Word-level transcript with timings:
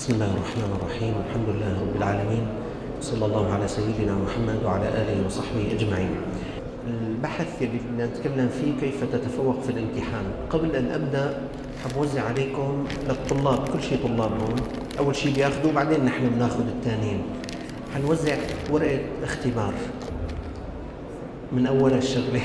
بسم 0.00 0.12
الله 0.14 0.32
الرحمن 0.32 0.70
الرحيم. 0.80 1.14
الحمد 1.28 1.48
لله 1.48 1.72
رب 1.80 1.96
العالمين. 1.96 2.44
صلى 3.00 3.24
الله 3.26 3.52
على 3.52 3.68
سيدنا 3.68 4.16
محمد 4.16 4.64
وعلى 4.64 4.88
آله 4.88 5.26
وصحبه 5.26 5.76
أجمعين. 5.76 6.10
البحث 6.88 7.62
اللي 7.62 7.78
بدنا 7.78 8.06
نتكلم 8.06 8.48
فيه 8.48 8.80
كيف 8.80 9.04
تتفوق 9.12 9.60
في 9.60 9.70
الامتحان. 9.76 10.24
قبل 10.50 10.76
أن 10.76 10.86
أبدأ 10.88 11.40
حبوزع 11.84 12.22
عليكم 12.22 12.84
للطلاب. 13.08 13.68
كل 13.68 13.82
شيء 13.82 13.98
طلاب 14.00 14.32
هون. 14.40 14.56
أول 14.98 15.16
شيء 15.16 15.34
بياخذوا 15.34 15.72
بعدين 15.72 16.04
نحن 16.04 16.28
بناخذ 16.28 16.64
الثانيين 16.66 17.20
حنوزع 17.94 18.36
ورقة 18.70 19.00
اختبار. 19.24 19.74
من 21.52 21.66
أول 21.66 21.92
الشغلة. 21.92 22.40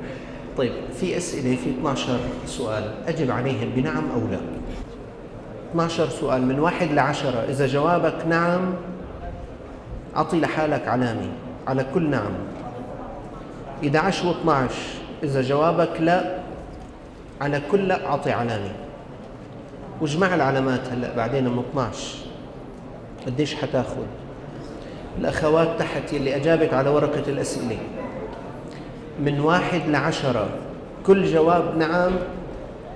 طيب 0.58 0.72
في 1.00 1.16
أسئلة 1.16 1.56
في 1.56 1.70
12 1.76 2.20
سؤال. 2.46 2.84
أجب 3.06 3.30
عليهم 3.30 3.68
بنعم 3.76 4.04
أو 4.16 4.20
لا؟ 4.32 4.55
12 5.76 6.08
سؤال 6.08 6.46
من 6.46 6.60
واحد 6.60 6.92
لعشرة. 6.92 7.44
إذا 7.48 7.66
جوابك 7.66 8.26
نعم 8.28 8.74
أعطي 10.16 10.40
لحالك 10.40 10.88
علامة 10.88 11.28
على 11.66 11.86
كل 11.94 12.10
نعم. 12.10 12.32
11 13.82 14.32
و12 14.32 14.72
إذا 15.22 15.42
جوابك 15.42 16.00
لا 16.00 16.38
على 17.40 17.62
كل 17.70 17.88
لا 17.88 18.06
أعطي 18.06 18.32
علامة 18.32 18.72
واجمع 20.00 20.34
العلامات 20.34 20.80
هلأ 20.92 21.16
بعدين 21.16 21.44
من 21.44 21.64
12 21.70 22.18
قديش 23.26 23.54
حتاخذ؟ 23.54 24.04
الأخوات 25.18 25.68
تحت 25.78 26.12
يلي 26.12 26.36
أجابت 26.36 26.74
على 26.74 26.90
ورقة 26.90 27.22
الأسئلة. 27.28 27.78
من 29.20 29.40
واحد 29.40 29.80
لعشرة. 29.88 30.48
كل 31.06 31.24
جواب 31.24 31.76
نعم 31.76 32.12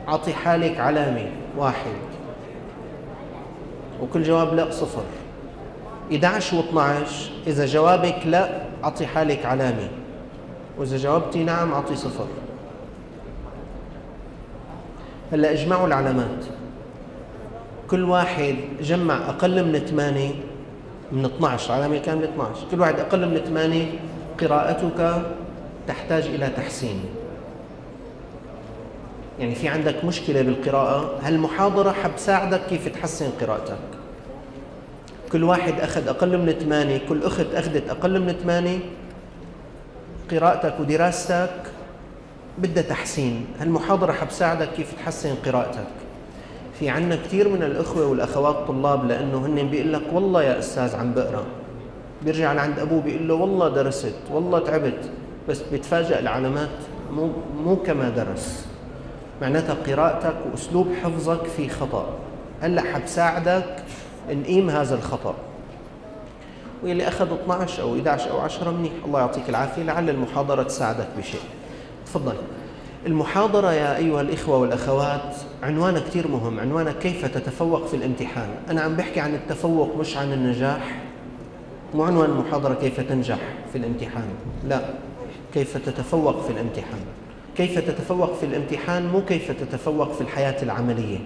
أعطي 0.09 0.33
حالك 0.33 0.81
علامة 0.81 1.27
واحد. 1.57 2.10
وكل 4.03 4.23
جواب 4.23 4.55
لا 4.55 4.71
صفر. 4.71 5.03
11 6.13 6.63
و12 6.63 6.79
إذا 7.47 7.67
جوابك 7.67 8.19
لا 8.27 8.49
أعطي 8.85 9.07
حالك 9.07 9.47
علامة. 9.47 9.89
وإذا 10.79 10.97
جاوبتي 10.97 11.45
نعم 11.45 11.73
أعطي 11.73 11.97
صفر. 11.97 12.27
هلأ 15.33 15.53
إجمعوا 15.53 15.87
العلامات. 15.87 16.45
كل 17.91 18.05
واحد 18.05 18.57
جمع 18.81 19.17
أقل 19.29 19.65
من 19.65 19.79
8 19.79 20.31
من 21.13 21.25
12 21.25 21.73
علامة 21.73 21.99
كاملة 21.99 22.29
12 22.29 22.67
كل 22.71 22.81
واحد 22.81 23.01
أقل 23.01 23.29
من 23.29 23.37
8 23.37 23.87
قراءتك 24.41 25.23
تحتاج 25.89 26.27
إلى 26.27 26.49
تحسين. 26.57 27.01
يعني 29.39 29.55
في 29.55 29.69
عندك 29.69 30.05
مشكلة 30.05 30.43
بالقراءة 30.43 31.19
هالمحاضرة 31.23 31.93
حبساعدك 31.93 32.61
كيف 32.69 32.89
تحسن 32.89 33.31
قراءتك؟ 33.41 33.90
كل 35.33 35.45
واحد 35.45 35.81
أخذ 35.81 36.09
أقل 36.09 36.39
من 36.39 36.53
ثمانية 36.53 37.01
كل 37.09 37.23
أخت 37.25 37.47
أخذت 37.55 37.91
أقل 37.91 38.21
من 38.21 38.33
ثمانية 38.33 38.79
قراءتك 40.31 40.81
ودراستك 40.81 41.51
بدها 42.59 42.83
تحسين. 42.83 43.47
هالمحاضرة 43.61 44.13
حبساعدك 44.13 44.69
كيف 44.73 44.93
تحسن 44.93 45.35
قراءتك. 45.35 45.87
في 46.79 46.89
عنا 46.89 47.17
كثير 47.17 47.49
من 47.49 47.63
الأخوة 47.63 48.07
والأخوات 48.07 48.69
طلاب 48.69 49.09
لأنه 49.09 49.47
هن 49.47 49.69
بيقول 49.69 49.93
لك 49.93 50.03
والله 50.13 50.43
يا 50.43 50.59
أستاذ 50.59 50.97
عم 50.97 51.15
بقرأ. 51.15 51.45
بيرجع 52.23 52.53
لعند 52.53 52.79
أبوه 52.79 53.03
بيقول 53.03 53.29
له 53.29 53.35
والله 53.35 53.69
درست 53.69 54.15
والله 54.31 54.59
تعبت. 54.59 55.11
بس 55.49 55.63
بيتفاجأ 55.63 56.19
العلامات 56.19 56.69
مو 57.13 57.31
مو 57.65 57.77
كما 57.77 58.09
درس. 58.09 58.67
معناتها 59.43 59.77
قراءتك 59.87 60.35
وأسلوب 60.53 60.89
حفظك 61.03 61.45
في 61.45 61.69
خطأ. 61.69 62.07
هلأ 62.61 62.83
حبساعدك 62.83 63.83
نقيم 64.31 64.71
هذا 64.71 64.95
الخطا 64.95 65.35
واللي 66.83 67.09
أخذ 67.09 67.35
12 67.35 67.83
أو 67.83 67.95
11 67.95 68.31
أو 68.31 68.39
10 68.41 68.71
منيح. 68.71 68.93
الله 69.05 69.21
يعطيك 69.21 69.49
العافية. 69.49 69.83
لعل 69.83 70.11
المحاضرة 70.11 70.63
تساعدك 70.63 71.09
بشيء. 71.19 71.41
تفضل. 72.07 72.35
المحاضرة 73.07 73.73
يا 73.73 73.97
أيها 73.97 74.21
الإخوة 74.21 74.57
والأخوات 74.59 75.37
عنوانها 75.63 76.01
كثير 76.01 76.29
مهم. 76.29 76.61
عنوانها 76.61 76.93
كيف 76.93 77.27
تتفوق 77.27 77.87
في 77.87 77.97
الامتحان. 77.97 78.49
أنا 78.71 78.81
عم 78.81 78.97
بحكي 78.97 79.21
عن 79.21 79.35
التفوق 79.35 79.97
مش 79.97 80.17
عن 80.17 80.33
النجاح. 80.33 81.01
مو 81.95 82.05
عنوان 82.05 82.31
المحاضرة 82.31 82.75
كيف 82.75 83.01
تنجح 83.01 83.39
في 83.73 83.79
الامتحان. 83.79 84.29
لا. 84.69 84.81
كيف 85.55 85.77
تتفوق 85.77 86.43
في 86.43 86.51
الامتحان. 86.53 87.01
كيف 87.57 87.79
تتفوق 87.79 88.35
في 88.35 88.47
الامتحان 88.47 89.07
مو 89.07 89.23
كيف 89.25 89.51
تتفوق 89.51 90.13
في 90.13 90.21
الحياة 90.21 90.63
العملية. 90.63 91.19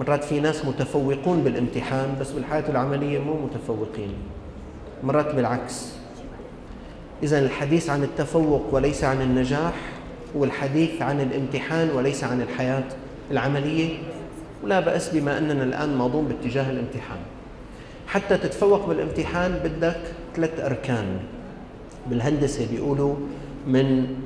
مرات 0.00 0.24
في 0.24 0.40
ناس 0.40 0.64
متفوقون 0.64 1.40
بالامتحان 1.44 2.16
بس 2.20 2.30
بالحياة 2.30 2.70
العملية 2.70 3.18
مو 3.18 3.34
متفوقين. 3.44 4.12
مرات 5.04 5.34
بالعكس. 5.34 5.92
إذا 7.22 7.38
الحديث 7.38 7.90
عن 7.90 8.02
التفوق 8.02 8.62
وليس 8.72 9.04
عن 9.04 9.22
النجاح 9.22 9.74
والحديث 10.34 11.02
عن 11.02 11.20
الامتحان 11.20 11.90
وليس 11.90 12.24
عن 12.24 12.42
الحياة 12.42 12.84
العملية 13.30 13.88
ولا 14.64 14.80
بأس 14.80 15.08
بما 15.08 15.38
أننا 15.38 15.64
الآن 15.64 15.96
ماضون 15.96 16.24
باتجاه 16.24 16.70
الامتحان. 16.70 17.20
حتى 18.06 18.36
تتفوق 18.36 18.86
بالامتحان 18.88 19.60
بدك 19.64 20.00
ثلاث 20.36 20.60
أركان. 20.60 21.06
بالهندسة 22.10 22.66
بيقولوا 22.70 23.14
من 23.66 24.16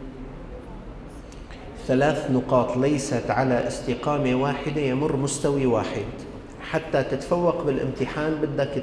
ثلاث 1.87 2.31
نقاط 2.31 2.77
ليست 2.77 3.31
على 3.31 3.69
استقامة 3.69 4.35
واحدة 4.35 4.81
يمر 4.81 5.17
مستوي 5.17 5.67
واحد. 5.67 6.05
حتى 6.71 7.03
تتفوق 7.03 7.63
بالامتحان 7.63 8.35
بدك. 8.35 8.83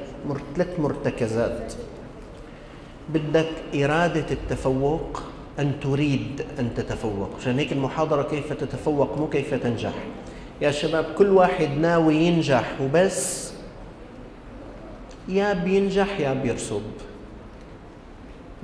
ثلاث 0.54 0.80
مرتكزات. 0.80 1.72
بدك 3.08 3.50
إرادة 3.74 4.26
التفوق 4.30 5.22
أن 5.58 5.72
تريد 5.80 6.44
أن 6.58 6.74
تتفوق. 6.74 7.30
عشان 7.40 7.58
هيك 7.58 7.72
المحاضرة 7.72 8.22
كيف 8.22 8.52
تتفوق 8.52 9.18
مو 9.18 9.28
كيف 9.28 9.54
تنجح. 9.54 9.94
يا 10.60 10.70
شباب 10.70 11.04
كل 11.18 11.28
واحد 11.28 11.68
ناوي 11.68 12.14
ينجح 12.14 12.80
وبس. 12.80 13.52
يا 15.28 15.52
بينجح 15.52 16.20
يا 16.20 16.34
بيرسب. 16.34 16.82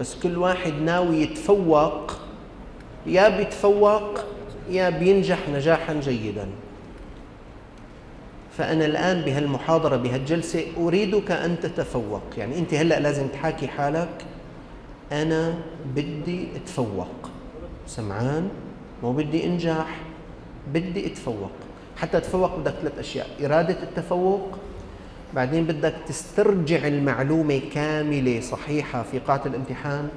بس 0.00 0.15
كل 0.15 0.38
واحد 0.38 0.72
ناوي 0.72 1.16
يتفوق 1.16 2.18
يا 3.08 3.28
بيتفوق 3.28 4.20
يا 4.70 4.91
بينجح 4.91 5.38
نجاحا 5.48 5.94
جيدا. 5.94 6.48
فأنا 8.58 8.86
الآن 8.86 9.20
بهالمحاضرة 9.20 9.96
بهالجلسة 9.96 10.64
أريدك 10.76 11.30
أن 11.30 11.60
تتفوق. 11.60 12.22
يعني 12.38 12.58
أنت 12.58 12.74
هلأ 12.74 13.00
لازم 13.00 13.28
تحاكي 13.28 13.69
حالك. 13.69 14.24
أنا 15.12 15.54
بدي 15.94 16.48
أتفوق. 16.56 17.30
سمعان؟ 17.86 18.48
مو 19.02 19.12
بدي 19.12 19.46
أنجح. 19.46 20.00
بدي 20.72 21.06
أتفوق. 21.06 21.50
حتى 21.96 22.16
أتفوق 22.16 22.56
بدك 22.56 22.75
ثلاث 22.80 22.98
أشياء. 22.98 23.26
إرادة 23.44 23.82
التفوق 23.82 24.58
بعدين 25.34 25.64
بدك 25.64 25.94
تسترجع 26.08 26.86
المعلومة 26.86 27.60
كاملة 27.75 28.40
صحيحة 28.40 29.02
في 29.02 29.19
قاعة 29.19 29.42
الامتحان 29.46 30.08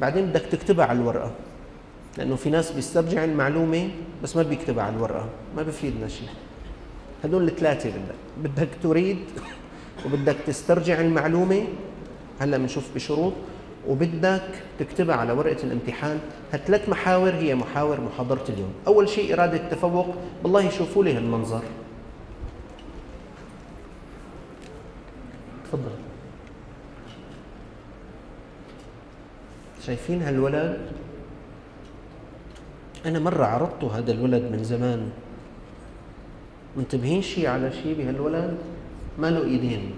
بعدين 0.00 0.26
بدك 0.26 0.42
تكتبها 0.42 0.86
على 0.86 0.98
الورقة. 0.98 1.30
لأنه 2.16 2.36
في 2.36 2.50
ناس 2.50 2.70
بيسترجع 2.70 3.24
المعلومة 3.24 3.90
بس 4.22 4.36
ما 4.36 4.42
بيكتبها 4.42 4.84
على 4.84 4.96
الورقة 4.96 5.28
ما 5.56 5.62
بفيدنا 5.62 6.08
شيء 6.08 6.28
هدول 7.24 7.48
الثلاثة 7.48 7.90
بدك. 7.90 8.14
بدك 8.42 8.68
تريد 8.82 9.18
وبدك 10.06 10.36
تسترجع 10.46 11.00
المعلومة 11.00 11.64
هلأ 12.40 12.58
بنشوف 12.58 12.94
بشروط 12.94 13.32
وبدك 13.88 14.62
تكتبها 14.78 15.16
على 15.16 15.32
ورقة 15.32 15.62
الامتحان. 15.64 16.18
هالثلاث 16.52 16.88
محاور 16.88 17.30
هي 17.30 17.54
محاور 17.54 18.00
محاضرة 18.00 18.44
اليوم. 18.48 18.72
أول 18.86 19.08
شيء 19.08 19.32
إرادة 19.34 19.56
التفوق 19.56 20.14
بالله 20.42 20.70
شوفوا 20.70 21.04
لي 21.04 21.14
هالمنظر. 21.14 21.62
تفضل. 25.64 25.90
شايفين 29.86 30.22
هالولد؟ 30.22 30.78
أنا 33.08 33.18
مرة 33.18 33.44
عرضته 33.44 33.98
هذا 33.98 34.12
الولد 34.12 34.42
من 34.52 34.64
زمان. 34.64 35.10
منتبهين 36.76 37.22
شيء 37.22 37.46
على 37.48 37.72
شيء 37.72 37.98
بهالولد؟ 37.98 38.58
ما 39.18 39.30
له 39.30 39.44
إيدين. 39.44 39.90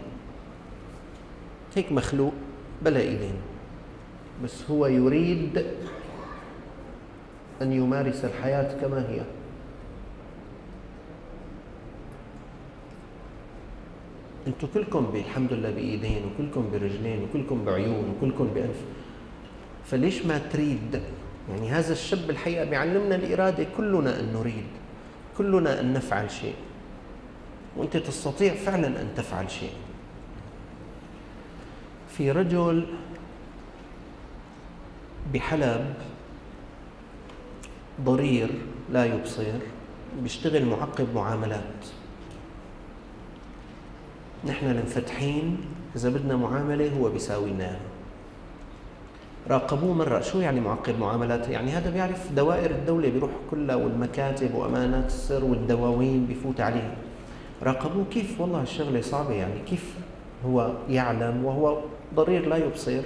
هيك 1.74 1.92
مخلوق 1.92 2.32
بلا 2.82 3.00
إيدين. 3.00 3.34
بس 4.44 4.70
هو 4.70 4.86
يريد 4.86 5.64
أن 7.62 7.72
يمارس 7.72 8.24
الحياة 8.24 8.80
كما 8.80 9.10
هي. 9.10 9.22
أنتم 14.46 14.68
كلكم 14.74 15.10
الحمد 15.14 15.52
لله 15.52 15.70
بإيدين 15.70 16.22
وكلكم 16.26 16.64
برجلين 16.72 17.22
وكلكم 17.22 17.64
بعيون 17.64 18.04
وكلكم 18.16 18.46
بأنف. 18.54 18.80
فليش 19.84 20.26
ما 20.26 20.38
تريد 20.38 21.02
يعني 21.48 21.70
هذا 21.70 21.92
الشاب 21.92 22.30
الحقيقة 22.30 22.64
بيعلمنا 22.64 23.14
الإرادة 23.14 23.66
كلنا 23.76 24.20
أن 24.20 24.32
نريد 24.32 24.66
كلنا 25.38 25.80
أن 25.80 25.92
نفعل 25.92 26.30
شيء. 26.30 26.54
وأنت 27.76 27.96
تستطيع 27.96 28.54
فعلا 28.54 28.86
أن 28.86 29.08
تفعل 29.16 29.50
شيء. 29.50 29.72
في 32.08 32.30
رجل 32.30 32.86
بحلب 35.34 35.94
ضرير 38.00 38.50
لا 38.92 39.04
يبصر 39.04 39.44
بيشتغل 40.22 40.66
معقب 40.66 41.14
معاملات. 41.14 41.86
نحن 44.46 44.66
المفتحين 44.66 45.60
إذا 45.96 46.08
بدنا 46.08 46.36
معاملة 46.36 46.98
هو 46.98 47.08
بيساوي 47.10 47.50
لنا 47.50 47.76
راقبوه 49.48 49.94
مرة. 49.94 50.20
شو 50.20 50.40
يعني 50.40 50.60
معقب 50.60 50.98
معاملات؟ 50.98 51.48
يعني 51.48 51.70
هذا 51.70 51.90
بيعرف 51.90 52.32
دوائر 52.32 52.70
الدولة 52.70 53.08
بيروح 53.08 53.30
كلها 53.50 53.76
والمكاتب 53.76 54.54
وأمانات 54.54 55.06
السر 55.06 55.44
والدواوين 55.44 56.26
بفوت 56.26 56.60
عليها 56.60 56.96
راقبوه 57.62 58.04
كيف؟ 58.10 58.40
والله 58.40 58.62
الشغلة 58.62 59.00
صعبة. 59.00 59.32
يعني 59.32 59.60
كيف 59.66 59.94
هو 60.46 60.72
يعلم 60.88 61.44
وهو 61.44 61.80
ضرير 62.14 62.48
لا 62.48 62.56
يبصر؟ 62.56 63.02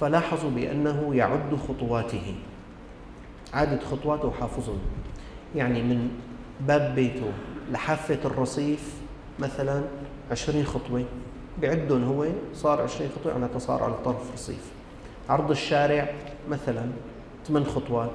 فلاحظوا 0.00 0.50
بأنه 0.50 1.14
يعد 1.14 1.54
خطواته. 1.68 2.34
عدد 3.52 3.82
خطواته 3.82 4.28
وحافظهم. 4.28 4.78
يعني 5.56 5.82
من 5.82 6.08
باب 6.60 6.94
بيته 6.94 7.32
لحافة 7.72 8.18
الرصيف 8.24 8.94
مثلا 9.38 9.82
عشرين 10.30 10.64
خطوة. 10.64 11.04
بعدهم 11.62 12.04
هو 12.04 12.26
صار 12.54 12.82
عشرين 12.82 13.10
خطوة 13.20 13.32
يعني 13.32 13.58
صار 13.58 13.82
على 13.82 13.94
طرف 14.04 14.32
رصيف. 14.32 14.73
عرض 15.28 15.50
الشارع 15.50 16.14
مثلا 16.50 16.86
ثمان 17.48 17.64
خطوات. 17.64 18.10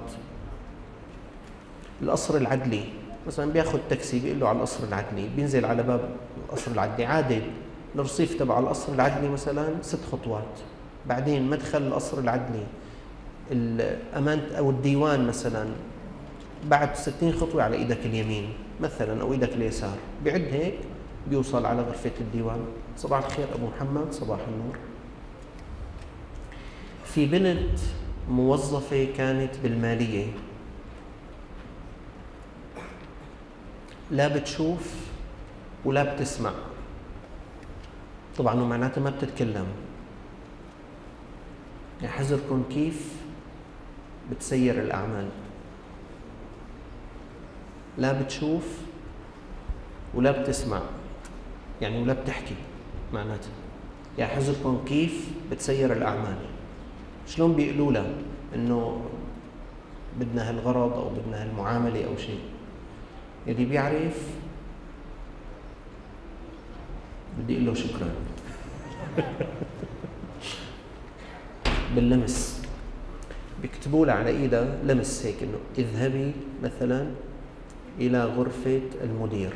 القصر 2.02 2.38
العدلي 2.38 2.84
مثلا 3.28 3.52
بياخذ 3.52 3.80
تاكسي 3.90 4.20
بيقول 4.20 4.40
له 4.40 4.48
على 4.48 4.58
القصر 4.58 4.84
العدلي 4.88 5.30
بينزل 5.36 5.66
على 5.66 5.84
باب 5.84 6.10
القصر 6.46 6.72
العدلي 6.72 7.06
عادل 7.06 7.42
الرصيف 7.96 8.40
تبع 8.40 8.60
القصر 8.60 8.94
العدلي 8.94 9.30
مثلا 9.30 9.74
ست 9.82 10.00
خطوات. 10.12 10.60
بعدين 11.06 11.50
مدخل 11.50 11.82
القصر 11.82 12.20
العدلي 12.20 12.64
الأمان 13.52 14.42
أو 14.58 14.70
الديوان 14.70 15.28
مثلا 15.28 15.68
بعد 16.68 16.96
60 16.96 17.34
خطوة 17.34 17.64
على 17.64 17.78
إيدك 17.78 18.06
اليمين 18.06 18.54
مثلا 18.82 19.22
أو 19.22 19.34
إيدك 19.34 19.54
اليسار. 19.54 19.98
بعد 20.26 20.42
هيك 20.42 20.74
بيوصل 21.30 21.66
على 21.66 21.82
غرفة 21.82 22.12
الديوان. 22.22 22.60
صباح 22.98 23.26
الخير 23.26 23.48
أبو 23.56 23.68
محمد 23.68 24.14
صباح 24.14 24.40
النور. 24.48 24.89
في 27.14 27.26
بنت 27.26 27.80
موظفة 28.30 29.08
كانت 29.18 29.58
بالمالية. 29.64 30.28
لا 34.12 34.28
بتشوف 34.28 34.96
ولا 35.86 36.14
بتسمع. 36.14 36.52
طبعا 38.38 38.62
ومعناتها 38.62 39.02
ما 39.02 39.10
بتتكلم. 39.10 39.68
يحذركم 42.02 42.64
كيف 42.70 43.16
بتسير 44.32 44.82
الأعمال. 44.82 45.30
لا 47.98 48.22
بتشوف 48.22 48.82
ولا 50.14 50.42
بتسمع. 50.42 50.82
يعني 51.82 52.02
ولا 52.02 52.14
بتحكي 52.14 52.56
معناتها. 53.14 53.52
يحذركم 54.18 54.82
كيف 54.86 55.30
بتسير 55.52 55.94
الأعمال. 55.94 56.38
شلون 57.30 57.54
بيقولوا 57.54 57.92
لها 57.92 58.14
إنه 58.56 59.02
بدنا 60.20 60.50
هالغرض 60.50 60.94
أو 60.94 61.10
بدنا 61.10 61.44
هالمعاملة 61.44 62.06
أو 62.06 62.18
شيء؟ 62.18 62.40
اللي 63.48 63.66
بيعرف 63.66 64.28
بدي 67.40 67.54
أقول 67.54 67.66
له 67.66 67.74
شكرا. 67.74 68.10
باللمس. 71.96 72.62
بيكتبوا 73.62 74.06
لها 74.06 74.16
على 74.16 74.30
إيدها 74.30 74.78
لمس 74.84 75.26
هيك 75.26 75.44
إنه 75.44 75.58
اذهبي 75.78 76.32
مثلا 76.64 77.08
إلى 78.00 78.24
غرفة 78.26 78.82
المدير. 79.04 79.54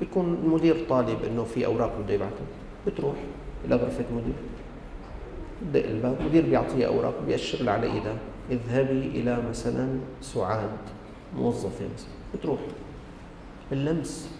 بيكون 0.00 0.34
المدير 0.44 0.86
طالب 0.88 1.18
إنه 1.24 1.44
في 1.44 1.66
أوراق 1.66 2.00
بده 2.00 2.14
يبعثها 2.14 2.46
بتروح 2.86 3.16
إلى 3.64 3.76
غرفة 3.76 4.04
المدير. 4.10 4.34
بدق 5.72 5.86
الباب 5.86 6.16
المدير 6.20 6.46
بيعطيها 6.46 6.86
أوراق 6.86 7.14
بيأشر 7.26 7.70
على 7.70 7.86
ايدها 7.86 8.16
اذهبي 8.50 9.06
إلى 9.06 9.42
مثلا 9.50 9.98
سعاد 10.22 10.70
موظفه 11.36 11.84
مثلا 11.94 12.14
بتروح. 12.34 12.60
اللمس. 13.72 14.30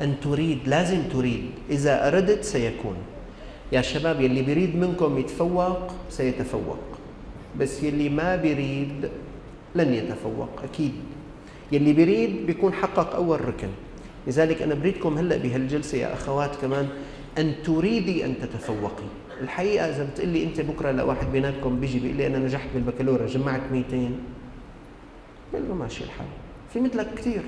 أن 0.00 0.14
تريد 0.20 0.58
لازم 0.66 1.02
تريد. 1.12 1.50
إذا 1.70 2.08
أردت 2.08 2.44
سيكون. 2.44 2.96
يا 3.72 3.82
شباب 3.82 4.20
يلي 4.20 4.42
بيريد 4.42 4.76
منكم 4.76 5.18
يتفوق 5.18 5.78
سيتفوق. 6.10 6.78
بس 7.58 7.82
يلي 7.82 8.08
ما 8.08 8.36
بيريد 8.36 9.08
لن 9.74 9.94
يتفوق 9.94 10.62
أكيد. 10.64 10.92
يلي 11.72 11.92
بيريد 11.92 12.46
بيكون 12.46 12.72
حقق 12.72 13.14
أول 13.14 13.44
ركن. 13.44 13.68
لذلك 14.26 14.62
أنا 14.62 14.74
بريدكم 14.74 15.18
هلأ 15.18 15.36
بهالجلسة 15.36 15.98
يا 15.98 16.14
أخوات 16.14 16.56
كمان. 16.56 16.88
أن 17.38 17.54
تريدي 17.64 18.24
أن 18.24 18.34
تتفوقي. 18.40 19.08
الحقيقة 19.40 19.88
إذا 19.88 20.04
بتقول 20.04 20.28
لي 20.28 20.44
أنت 20.44 20.60
بكرة 20.60 20.90
لواحد 20.90 21.32
بيناتكم 21.32 21.80
بيجي 21.80 21.98
بيقول 21.98 22.16
لي 22.16 22.26
أنا 22.26 22.38
نجحت 22.38 22.68
بالبكالوريا 22.74 23.26
جمعت 23.26 23.60
200 23.72 24.10
بقول 25.52 25.68
له 25.68 25.74
ماشي 25.74 26.04
الحال. 26.04 26.26
في 26.72 26.80
مثلك 26.80 27.14
كثير 27.14 27.42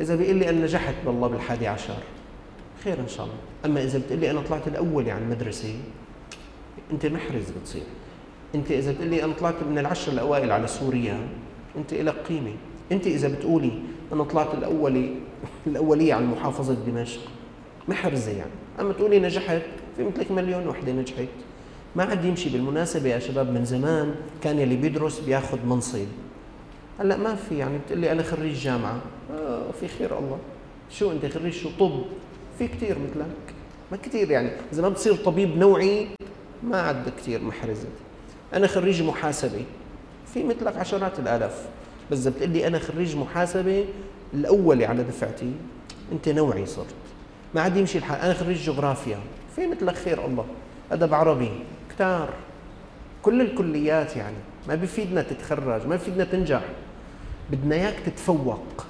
إذا 0.00 0.16
بيقول 0.16 0.36
لي 0.36 0.48
أنا 0.50 0.60
نجحت 0.60 0.94
بالله 1.06 1.28
بالحادي 1.28 1.68
عشر 1.68 1.96
خير 2.84 3.00
إن 3.00 3.08
شاء 3.08 3.26
الله. 3.26 3.36
أما 3.64 3.84
إذا 3.84 3.98
بتقول 3.98 4.20
لي 4.20 4.30
أنا 4.30 4.40
طلعت 4.40 4.68
الأول 4.68 5.06
يعني 5.06 5.24
المدرسة 5.24 5.74
أنت 6.92 7.06
محرز 7.06 7.50
بتصير. 7.50 7.82
أنت 8.54 8.70
إذا 8.70 8.92
بتقول 8.92 9.08
لي 9.08 9.24
أنا 9.24 9.32
طلعت 9.32 9.62
من 9.70 9.78
العشر 9.78 10.12
الأوائل 10.12 10.52
على 10.52 10.66
سوريا 10.66 11.18
أنت 11.76 11.94
لك 11.94 12.14
قيمة. 12.14 12.52
أنت 12.92 13.06
إذا 13.06 13.28
بتقولي 13.28 13.72
أنا 14.12 14.24
طلعت 14.24 14.54
الأولي 14.54 15.14
الأولية 15.66 16.14
على 16.14 16.26
محافظة 16.26 16.74
دمشق 16.74 17.20
محرزة 17.88 18.30
يعني. 18.30 18.50
أما 18.80 18.92
تقولي 18.92 19.18
نجحت 19.18 19.62
في 19.96 20.04
مثلك 20.04 20.30
مليون 20.30 20.68
وحدة 20.68 20.92
نجحت. 20.92 21.28
ما 21.96 22.04
عاد 22.04 22.24
يمشي 22.24 22.48
بالمناسبة 22.48 23.08
يا 23.08 23.18
شباب 23.18 23.50
من 23.50 23.64
زمان 23.64 24.14
كان 24.42 24.58
يلي 24.58 24.76
بيدرس 24.76 25.20
بياخذ 25.20 25.58
منصب. 25.66 26.06
هلأ 27.00 27.16
ما 27.16 27.34
في 27.34 27.58
يعني 27.58 27.78
بتقول 27.78 28.00
لي 28.00 28.12
أنا 28.12 28.22
خريج 28.22 28.54
جامعة. 28.54 29.00
آه 29.32 29.70
في 29.80 29.88
خير 29.88 30.18
الله. 30.18 30.38
شو 30.90 31.12
أنت 31.12 31.26
خريج؟ 31.26 31.52
شو 31.52 31.68
طب؟ 31.80 32.02
في 32.58 32.68
كثير 32.68 32.96
مثلك. 32.98 33.54
ما 33.92 33.96
كثير 33.96 34.30
يعني. 34.30 34.50
إذا 34.72 34.82
ما 34.82 34.88
بتصير 34.88 35.14
طبيب 35.14 35.58
نوعي 35.58 36.08
ما 36.62 36.80
عاد 36.80 37.08
كثير 37.18 37.42
محرزة. 37.42 37.88
أنا 38.54 38.66
خريج 38.66 39.02
محاسبة. 39.02 39.64
في 40.34 40.44
مثلك 40.44 40.76
عشرات 40.76 41.18
الآلاف. 41.18 41.66
بس 42.10 42.18
إذا 42.18 42.30
بتقول 42.30 42.50
لي 42.50 42.66
أنا 42.66 42.78
خريج 42.78 43.16
محاسبة 43.16 43.84
الاولي 44.34 44.86
على 44.86 45.02
دفعتي 45.02 45.52
أنت 46.12 46.28
نوعي 46.28 46.66
صرت. 46.66 46.94
ما 47.54 47.60
عاد 47.60 47.76
يمشي 47.76 47.98
الحال. 47.98 48.20
أنا 48.20 48.34
خريج 48.34 48.56
جغرافيا. 48.56 49.18
في 49.56 49.66
مثلك 49.66 49.94
خير 49.94 50.26
الله؟ 50.26 50.44
أدب 50.92 51.14
عربي 51.14 51.50
كتار. 51.90 52.28
كل 53.22 53.40
الكليات 53.40 54.16
يعني. 54.16 54.36
ما 54.68 54.74
بفيدنا 54.74 55.22
تتخرج 55.22 55.86
ما 55.86 55.96
بفيدنا 55.96 56.24
تنجح. 56.24 56.62
بدنا 57.50 57.74
إياك 57.74 57.94
تتفوق. 58.06 58.86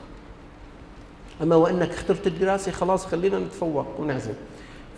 أما 1.43 1.57
وإنك 1.57 1.91
اخترت 1.91 2.27
الدراسة 2.27 2.73
خلاص 2.73 3.07
خلينا 3.07 3.39
نتفوق 3.39 4.01
ونعزم. 4.01 4.33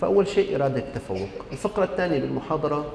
فأول 0.01 0.29
شيء 0.29 0.57
إرادة 0.57 0.79
التفوق. 0.79 1.29
الفقرة 1.53 1.85
الثانية 1.85 2.21
بالمحاضرة 2.21 2.93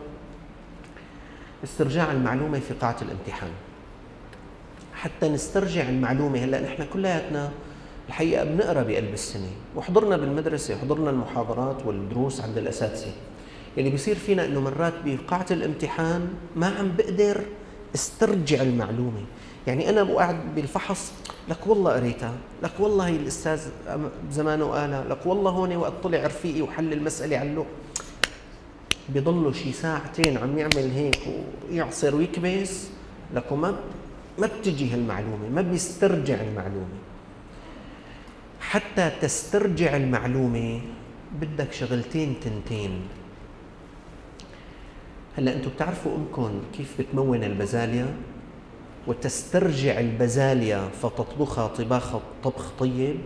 استرجاع 1.63 2.11
المعلومة 2.11 2.59
في 2.59 2.73
قاعة 2.73 2.97
الامتحان. 3.01 3.51
حتى 4.95 5.29
نسترجع 5.29 5.89
المعلومة 5.89 6.39
هلأ 6.39 6.61
نحن 6.61 6.85
كلياتنا 6.93 7.51
الحقيقة 8.13 8.43
بنقرأ 8.43 8.83
بقلب 8.83 9.13
السنة 9.13 9.49
وحضرنا 9.75 10.17
بالمدرسة 10.17 10.77
حضرنا 10.77 11.09
المحاضرات 11.09 11.85
والدروس 11.85 12.41
عند 12.41 12.57
الأساتذة. 12.57 13.11
يعني 13.77 13.89
بيصير 13.89 14.15
فينا 14.15 14.45
إنه 14.45 14.61
مرات 14.61 14.93
بقاعة 15.05 15.45
الامتحان 15.51 16.27
ما 16.55 16.67
عم 16.67 16.91
بقدر 16.97 17.41
استرجع 17.95 18.61
المعلومة. 18.61 19.21
يعني 19.67 19.89
أنا 19.89 20.03
قاعد 20.03 20.55
بالفحص 20.55 21.11
لك 21.49 21.67
والله 21.67 21.91
قريتها 21.91 22.33
لك 22.63 22.71
والله 22.79 23.07
هي 23.07 23.15
الأستاذ 23.15 23.61
زمانه 24.31 24.65
قالها 24.65 25.03
لك 25.09 25.25
والله 25.25 25.51
هون 25.51 25.75
وقت 25.75 25.93
طلع 26.03 26.27
رفيقي 26.27 26.61
وحل 26.61 26.93
المسألة 26.93 27.41
اللوح. 27.41 27.67
بيضلوا 29.09 29.51
شي 29.53 29.71
ساعتين 29.71 30.37
عم 30.37 30.57
يعمل 30.57 30.91
هيك 30.95 31.19
ويعصر 31.69 32.15
ويكبس 32.15 32.87
لك 33.33 33.51
وما 33.51 33.75
ما 34.39 34.47
بتجي 34.47 34.93
هالمعلومة 34.93 35.49
ما 35.55 35.61
بيسترجع 35.61 36.41
المعلومة. 36.41 37.12
حتى 38.73 39.11
تسترجع 39.21 39.95
المعلومة. 39.97 40.81
بدك 41.41 41.73
شغلتين 41.73 42.35
تنتين. 42.41 43.01
هلأ 45.37 45.53
أنتم 45.53 45.69
بتعرفوا 45.69 46.15
امكم 46.15 46.61
كيف 46.77 47.01
بتمون 47.01 47.43
البزاليا؟ 47.43 48.07
وتسترجع 49.07 49.99
البزاليا 49.99 50.89
فتطبخها 51.01 51.67
طباخ 51.67 52.15
طبخ 52.43 52.71
طيب؟ 52.79 53.17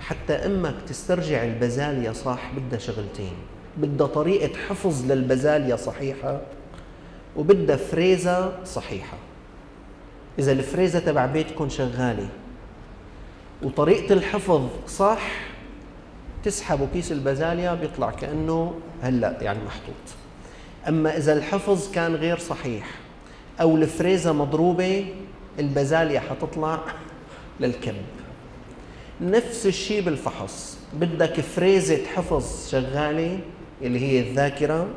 حتى 0.00 0.32
أمك 0.32 0.74
تسترجع 0.86 1.44
البزالية 1.44 2.10
صح 2.10 2.52
بدها 2.56 2.78
شغلتين. 2.78 3.34
بدها 3.76 4.06
طريقة 4.06 4.56
حفظ 4.68 5.12
للبزالية 5.12 5.74
صحيحة 5.74 6.40
وبدها 7.36 7.76
فريزة 7.76 8.64
صحيحة. 8.64 9.16
إذا 10.38 10.52
الفريزة 10.52 10.98
تبع 10.98 11.26
بيتكم 11.26 11.68
شغالة 11.68 12.28
وطريقة 13.62 14.12
الحفظ 14.12 14.68
صح 14.88 15.22
تسحبوا 16.44 16.86
كيس 16.92 17.12
البازاليا 17.12 17.74
بيطلع 17.74 18.10
كأنه 18.10 18.74
هلأ 19.02 19.36
يعني 19.42 19.58
محطوط. 19.66 19.94
أما 20.88 21.16
إذا 21.16 21.32
الحفظ 21.32 21.92
كان 21.92 22.14
غير 22.14 22.38
صحيح 22.38 22.88
أو 23.60 23.76
الفريزة 23.76 24.32
مضروبة 24.32 25.06
البازاليا 25.58 26.20
حتطلع 26.20 26.78
للكب. 27.60 27.94
نفس 29.20 29.66
الشيء 29.66 30.02
بالفحص 30.02 30.78
بدك 30.94 31.40
فريزة 31.40 32.06
حفظ 32.06 32.68
شغالة 32.70 33.38
اللي 33.82 34.00
هي 34.00 34.20
الذاكرة 34.30 34.88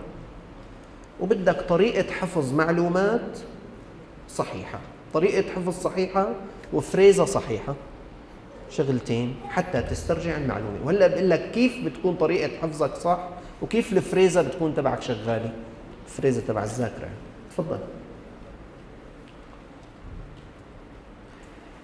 وبدك 1.19 1.61
طريقة 1.61 2.11
حفظ 2.13 2.53
معلومات 2.53 3.37
صحيحة. 4.29 4.79
طريقة 5.13 5.51
حفظ 5.55 5.81
صحيحة 5.83 6.29
وفريزة 6.73 7.25
صحيحة. 7.25 7.75
شغلتين 8.69 9.35
حتى 9.49 9.81
تسترجع 9.81 10.37
المعلومة. 10.37 10.77
وهلأ 10.85 11.07
بقول 11.07 11.29
لك 11.29 11.51
كيف 11.51 11.85
بتكون 11.85 12.15
طريقة 12.15 12.57
حفظك 12.61 12.95
صح؟ 12.95 13.29
وكيف 13.61 13.93
الفريزة 13.93 14.41
بتكون 14.41 14.75
تبعك 14.75 15.01
شغالة؟ 15.01 15.51
الفريزة 16.05 16.41
تبع 16.47 16.63
الذاكرة. 16.63 17.09
تفضل. 17.51 17.79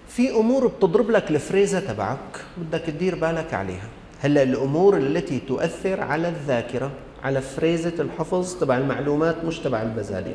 في 0.08 0.30
أمور 0.30 0.66
بتضرب 0.66 1.10
لك 1.10 1.30
الفريزة 1.30 1.80
تبعك 1.80 2.44
بدك 2.58 2.80
تدير 2.80 3.14
بالك 3.14 3.54
عليها. 3.54 3.88
هلأ 4.20 4.42
الأمور 4.42 4.96
التي 4.96 5.38
تؤثر 5.38 6.00
على 6.00 6.28
الذاكرة 6.28 6.90
على 7.24 7.40
فريزة 7.40 7.92
الحفظ 7.98 8.54
تبع 8.54 8.76
المعلومات 8.76 9.44
مش 9.44 9.58
تبع 9.58 9.82
البزاليه 9.82 10.34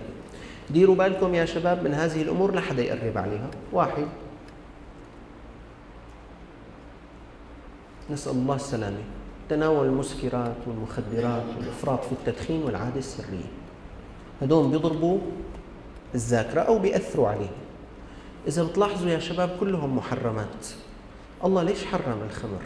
ديروا 0.69 0.95
بالكم 0.95 1.35
يا 1.35 1.45
شباب 1.45 1.83
من 1.83 1.93
هذه 1.93 2.21
الأمور 2.21 2.51
لا 2.51 2.61
حدا 2.61 2.83
يقرب 2.83 3.17
عليها. 3.17 3.49
واحد. 3.73 4.07
نسأل 8.09 8.31
الله 8.31 8.55
السلامة 8.55 8.97
تناول 9.49 9.87
المسكرات 9.87 10.55
والمخدرات 10.67 11.43
والإفراط 11.57 12.03
في 12.05 12.11
التدخين 12.11 12.63
والعادة 12.63 12.99
السرية 12.99 13.49
هدول 14.41 14.69
بيضربوا 14.71 15.19
الذاكره 16.15 16.61
أو 16.61 16.79
بيأثروا 16.79 17.27
عليها 17.27 17.49
إذا 18.47 18.63
بتلاحظوا 18.63 19.09
يا 19.09 19.19
شباب 19.19 19.57
كلهم 19.59 19.97
محرمات 19.97 20.67
الله 21.43 21.63
ليش 21.63 21.85
حرم 21.85 22.17
الخمر؟ 22.29 22.61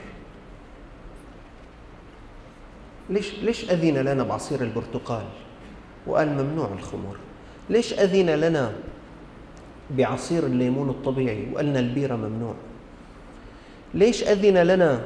ليش 3.10 3.34
ليش 3.40 3.72
أذن 3.72 3.98
لنا 3.98 4.24
بعصير 4.24 4.62
البرتقال 4.62 5.26
وقال 6.08 6.30
ممنوع 6.30 6.70
الخمر؟ 6.74 7.16
ليش 7.70 7.94
أذن 7.94 8.30
لنا 8.30 8.74
بعصير 9.98 10.46
الليمون 10.46 10.90
الطبيعي 10.90 11.48
وقالنا 11.54 11.80
البيرة 11.80 12.16
ممنوع؟ 12.16 12.54
ليش 13.94 14.24
أذن 14.24 14.58
لنا 14.58 15.04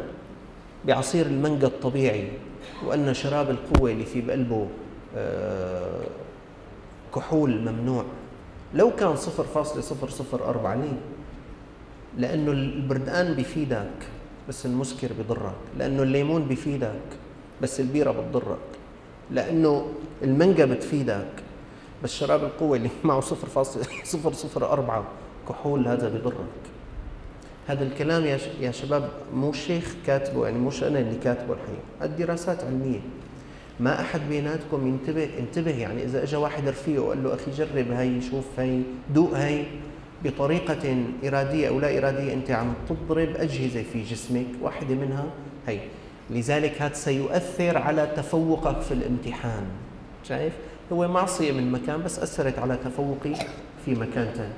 بعصير 0.87 1.25
المانجا 1.25 1.67
الطبيعي 1.67 2.27
وأن 2.85 3.13
شراب 3.13 3.49
القوة 3.49 3.91
اللي 3.91 4.05
في 4.05 4.21
بقلبه 4.21 4.67
آه، 5.17 6.03
كحول 7.15 7.71
ممنوع؟ 7.71 8.05
لو 8.73 8.95
كان 8.95 9.15
0.004 9.15 10.67
ليه؟ 10.67 10.97
لأنه 12.17 12.51
البردقان 12.51 13.33
بيفيدك 13.33 13.91
بس 14.49 14.65
المسكر 14.65 15.09
بضرك 15.19 15.55
لأنه 15.77 16.03
الليمون 16.03 16.47
بيفيدك 16.47 17.01
بس 17.61 17.79
البيرة 17.79 18.11
بتضرك 18.11 18.57
لأنه 19.31 19.87
المانجا 20.23 20.65
بتفيدك 20.65 21.27
بس 22.03 22.13
شراب 22.13 22.43
القوة 22.43 22.77
اللي 22.77 22.89
معه 23.03 23.21
0.004 23.21 23.31
كحول 25.49 25.87
هذا 25.87 26.09
بضرك 26.09 26.74
هذا 27.67 27.83
الكلام 27.83 28.25
يا 28.61 28.71
شباب 28.71 29.09
مو 29.33 29.53
شيخ 29.53 29.95
كاتبه 30.07 30.45
يعني 30.45 30.59
مش 30.59 30.83
أنا 30.83 30.99
اللي 30.99 31.17
كاتبه 31.23 31.53
الحقيقة 31.53 31.81
الدراسات 32.01 32.63
علمية. 32.63 32.99
ما 33.79 34.01
أحد 34.01 34.21
بيناتكم 34.29 34.87
ينتبه 34.87 35.29
انتبه 35.39 35.71
يعني 35.71 36.03
إذا 36.03 36.23
اجى 36.23 36.35
واحد 36.35 36.67
رفيقه 36.67 37.03
وقال 37.03 37.23
له 37.23 37.33
أخي 37.33 37.51
جرب 37.51 37.91
هي 37.91 38.21
شوف 38.21 38.59
هي 38.59 38.81
دوق 39.13 39.33
هي 39.33 39.63
بطريقة 40.23 41.03
إرادية 41.23 41.67
أو 41.69 41.79
لا 41.79 41.97
إرادية 41.97 42.33
أنت 42.33 42.51
عم 42.51 42.73
تضرب 42.89 43.29
أجهزة 43.35 43.83
في 43.93 44.03
جسمك 44.03 44.45
واحدة 44.61 44.95
منها 44.95 45.25
هي 45.67 45.79
لذلك 46.29 46.81
هذا 46.81 46.93
سيؤثر 46.93 47.77
على 47.77 48.07
تفوقك 48.17 48.81
في 48.81 48.93
الامتحان. 48.93 49.63
شايف؟ 50.23 50.53
هو 50.93 51.07
معصية 51.07 51.51
من 51.51 51.71
مكان 51.71 52.03
بس 52.03 52.19
أثرت 52.19 52.59
على 52.59 52.77
تفوقي 52.85 53.35
في 53.85 53.95
مكان 53.95 54.33
ثاني 54.35 54.53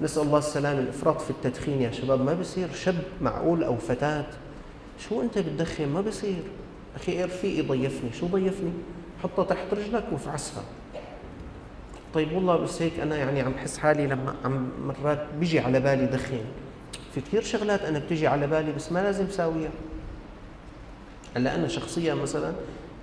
نسأل 0.00 0.22
الله 0.22 0.38
السلامة 0.38 0.78
الإفراط 0.78 1.20
في 1.20 1.30
التدخين 1.30 1.82
يا 1.82 1.90
شباب 1.90 2.20
ما 2.20 2.34
بصير 2.34 2.68
شاب 2.72 3.02
معقول 3.20 3.64
أو 3.64 3.76
فتاة. 3.76 4.24
شو 5.08 5.22
أنت 5.22 5.38
بتدخن؟ 5.38 5.88
ما 5.88 6.00
بصير 6.00 6.42
أخي 6.96 7.12
إيه 7.12 7.24
رفيقي 7.24 7.62
ضيفني؟ 7.62 8.12
شو 8.12 8.26
ضيفني؟ 8.26 8.72
حطها 9.22 9.44
تحت 9.44 9.74
رجلك 9.74 10.04
وافعسها 10.12 10.62
طيب 12.14 12.32
والله 12.32 12.56
بس 12.56 12.82
هيك 12.82 13.00
أنا 13.00 13.16
يعني 13.16 13.40
عم 13.40 13.52
بحس 13.52 13.78
حالي 13.78 14.06
لما 14.06 14.34
عم 14.44 14.68
مرات 14.86 15.26
بيجي 15.40 15.60
على 15.60 15.80
بالي 15.80 16.06
دخين. 16.06 16.44
في 17.14 17.20
كثير 17.20 17.42
شغلات 17.42 17.82
أنا 17.82 17.98
بتيجي 17.98 18.26
على 18.26 18.46
بالي 18.46 18.72
بس 18.72 18.92
ما 18.92 19.02
لازم 19.02 19.30
ساويها. 19.30 19.70
هلأ 21.36 21.54
أنا 21.54 21.68
شخصيا 21.68 22.14
مثلا 22.14 22.52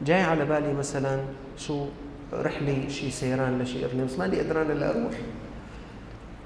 جاي 0.06 0.22
على 0.22 0.46
بالي 0.46 0.74
مثلا 0.74 1.20
شو 1.58 1.86
رحلة 2.34 2.88
شي 2.90 3.12
سيران 3.12 3.62
لشي 3.62 3.86
أرنب 3.86 4.06
بس 4.08 4.20
مالي 4.20 4.40
قدران 4.40 4.72
إلا 4.72 4.90
أروح. 4.90 5.14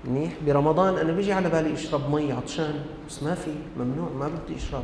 منيح. 0.06 0.34
برمضان 0.48 0.98
أنا 0.98 1.12
بيجي 1.12 1.34
على 1.34 1.50
بالي 1.50 1.74
أشرب 1.74 2.16
مي 2.16 2.32
عطشان 2.32 2.74
بس 3.10 3.24
ما 3.24 3.36
في 3.36 3.52
ممنوع 3.78 4.10
ما 4.10 4.28
بدي 4.28 4.58
أشرب. 4.58 4.84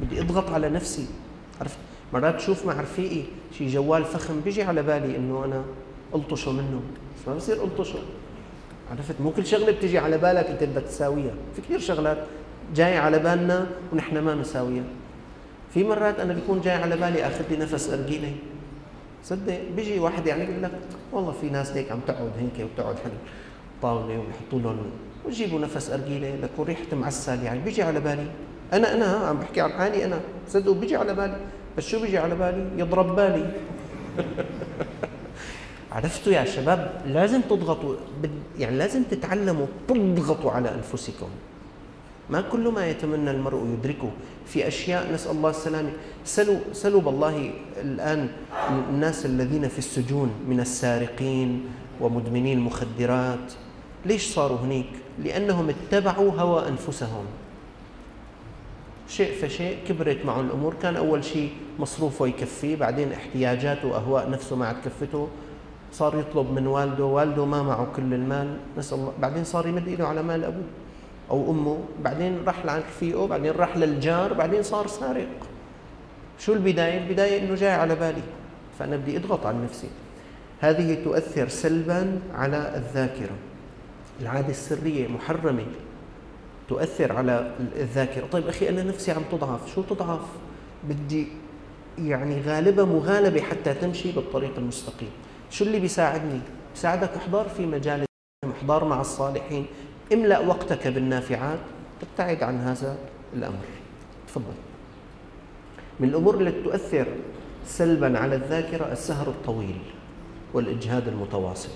بدي 0.00 0.20
أضغط 0.20 0.50
على 0.50 0.68
نفسي. 0.68 1.06
عرفت؟ 1.60 1.78
مرات 2.12 2.36
تشوف 2.36 2.66
مع 2.66 2.80
رفيقي 2.80 3.22
شي 3.58 3.66
جوال 3.68 4.04
فخم 4.04 4.40
بيجي 4.40 4.62
على 4.62 4.82
بالي 4.82 5.16
إنه 5.16 5.44
أنا 5.44 5.62
ألطشه 6.14 6.52
منه 6.52 6.80
بس 7.16 7.28
ما 7.28 7.34
بصير 7.34 7.64
ألطشه. 7.64 7.98
عرفت؟ 8.90 9.20
مو 9.20 9.30
كل 9.30 9.46
شغلة 9.46 9.72
بتجي 9.72 9.98
على 9.98 10.18
بالك 10.18 10.46
انت 10.46 10.62
بدك 10.64 10.82
تساويها. 10.82 11.34
في 11.56 11.62
كثير 11.62 11.78
شغلات 11.78 12.18
جاي 12.74 12.98
على 12.98 13.18
بالنا 13.18 13.66
ونحن 13.92 14.18
ما 14.18 14.34
مساويها 14.34 14.84
في 15.74 15.84
مرات 15.84 16.20
أنا 16.20 16.32
بيكون 16.32 16.60
جاي 16.60 16.74
على 16.74 16.96
بالي 16.96 17.26
آخذ 17.26 17.44
لي 17.50 17.56
نفس 17.56 17.90
ارجيله 17.90 18.32
صدق؟ 19.24 19.60
بيجي 19.76 19.98
واحد 19.98 20.26
يعني 20.26 20.46
بيقول 20.46 20.62
لك 20.62 20.70
والله 21.12 21.32
في 21.40 21.50
ناس 21.50 21.70
هيك 21.70 21.92
عم 21.92 22.00
تقعد 22.06 22.30
هيك 22.38 22.68
وتقعد 22.72 22.96
حل 22.96 23.10
طاوله 23.82 24.18
ويحطوا 24.18 24.60
لهم 24.60 24.90
ويجيبوا 25.24 25.60
نفس 25.60 25.90
ارجيله 25.90 26.36
لك 26.42 26.50
وريحه 26.58 26.96
معسل 26.96 27.42
يعني. 27.42 27.60
بيجي 27.60 27.82
على 27.82 28.00
بالي. 28.00 28.26
أنا 28.72 28.94
أنا 28.94 29.06
عم 29.06 29.36
بحكي 29.36 29.60
عن 29.60 29.72
حالي 29.72 30.04
أنا. 30.04 30.20
صدقوا 30.48 30.74
بيجي 30.74 30.96
على 30.96 31.14
بالي. 31.14 31.40
بس 31.78 31.84
شو 31.86 32.00
بيجي 32.00 32.18
على 32.18 32.34
بالي؟ 32.34 32.66
يضرب 32.76 33.16
بالي. 33.16 33.50
عرفتوا 35.92 36.32
يا 36.32 36.44
شباب؟ 36.44 37.02
لازم 37.06 37.40
تضغطوا. 37.40 37.96
يعني 38.58 38.76
لازم 38.78 39.02
تتعلموا 39.02 39.66
تضغطوا 39.88 40.50
على 40.50 40.74
أنفسكم. 40.74 41.28
ما 42.30 42.40
كل 42.40 42.68
ما 42.68 42.86
يتمنى 42.86 43.30
المرء 43.30 43.66
يدركه. 43.66 44.10
في 44.46 44.68
أشياء 44.68 45.12
نسأل 45.12 45.30
الله 45.30 45.50
السلامة. 45.50 45.90
سلوا 46.24 46.58
سلوا 46.72 47.00
بالله 47.00 47.50
الآن 47.80 48.28
الناس 48.90 49.26
الذين 49.26 49.68
في 49.68 49.78
السجون 49.78 50.30
من 50.48 50.60
السارقين 50.60 51.64
ومدمني 52.00 52.52
المخدرات 52.52 53.52
ليش 54.06 54.34
صاروا 54.34 54.58
هنيك؟ 54.58 54.90
لأنهم 55.24 55.68
اتبعوا 55.68 56.32
هوى 56.32 56.68
أنفسهم. 56.68 57.24
شيء 59.08 59.32
فشيء 59.42 59.78
كبرت 59.88 60.24
معه 60.24 60.40
الأمور. 60.40 60.74
كان 60.82 60.96
أول 60.96 61.24
شيء 61.24 61.50
مصروفه 61.78 62.26
يكفيه 62.26 62.76
بعدين 62.76 63.12
احتياجاته 63.12 63.88
وأهواء 63.88 64.30
نفسه 64.30 64.56
ما 64.56 64.66
عاد 64.66 64.76
كفته. 64.84 65.28
صار 65.92 66.18
يطلب 66.18 66.52
من 66.52 66.66
والده 66.66 67.04
والده 67.04 67.44
ما 67.44 67.62
معه 67.62 67.86
كل 67.96 68.14
المال 68.14 68.56
نسأل 68.78 68.98
الله. 68.98 69.12
بعدين 69.20 69.44
صار 69.44 69.66
يمد 69.66 69.88
إيده 69.88 70.06
على 70.08 70.22
مال 70.22 70.44
أبوه 70.44 70.64
أو 71.30 71.50
أمه. 71.50 71.78
بعدين 72.04 72.38
راح 72.46 72.64
لعند 72.64 72.82
رفيقه 72.82 73.26
بعدين 73.26 73.52
راح 73.52 73.76
للجار 73.76 74.32
بعدين 74.32 74.62
صار 74.62 74.86
سارق. 74.86 75.28
شو 76.38 76.52
البداية؟ 76.52 76.98
البداية 76.98 77.42
إنه 77.42 77.54
جاي 77.54 77.72
على 77.72 77.94
بالي. 77.94 78.22
فأنا 78.78 78.96
بدي 78.96 79.16
أضغط 79.16 79.46
على 79.46 79.58
نفسي. 79.64 79.88
هذه 80.60 81.04
تؤثر 81.04 81.48
سلبا 81.48 82.20
على 82.34 82.72
الذاكرة. 82.76 83.36
العادة 84.20 84.50
السرية 84.50 85.08
محرمة 85.08 85.66
تؤثر 86.68 87.12
على 87.12 87.54
الذاكرة. 87.76 88.26
طيب 88.26 88.48
أخي 88.48 88.68
أنا 88.68 88.82
نفسي 88.82 89.12
عم 89.12 89.22
تضعف. 89.32 89.74
شو 89.74 89.82
تضعف؟ 89.82 90.26
بدي 90.84 91.26
يعني 91.98 92.40
غالبة 92.40 92.84
مغالبة 92.84 93.40
حتى 93.40 93.74
تمشي 93.74 94.12
بالطريق 94.12 94.58
المستقيم. 94.58 95.10
شو 95.50 95.64
اللي 95.64 95.80
بيساعدني؟ 95.80 96.40
بيساعدك 96.74 97.10
احضار 97.16 97.48
في 97.48 97.66
مجال 97.66 98.04
احضار 98.58 98.84
مع 98.84 99.00
الصالحين. 99.00 99.66
املأ 100.12 100.38
وقتك 100.38 100.88
بالنافعات. 100.88 101.58
ابتعد 102.02 102.42
عن 102.42 102.58
هذا 102.58 102.96
الأمر. 103.34 103.64
تفضل. 104.28 104.54
من 106.00 106.08
الأمور 106.08 106.40
التي 106.40 106.62
تؤثر 106.62 107.06
سلبا 107.66 108.18
على 108.18 108.34
الذاكرة 108.34 108.92
السهر 108.92 109.26
الطويل 109.26 109.78
والإجهاد 110.54 111.08
المتواصل. 111.08 111.70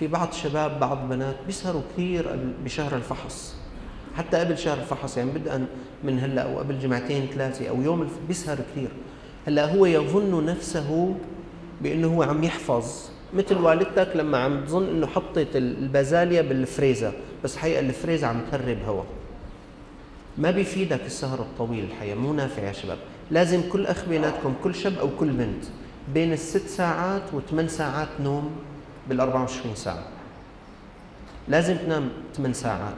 في 0.00 0.06
بعض 0.06 0.28
الشباب 0.28 0.80
بعض 0.80 1.02
البنات 1.02 1.36
بيسهروا 1.46 1.82
كثير 1.92 2.38
بشهر 2.64 2.96
الفحص. 2.96 3.54
حتى 4.16 4.36
قبل 4.36 4.58
شهر 4.58 4.78
الفحص 4.78 5.16
يعني 5.16 5.30
بدءا 5.30 5.66
من 6.04 6.18
هلأ 6.18 6.42
أو 6.42 6.58
قبل 6.58 6.78
جمعتين 6.78 7.26
ثلاثة 7.34 7.68
أو 7.68 7.82
يوم 7.82 8.08
بيسهر 8.28 8.58
كثير. 8.72 8.88
هلأ 9.46 9.74
هو 9.74 9.86
يظن 9.86 10.46
نفسه 10.46 11.14
بإنه 11.82 12.14
هو 12.16 12.22
عم 12.22 12.44
يحفظ. 12.44 13.10
مثل 13.34 13.56
والدتك 13.56 14.08
لما 14.14 14.38
عم 14.38 14.64
تظن 14.64 14.88
إنه 14.88 15.06
حطت 15.06 15.48
البازاليا 15.54 16.42
بالفريزر 16.42 17.12
بس 17.44 17.56
حقيقة 17.56 17.80
الفريزر 17.80 18.26
عم 18.26 18.40
تهرب 18.50 18.78
هواء 18.86 19.06
ما 20.38 20.50
بيفيدك 20.50 21.00
السهر 21.06 21.40
الطويل 21.40 21.84
الحقيقة 21.84 22.14
مو 22.14 22.32
نافع 22.32 22.62
يا 22.62 22.72
شباب. 22.72 22.98
لازم 23.30 23.60
كل 23.72 23.86
أخ 23.86 24.04
بيناتكم 24.08 24.54
كل 24.64 24.74
شاب 24.74 24.98
أو 24.98 25.08
كل 25.20 25.30
بنت 25.30 25.64
بين 26.14 26.32
الست 26.32 26.66
ساعات 26.68 27.22
وثمان 27.32 27.68
ساعات 27.68 28.08
نوم 28.20 28.50
بال 29.10 29.20
24 29.20 29.74
ساعة. 29.74 30.04
لازم 31.48 31.76
تنام 31.76 32.08
8 32.34 32.54
ساعات. 32.54 32.94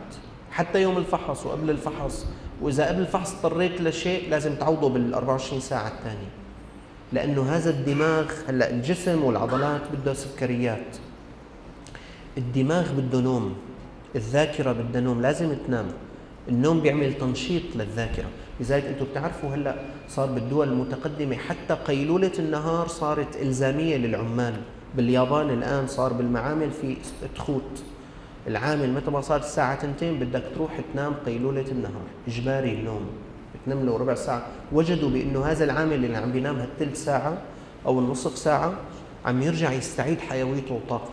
حتى 0.50 0.83
يوم 0.83 0.99
الفحص 0.99 1.47
وقبل 1.47 1.71
الفحص. 1.71 2.26
وإذا 2.61 2.88
قبل 2.88 3.00
الفحص 3.00 3.35
اضطريت 3.35 3.81
لشيء 3.81 4.31
لازم 4.31 4.54
تعوضه 4.54 4.88
بال 4.88 5.14
24 5.14 5.61
ساعة 5.61 5.88
الثانية. 5.88 6.31
لأنه 7.12 7.42
هذا 7.42 7.71
الدماغ 7.71 8.33
هلأ 8.49 8.71
الجسم 8.71 9.25
والعضلات 9.25 9.81
بده 9.92 10.14
سكريات. 10.14 10.97
الدماغ 12.38 12.92
بده 12.92 13.21
نوم. 13.21 13.57
الذاكرة 14.16 14.73
بدها 14.73 15.00
نوم. 15.00 15.23
لازم 15.23 15.54
تنام. 15.66 15.87
النوم 16.49 16.81
بيعمل 16.81 17.14
تنشيط 17.14 17.62
للذاكرة. 17.75 18.28
لذلك 18.61 18.85
أنتم 18.85 19.04
بتعرفوا 19.04 19.54
هلأ 19.54 19.75
صار 20.09 20.26
بالدول 20.26 20.69
المتقدمة 20.69 21.37
حتى 21.37 21.75
قيلولة 21.75 22.33
النهار 22.38 22.88
صارت 22.88 23.37
إلزامية 23.37 23.97
للعمال. 23.97 24.54
باليابان 24.97 25.51
الآن 25.51 25.87
صار 25.87 26.13
بالمعامل 26.13 26.71
في 26.71 26.97
تخوت. 27.35 27.83
العامل 28.47 28.93
متى 28.93 29.11
ما 29.11 29.21
صار 29.21 29.41
الساعة 29.41 29.75
تنتين 29.75 30.19
بدك 30.19 30.43
تروح 30.55 30.81
تنام 30.93 31.15
قيلولة 31.27 31.65
النهار 31.71 32.07
إجباري 32.29 32.73
النوم 32.73 33.07
بتنام 33.55 33.87
له 33.87 33.97
ربع 33.97 34.15
ساعة. 34.15 34.47
وجدوا 34.73 35.11
بأنه 35.11 35.45
هذا 35.45 35.65
العامل 35.65 36.05
اللي 36.05 36.17
عم 36.17 36.33
بينام 36.33 36.57
هالثلث 36.57 37.05
ساعة 37.05 37.39
أو 37.87 37.99
النصف 37.99 38.39
ساعة 38.39 38.75
عم 39.25 39.43
يرجع 39.43 39.73
يستعيد 39.73 40.21
حيويته 40.21 40.75
وطاقته. 40.75 41.11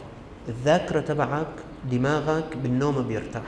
الذاكرة 0.50 1.00
تبعك 1.00 1.48
دماغك 1.92 2.58
بالنوم 2.64 3.02
بيرتاح. 3.08 3.44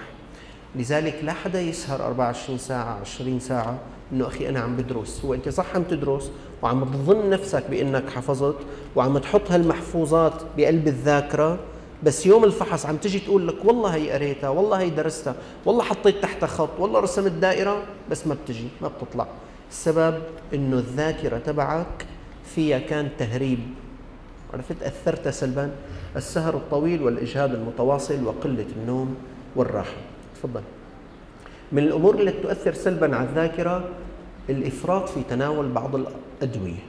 لذلك 0.75 1.19
لا 1.23 1.33
حدا 1.33 1.61
يسهر 1.61 2.05
24 2.05 2.57
ساعة 2.57 2.99
20 2.99 3.39
ساعة 3.39 3.79
إنه 4.11 4.27
أخي 4.27 4.49
أنا 4.49 4.59
عم 4.59 4.75
بدرس 4.75 5.25
هو 5.25 5.33
انت 5.33 5.49
صح 5.49 5.75
عم 5.75 5.83
تدرس 5.83 6.31
وعم 6.61 6.83
تظن 6.83 7.29
نفسك 7.29 7.63
بإنك 7.69 8.09
حفظت 8.09 8.55
وعم 8.95 9.17
تحط 9.17 9.51
هالمحفوظات 9.51 10.33
بقلب 10.57 10.87
الذاكرة. 10.87 11.59
بس 12.03 12.25
يوم 12.25 12.43
الفحص 12.43 12.85
عم 12.85 12.97
تجي 12.97 13.19
تقول 13.19 13.47
لك 13.47 13.55
والله 13.65 13.95
هي 13.95 14.11
قريتها 14.11 14.49
والله 14.49 14.79
هي 14.79 14.89
درستها 14.89 15.35
والله 15.65 15.83
حطيت 15.83 16.23
تحتها 16.23 16.47
خط 16.47 16.79
والله 16.79 16.99
رسمت 16.99 17.31
دائرة 17.31 17.83
بس 18.11 18.27
ما 18.27 18.35
بتجي 18.43 18.67
ما 18.81 18.87
بتطلع. 18.87 19.27
السبب 19.69 20.21
إنه 20.53 20.77
الذاكرة 20.77 21.37
تبعك 21.37 22.05
فيها 22.55 22.79
كان 22.79 23.09
تهريب. 23.17 23.59
عرفت؟ 24.53 24.83
أثرت 24.83 25.27
سلبا. 25.27 25.71
السهر 26.15 26.53
الطويل 26.53 27.03
والإجهاد 27.03 27.53
المتواصل 27.53 28.23
وقلة 28.25 28.65
النوم 28.77 29.15
والراحة. 29.55 29.97
تفضل. 30.35 30.61
من 31.71 31.83
الأمور 31.83 32.19
التي 32.19 32.41
تؤثر 32.41 32.73
سلبا 32.73 33.15
على 33.15 33.29
الذاكرة 33.29 33.89
الإفراط 34.49 35.09
في 35.09 35.23
تناول 35.29 35.69
بعض 35.69 35.95
الادويه 36.41 36.83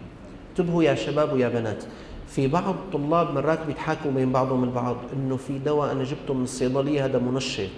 انتبهوا 0.50 0.82
يا 0.82 0.94
شباب 0.94 1.32
ويا 1.32 1.48
بنات 1.48 1.84
في 2.28 2.48
بعض 2.48 2.68
الطلاب 2.68 3.34
مرات 3.34 3.66
بيتحاكوا 3.66 4.10
بين 4.10 4.32
بعضهم 4.32 4.64
البعض 4.64 4.96
إنه 5.16 5.36
في 5.36 5.58
دواء 5.58 5.92
أنا 5.92 6.04
جبته 6.04 6.34
من 6.34 6.42
الصيدلية 6.44 7.04
هذا 7.04 7.18
منشط 7.18 7.70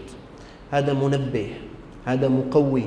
هذا 0.71 0.93
منبه 0.93 1.49
هذا 2.05 2.29
مقوي 2.29 2.83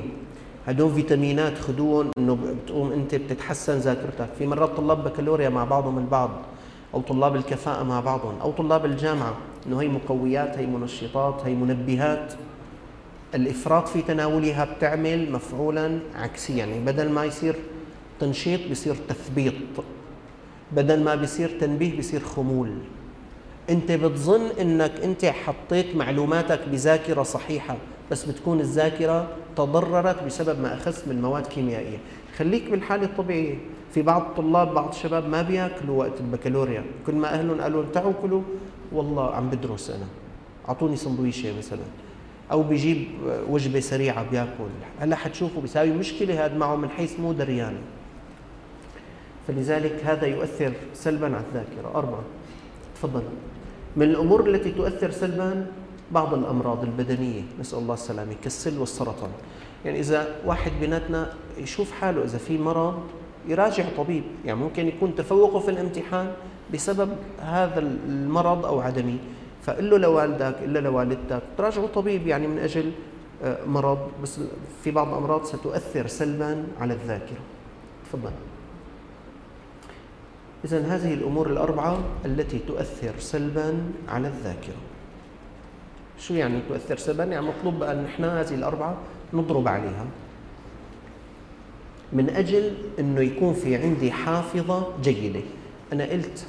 هدول 0.66 0.94
فيتامينات 0.94 1.58
خذوهم 1.58 2.10
إنه 2.18 2.38
بتقوم 2.64 2.92
أنت 2.92 3.14
بتتحسن 3.14 3.78
ذاكرتك. 3.78 4.28
في 4.38 4.46
مرات 4.46 4.70
طلاب 4.76 5.04
بكالوريا 5.04 5.48
مع 5.48 5.64
بعضهم 5.64 5.98
البعض 5.98 6.30
أو 6.94 7.00
طلاب 7.00 7.36
الكفاءة 7.36 7.82
مع 7.82 8.00
بعضهم 8.00 8.34
أو 8.42 8.50
طلاب 8.50 8.84
الجامعة 8.84 9.34
إنه 9.66 9.80
هي 9.80 9.88
مقويات 9.88 10.58
هي 10.58 10.66
منشطات 10.66 11.40
هي 11.44 11.54
منبهات. 11.54 12.32
الإفراط 13.34 13.88
في 13.88 14.02
تناولها 14.02 14.64
بتعمل 14.64 15.32
مفعولا 15.32 15.98
عكسيا 16.14 16.56
يعني 16.56 16.84
بدل 16.84 17.10
ما 17.10 17.24
يصير 17.24 17.56
تنشيط 18.20 18.60
بصير 18.70 18.96
تثبيط. 19.08 19.54
بدل 20.72 21.04
ما 21.04 21.14
بيصير 21.14 21.50
تنبيه 21.60 21.96
بيصير 21.96 22.20
خمول. 22.20 22.72
انت 23.70 23.92
بتظن 23.92 24.46
انك 24.60 24.92
انت 25.04 25.24
حطيت 25.24 25.96
معلوماتك 25.96 26.60
بذاكرة 26.72 27.22
صحيحة 27.22 27.76
بس 28.10 28.24
بتكون 28.24 28.60
الذاكرة 28.60 29.28
تضررت 29.56 30.22
بسبب 30.22 30.60
ما 30.60 30.74
أخذت 30.74 31.08
من 31.08 31.22
مواد 31.22 31.46
كيميائية. 31.46 31.98
خليك 32.36 32.70
بالحاله 32.70 33.04
الطبيعية. 33.04 33.54
في 33.94 34.02
بعض 34.02 34.22
الطلاب 34.22 34.74
بعض 34.74 34.88
الشباب 34.88 35.28
ما 35.28 35.42
بياكلوا 35.42 35.98
وقت 35.98 36.20
البكالوريا. 36.20 36.84
كل 37.06 37.14
ما 37.14 37.34
أهلهم 37.34 37.60
قالوا 37.60 37.84
تعوا 37.94 38.12
كلوا 38.22 38.42
والله 38.92 39.34
عم 39.34 39.50
بدرس 39.50 39.90
أنا. 39.90 40.06
أعطوني 40.68 40.96
سندويشة 40.96 41.58
مثلا. 41.58 41.82
أو 42.52 42.62
بيجيب 42.62 43.06
وجبة 43.50 43.80
سريعة 43.80 44.30
بياكل. 44.30 44.70
هلأ 45.00 45.16
حتشوفوا 45.16 45.62
بيساوي 45.62 45.90
مشكلة 45.90 46.46
هذا 46.46 46.54
معه 46.54 46.76
من 46.76 46.88
حيث 46.88 47.20
مو 47.20 47.32
دريان 47.32 47.74
فلذلك 49.48 50.04
هذا 50.04 50.26
يؤثر 50.26 50.72
سلبا 50.94 51.26
على 51.26 51.44
الذاكرة. 51.48 51.90
أربعة. 51.94 52.22
تفضل. 52.94 53.22
من 53.96 54.02
الأمور 54.02 54.46
التي 54.46 54.70
تؤثر 54.70 55.10
سلبا 55.10 55.66
بعض 56.10 56.34
الأمراض 56.34 56.84
البدنية. 56.84 57.42
نسأل 57.60 57.78
الله 57.78 57.94
السلامة. 57.94 58.34
كالسل 58.42 58.78
والسرطان. 58.78 59.30
يعني 59.84 60.00
إذا 60.00 60.26
واحد 60.44 60.72
بيناتنا 60.80 61.32
يشوف 61.58 61.92
حاله 61.92 62.24
إذا 62.24 62.38
في 62.38 62.58
مرض 62.58 63.02
يراجع 63.48 63.84
طبيب. 63.96 64.22
يعني 64.44 64.60
ممكن 64.60 64.88
يكون 64.88 65.14
تفوقه 65.14 65.58
في 65.58 65.70
الامتحان 65.70 66.32
بسبب 66.74 67.08
هذا 67.40 67.80
المرض 68.08 68.66
أو 68.66 68.80
عدمه. 68.80 69.16
فقل 69.62 69.90
له 69.90 69.98
لوالدك 69.98 70.56
إلا 70.64 70.78
لوالدتك 70.78 71.42
تراجعوا 71.58 71.86
طبيب 71.86 72.26
يعني 72.26 72.46
من 72.46 72.58
أجل 72.58 72.92
آه، 73.44 73.64
مرض. 73.64 73.98
بس 74.22 74.40
في 74.84 74.90
بعض 74.90 75.08
الأمراض 75.08 75.44
ستؤثر 75.44 76.06
سلبا 76.06 76.64
على 76.80 76.94
الذاكرة. 76.94 77.40
تفضل. 78.04 78.30
إذا 80.64 80.80
هذه 80.80 81.14
الأمور 81.14 81.50
الأربعة 81.50 81.98
التي 82.24 82.58
تؤثر 82.58 83.12
سلبا 83.18 83.82
على 84.08 84.28
الذاكرة. 84.28 84.80
شو 86.18 86.34
يعني 86.34 86.60
تؤثر 86.68 86.96
سلبا؟ 86.96 87.24
يعني 87.24 87.46
مطلوب 87.46 87.82
أن 87.82 88.02
نحن 88.04 88.24
هذه 88.24 88.54
الأربعة 88.54 88.96
نضرب 89.34 89.68
عليها. 89.68 90.06
من 92.12 92.30
أجل 92.30 92.72
أنه 92.98 93.20
يكون 93.20 93.54
في 93.54 93.76
عندي 93.76 94.12
حافظة 94.12 94.86
جيدة. 95.02 95.40
أنا 95.92 96.04
قلت 96.04 96.46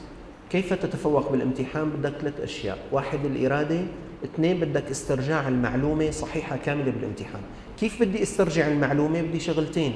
كيف 0.50 0.74
تتفوق 0.74 1.32
بالامتحان؟ 1.32 1.90
بدك 1.90 2.14
ثلاث 2.22 2.40
أشياء. 2.40 2.78
واحد 2.92 3.26
الإرادة 3.26 3.82
اثنين 4.24 4.60
بدك 4.60 4.90
استرجاع 4.90 5.48
المعلومة 5.48 6.12
صحيحة 6.12 6.58
كاملة 6.58 6.92
بالامتحان. 6.92 7.42
كيف 7.80 8.02
بدي 8.04 8.24
استرجع 8.24 8.68
المعلومة؟ 8.68 9.22
بدي 9.22 9.40
شغلتين. 9.40 9.94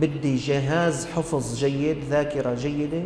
بدي 0.00 0.36
جهاز 0.36 1.06
حفظ 1.06 1.56
جيد 1.56 1.98
ذاكرة 2.10 2.54
جيدة. 2.54 3.02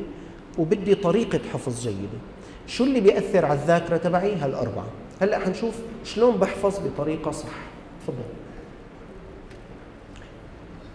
وبدي 0.58 0.94
طريقة 0.94 1.40
حفظ 1.52 1.82
جيدة. 1.82 2.18
شو 2.66 2.84
اللي 2.84 3.00
بيأثر 3.00 3.44
على 3.44 3.58
الذاكرة 3.58 3.96
تبعي؟ 3.96 4.34
هالأربعة. 4.34 4.86
هلأ 5.20 5.38
حنشوف 5.38 5.74
شلون 6.04 6.36
بحفظ 6.36 6.78
بطريقة 6.86 7.30
صح. 7.30 7.48
تفضل. 8.02 8.24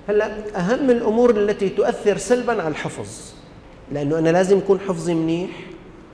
هلأ 0.07 0.57
أهم 0.59 0.89
الأمور 0.89 1.29
التي 1.29 1.69
تؤثر 1.69 2.17
سلبا 2.17 2.51
على 2.61 2.67
الحفظ 2.67 3.33
لأنه 3.91 4.19
أنا 4.19 4.29
لازم 4.29 4.57
يكون 4.57 4.79
حفظي 4.79 5.13
منيح 5.13 5.49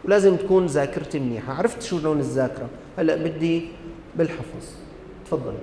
ولازم 0.06 0.36
تكون 0.36 0.66
ذاكرتي 0.66 1.20
منيحة. 1.20 1.54
عرفت 1.54 1.82
شو 1.82 2.00
لون 2.00 2.20
الذاكرة؟ 2.20 2.70
هلأ 2.98 3.16
بدي 3.16 3.68
بالحفظ. 4.16 4.66
تفضل. 5.26 5.54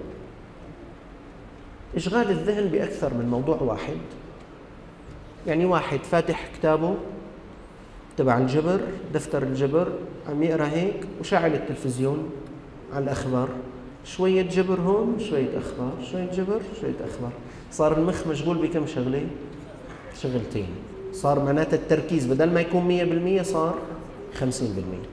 إشغال 1.97 2.31
الذهن 2.31 2.69
بأكثر 2.69 3.15
من 3.15 3.29
موضوع 3.29 3.57
واحد. 3.63 3.99
يعني 5.47 5.65
واحد 5.65 5.99
فاتح 5.99 6.49
كتابه 6.59 6.95
تبع 8.17 8.39
الجبر 8.39 8.81
دفتر 9.15 9.43
الجبر 9.43 9.93
عم 10.29 10.43
يقرا 10.43 10.67
هيك 10.67 11.05
وشعل 11.21 11.55
التلفزيون 11.55 12.31
على 12.93 13.05
الأخبار. 13.05 13.49
شوية 14.05 14.43
جبر 14.43 14.81
هون 14.81 15.17
شوية 15.31 15.59
أخبار 15.59 15.93
شوية 16.13 16.31
جبر 16.31 16.61
شوية 16.81 16.95
أخبار. 17.01 17.33
صار 17.73 17.99
المخ 17.99 18.27
مشغول 18.27 18.59
بكم 18.59 18.87
شغلة؟ 18.87 19.27
شغلتين. 20.23 20.67
صار 21.13 21.45
معناتها 21.45 21.77
التركيز 21.77 22.27
بدل 22.27 22.53
ما 22.53 22.61
يكون 22.61 22.85
مية 22.85 23.05
بالمية 23.05 23.43
صار 23.43 23.75
خمسين 24.35 24.69
بالمية. 24.69 25.09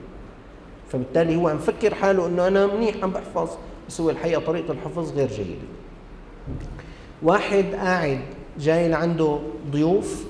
فبالتالي 0.88 1.36
هو 1.36 1.48
عم 1.48 1.58
فكر 1.58 1.94
حاله 1.94 2.26
إنه 2.26 2.46
أنا 2.46 2.66
منيح 2.66 2.96
عم 3.02 3.10
بحفظ 3.10 3.48
بس 3.88 4.00
هو 4.00 4.10
الحقيقة 4.10 4.40
طريقة 4.40 4.72
الحفظ 4.72 5.12
غير 5.12 5.28
جيدة. 5.28 5.68
واحد 7.22 7.64
قاعد 7.74 8.20
جاي 8.58 8.88
لعنده 8.88 9.38
ضيوف 9.70 10.24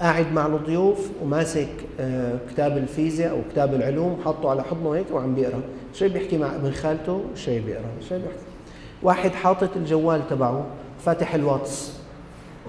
قاعد 0.00 0.32
مع 0.32 0.46
الضيوف 0.46 1.10
وماسك 1.22 1.68
آه، 2.00 2.38
كتاب 2.50 2.76
الفيزياء 2.76 3.30
أو 3.30 3.38
كتاب 3.52 3.74
العلوم 3.74 4.20
حاطه 4.24 4.50
على 4.50 4.62
حضنه 4.62 4.94
هيك 4.94 5.06
وعم 5.12 5.34
بيقرأ. 5.34 5.60
شوي 5.94 6.08
بيحكي 6.08 6.38
مع 6.38 6.54
ابن 6.54 6.70
خالته 6.70 7.20
شوي 7.34 7.60
بيقرأ. 7.60 7.84
شوي 8.08 8.18
بيحكي. 8.18 8.36
واحد 9.02 9.30
حاطط 9.30 9.76
الجوال 9.76 10.28
تبعه 10.28 10.66
فاتح 11.04 11.34
الواتس. 11.34 11.92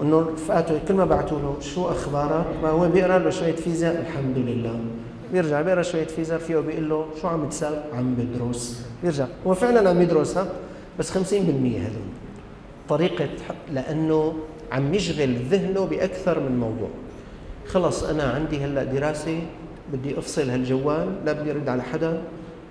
إنه 0.02 0.20
رفقاته 0.20 0.80
كل 0.88 0.94
ما 0.94 1.04
بعثوا 1.04 1.38
له 1.38 1.56
شو 1.60 1.88
أخبارك؟ 1.88 2.46
ما 2.62 2.68
هو 2.68 2.88
بيقرأ 2.88 3.18
له 3.18 3.30
شوية 3.30 3.56
فيزياء. 3.56 4.00
الحمد 4.00 4.38
لله. 4.38 4.80
بيرجع 5.32 5.62
بيقرأ 5.62 5.82
شوية 5.82 6.06
فيزياء. 6.06 6.38
فيه 6.38 6.56
بيقول 6.56 6.88
له 6.88 7.06
شو 7.22 7.28
عم 7.28 7.48
تساوي؟ 7.48 7.76
عم 7.94 8.14
بدرس 8.14 8.86
بيرجع. 9.02 9.26
هو 9.46 9.54
فعلا 9.54 9.90
عم 9.90 10.02
يدرس 10.02 10.36
ها؟ 10.38 10.46
بس 10.98 11.10
50% 11.10 11.16
هذول 11.78 12.08
طريقة 12.88 13.28
لأنه 13.72 14.34
عم 14.72 14.94
يشغل 14.94 15.36
ذهنه 15.36 15.84
بأكثر 15.84 16.40
من 16.40 16.58
موضوع. 16.60 16.88
خلص 17.72 18.02
أنا 18.02 18.22
عندي 18.22 18.64
هلأ 18.64 18.84
دراسة 18.84 19.40
بدي 19.92 20.18
أفصل 20.18 20.50
هالجوال 20.50 21.24
لا 21.24 21.32
بدي 21.32 21.50
أرد 21.50 21.68
على 21.68 21.82
حدا 21.82 22.22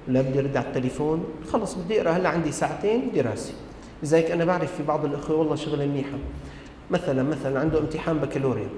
لا 0.07 0.21
بدي 0.21 0.39
أرد 0.39 0.57
على 0.57 0.67
التليفون 0.67 1.25
خلص 1.51 1.73
بدي 1.73 2.01
أقرأ. 2.01 2.11
هلأ 2.11 2.29
عندي 2.29 2.51
ساعتين 2.51 3.11
دراسة. 3.15 3.53
لذلك 4.03 4.31
أنا 4.31 4.45
بعرف 4.45 4.75
في 4.75 4.83
بعض 4.83 5.05
الأخوة 5.05 5.37
والله 5.37 5.55
شغلة 5.55 5.85
منيحة. 5.85 6.17
مثلا 6.91 7.23
مثلا 7.23 7.59
عنده 7.59 7.79
امتحان 7.79 8.17
بكالوريا. 8.17 8.69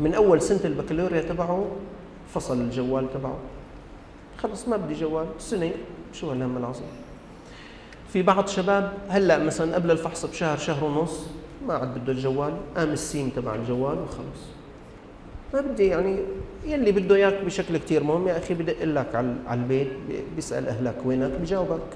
من 0.00 0.14
أول 0.14 0.42
سنة 0.42 0.60
البكالوريا 0.64 1.20
تبعه 1.20 1.66
فصل 2.34 2.60
الجوال 2.60 3.12
تبعه. 3.14 3.38
خلص 4.38 4.68
ما 4.68 4.76
بدي 4.76 4.94
جوال 4.94 5.26
سنة. 5.38 5.70
شو 6.12 6.30
هالهم 6.30 6.56
العظيم؟ 6.56 6.88
في 8.12 8.22
بعض 8.22 8.46
شباب 8.48 8.92
هلأ 9.08 9.38
مثلا 9.38 9.74
قبل 9.74 9.90
الفحص 9.90 10.26
بشهر 10.26 10.58
شهر 10.58 10.84
ونص 10.84 11.26
ما 11.66 11.74
عاد 11.74 11.98
بده 11.98 12.12
الجوال 12.12 12.52
قام 12.76 12.92
السيم 12.92 13.28
تبع 13.36 13.54
الجوال 13.54 13.98
وخلص 13.98 14.55
ما 15.56 15.62
بدي 15.62 15.86
يعني 15.86 16.18
يلي 16.66 16.92
بده 16.92 17.14
إياك 17.14 17.44
بشكل 17.44 17.76
كثير 17.76 18.02
مهم. 18.02 18.28
يا 18.28 18.38
أخي 18.38 18.54
بدق 18.54 18.84
لك 18.84 19.14
على 19.14 19.60
البيت 19.60 19.88
بيسأل 20.36 20.68
أهلك 20.68 20.96
وينك؟ 21.04 21.30
بجاوبك. 21.30 21.88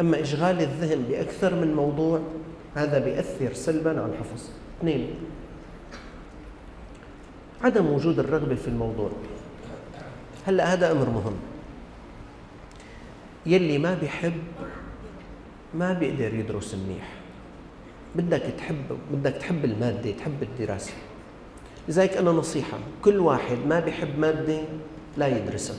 أما 0.00 0.20
إشغال 0.20 0.60
الذهن 0.60 1.02
بأكثر 1.02 1.54
من 1.54 1.74
موضوع 1.74 2.20
هذا 2.74 2.98
بيأثر 2.98 3.52
سلبا 3.52 3.90
على 3.90 4.12
الحفظ. 4.12 4.48
اثنين 4.78 5.10
عدم 7.62 7.86
وجود 7.86 8.18
الرغبة 8.18 8.54
في 8.54 8.68
الموضوع. 8.68 9.10
هلأ 10.46 10.72
هذا 10.72 10.92
أمر 10.92 11.08
مهم. 11.10 11.36
يلي 13.46 13.78
ما 13.78 13.94
بيحب 13.94 14.42
ما 15.74 15.92
بيقدر 15.92 16.34
يدرس 16.34 16.74
منيح. 16.74 17.12
بدك 18.14 18.42
تحب 18.58 18.98
بدك 19.12 19.32
تحب 19.32 19.64
المادة 19.64 20.10
تحب 20.10 20.42
الدراسة. 20.42 20.92
لذلك 21.88 22.16
أنا 22.16 22.30
نصيحة 22.30 22.78
كل 23.04 23.18
واحد 23.18 23.58
ما 23.66 23.80
بيحب 23.80 24.18
مادة 24.18 24.62
لا 25.16 25.28
يدرسها. 25.28 25.76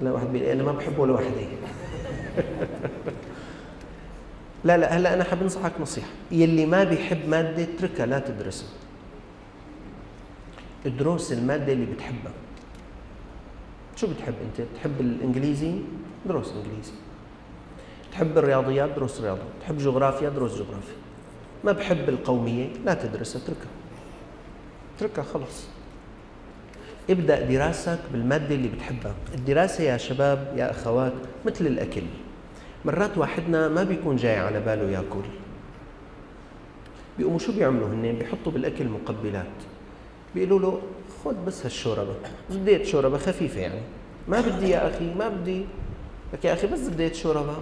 لا 0.00 0.12
واحد 0.12 0.26
بيقول 0.32 0.48
أنا 0.48 0.62
ما 0.62 0.72
بحب 0.72 0.98
ولا 0.98 1.12
واحدة 1.12 1.30
لا 4.64 4.76
لا 4.76 4.96
هلأ 4.96 5.14
أنا 5.14 5.24
حاب 5.24 5.42
أنصحك 5.42 5.72
نصيحة. 5.80 6.08
يلي 6.30 6.66
ما 6.66 6.84
بيحب 6.84 7.28
مادة 7.28 7.62
اتركها 7.62 8.06
لا 8.06 8.18
تدرسها. 8.18 8.68
ادرس 10.86 11.32
المادة 11.32 11.72
اللي 11.72 11.86
بتحبها. 11.86 12.32
شو 13.96 14.06
بتحب 14.06 14.34
أنت؟ 14.42 14.66
بتحب 14.74 15.00
الإنجليزي؟ 15.00 15.74
درس 16.26 16.52
إنجليزي. 16.52 16.92
تحب 18.12 18.38
الرياضيات؟ 18.38 18.90
درس 18.90 19.20
رياضة. 19.20 19.42
تحب 19.60 19.78
جغرافيا؟ 19.78 20.28
درس 20.28 20.52
جغرافيا. 20.54 20.94
ما 21.64 21.72
بحب 21.72 22.08
القومية 22.08 22.68
لا 22.84 22.94
تدرسها 22.94 23.42
اتركها. 23.42 23.70
اتركها 24.96 25.22
خلص 25.22 25.66
ابدأ 27.10 27.40
دراستك 27.40 27.98
بالمادة 28.12 28.54
اللي 28.54 28.68
بتحبها. 28.68 29.14
الدراسة 29.34 29.84
يا 29.84 29.96
شباب 29.96 30.54
يا 30.56 30.70
أخوات 30.70 31.12
مثل 31.46 31.66
الأكل. 31.66 32.02
مرات 32.84 33.18
واحدنا 33.18 33.68
ما 33.68 33.82
بيكون 33.82 34.16
جاي 34.16 34.38
على 34.38 34.60
باله 34.60 34.90
ياكل. 34.90 35.28
بيقوموا 37.18 37.38
شو 37.38 37.52
بيعملوا 37.52 37.88
هن؟ 37.88 38.12
بيحطوا 38.18 38.52
بالأكل 38.52 38.88
مقبلات. 38.88 39.46
بيقولوا 40.34 40.60
له 40.60 40.82
خذ 41.24 41.34
بس 41.46 41.64
هالشوربة. 41.64 42.14
زبدية 42.50 42.84
شوربة 42.84 43.18
خفيفة 43.18 43.60
يعني. 43.60 43.80
ما 44.28 44.40
بدي 44.40 44.70
يا 44.70 44.88
أخي 44.88 45.14
ما 45.14 45.28
بدي. 45.28 45.64
لك 46.32 46.44
يا 46.44 46.52
أخي 46.52 46.66
بس 46.66 46.78
زبدية 46.78 47.12
شوربة. 47.12 47.56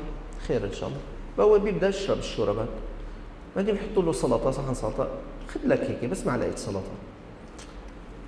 خير 0.48 0.64
إن 0.64 0.72
شاء 0.72 0.88
الله. 0.88 1.00
فهو 1.36 1.58
بيبدأ 1.58 1.88
يشرب 1.88 2.18
الشوربات 2.18 2.68
بعدين 3.56 3.74
بيحطوا 3.74 4.02
له 4.02 4.12
سلطة 4.12 4.50
صحن 4.50 4.74
سلطه 4.74 5.08
خذ 5.48 5.60
لك 5.64 5.80
هيك 5.80 6.10
بس 6.10 6.26
معلقه 6.26 6.56
سلطة. 6.56 6.92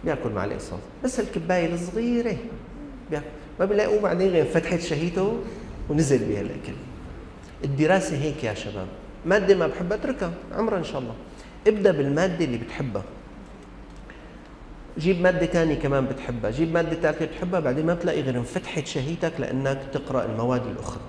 بياكل 0.05 0.31
معلقه 0.31 0.59
سلطة. 0.59 0.83
بس 1.05 1.21
الكباية 1.21 1.75
الصغيرة. 1.75 2.37
بياكل 3.11 3.27
ما 3.61 3.65
بيلاقوا 3.65 4.01
بعدين 4.01 4.29
غير 4.31 4.45
فتحت 4.45 4.81
شهيته 4.81 5.39
ونزل 5.91 6.19
بها 6.19 6.41
الأكل. 6.41 6.73
الدراسة 7.65 8.17
هيك 8.17 8.45
يا 8.45 8.55
شباب. 8.55 8.87
مادة 9.27 9.55
ما 9.55 9.67
بحبها 9.67 9.99
أتركها 9.99 10.33
عمرها 10.55 10.79
إن 10.79 10.85
شاء 10.85 11.01
الله. 11.01 11.15
ابدأ 11.67 11.93
بالمادة 11.93 12.45
اللي 12.45 12.59
بتحبها. 12.59 13.03
جيب 14.99 15.21
مادة 15.21 15.47
ثانية 15.47 15.75
كمان 15.75 16.07
بتحبها. 16.07 16.51
جيب 16.51 16.73
مادة 16.75 16.95
ثالثه 16.95 17.25
بتحبها 17.25 17.61
بعدين 17.61 17.87
ما 17.87 17.95
بتلاقي 17.95 18.21
غير 18.21 18.39
انفتحت 18.39 18.87
شهيتك 18.87 19.33
لأنك 19.39 19.81
تقرأ 19.93 20.25
المواد 20.25 20.67
الأخرى. 20.67 21.01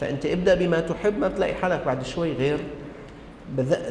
فأنت 0.00 0.26
ابدأ 0.26 0.54
بما 0.54 0.80
تحب 0.80 1.18
ما 1.18 1.28
بتلاقي 1.28 1.54
حالك 1.54 1.82
بعد 1.86 2.04
شوي 2.04 2.32
غير 2.32 2.58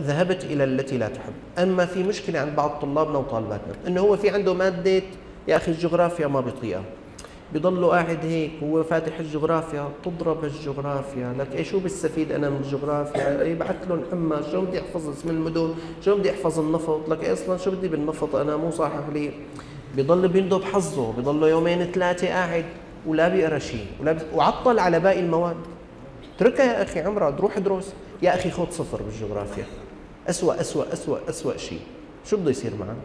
ذهبت 0.02 0.44
إلى 0.44 0.64
التي 0.64 0.98
لا 0.98 1.08
تحب. 1.08 1.34
أما 1.60 1.86
في 1.86 2.04
مشكلة 2.04 2.40
عند 2.40 2.56
بعض 2.56 2.70
طلابنا 2.70 3.18
وطالباتنا 3.18 3.74
إنه 3.88 4.02
هو 4.02 4.18
في 4.18 4.30
عنده 4.30 4.54
مادة 4.54 5.04
يا 5.48 5.56
أخي 5.56 5.72
الجغرافيا 5.72 6.28
ما 6.28 6.42
بيطيقها 6.42 6.84
بضله 7.54 7.88
قاعد 7.88 8.26
هيك 8.26 8.52
هو 8.64 8.84
فاتح 8.84 9.20
الجغرافيا. 9.20 9.90
تضرب 10.06 10.46
الجغرافيا. 10.46 11.34
لك 11.40 11.56
إيه؟ 11.56 11.64
شو 11.64 11.80
بستفيد 11.80 12.32
أنا 12.32 12.50
من 12.50 12.58
الجغرافيا؟ 12.58 13.44
يبعث 13.44 13.76
إيه 13.82 13.90
لهم 13.90 14.04
حمى. 14.12 14.38
شو 14.52 14.62
بدي 14.62 14.80
أحفظ 14.80 15.10
اسم 15.10 15.30
المدن؟ 15.30 15.74
شو 16.06 16.16
بدي 16.16 16.32
أحفظ 16.32 16.60
النفط؟ 16.60 17.10
لك 17.10 17.24
إيه 17.24 17.34
أصلا؟ 17.34 17.58
شو 17.58 17.72
بدي 17.72 17.88
بالنفط؟ 17.88 18.36
أنا 18.36 18.58
مو 18.58 18.72
صاحب 18.72 19.14
لي. 19.14 19.32
بضل 19.98 20.28
بيندب 20.28 20.64
حظه. 20.64 21.12
بضله 21.12 21.50
يومين 21.50 21.84
ثلاثة 21.84 22.28
قاعد 22.28 22.66
ولا 23.08 23.28
بيقرأ 23.28 23.60
شيء 23.60 23.86
ولا 24.02 24.18
وعطل 24.36 24.80
على 24.80 25.00
باقي 25.00 25.20
المواد. 25.20 25.58
اتركها 26.42 26.66
يا 26.66 26.84
أخي 26.84 27.00
عمرها 27.00 27.30
روح 27.30 27.58
ادرس 27.58 27.94
يا 28.22 28.36
أخي 28.36 28.52
خذ 28.52 28.72
صفر 28.72 29.02
بالجغرافيا. 29.02 29.66
اسوء 30.30 30.62
اسوء 30.62 30.94
اسوء 30.94 31.20
اسوء 31.30 31.58
شيء. 31.58 31.80
شو 32.26 32.38
بده 32.38 32.50
يصير 32.52 32.72
معك؟ 32.80 32.96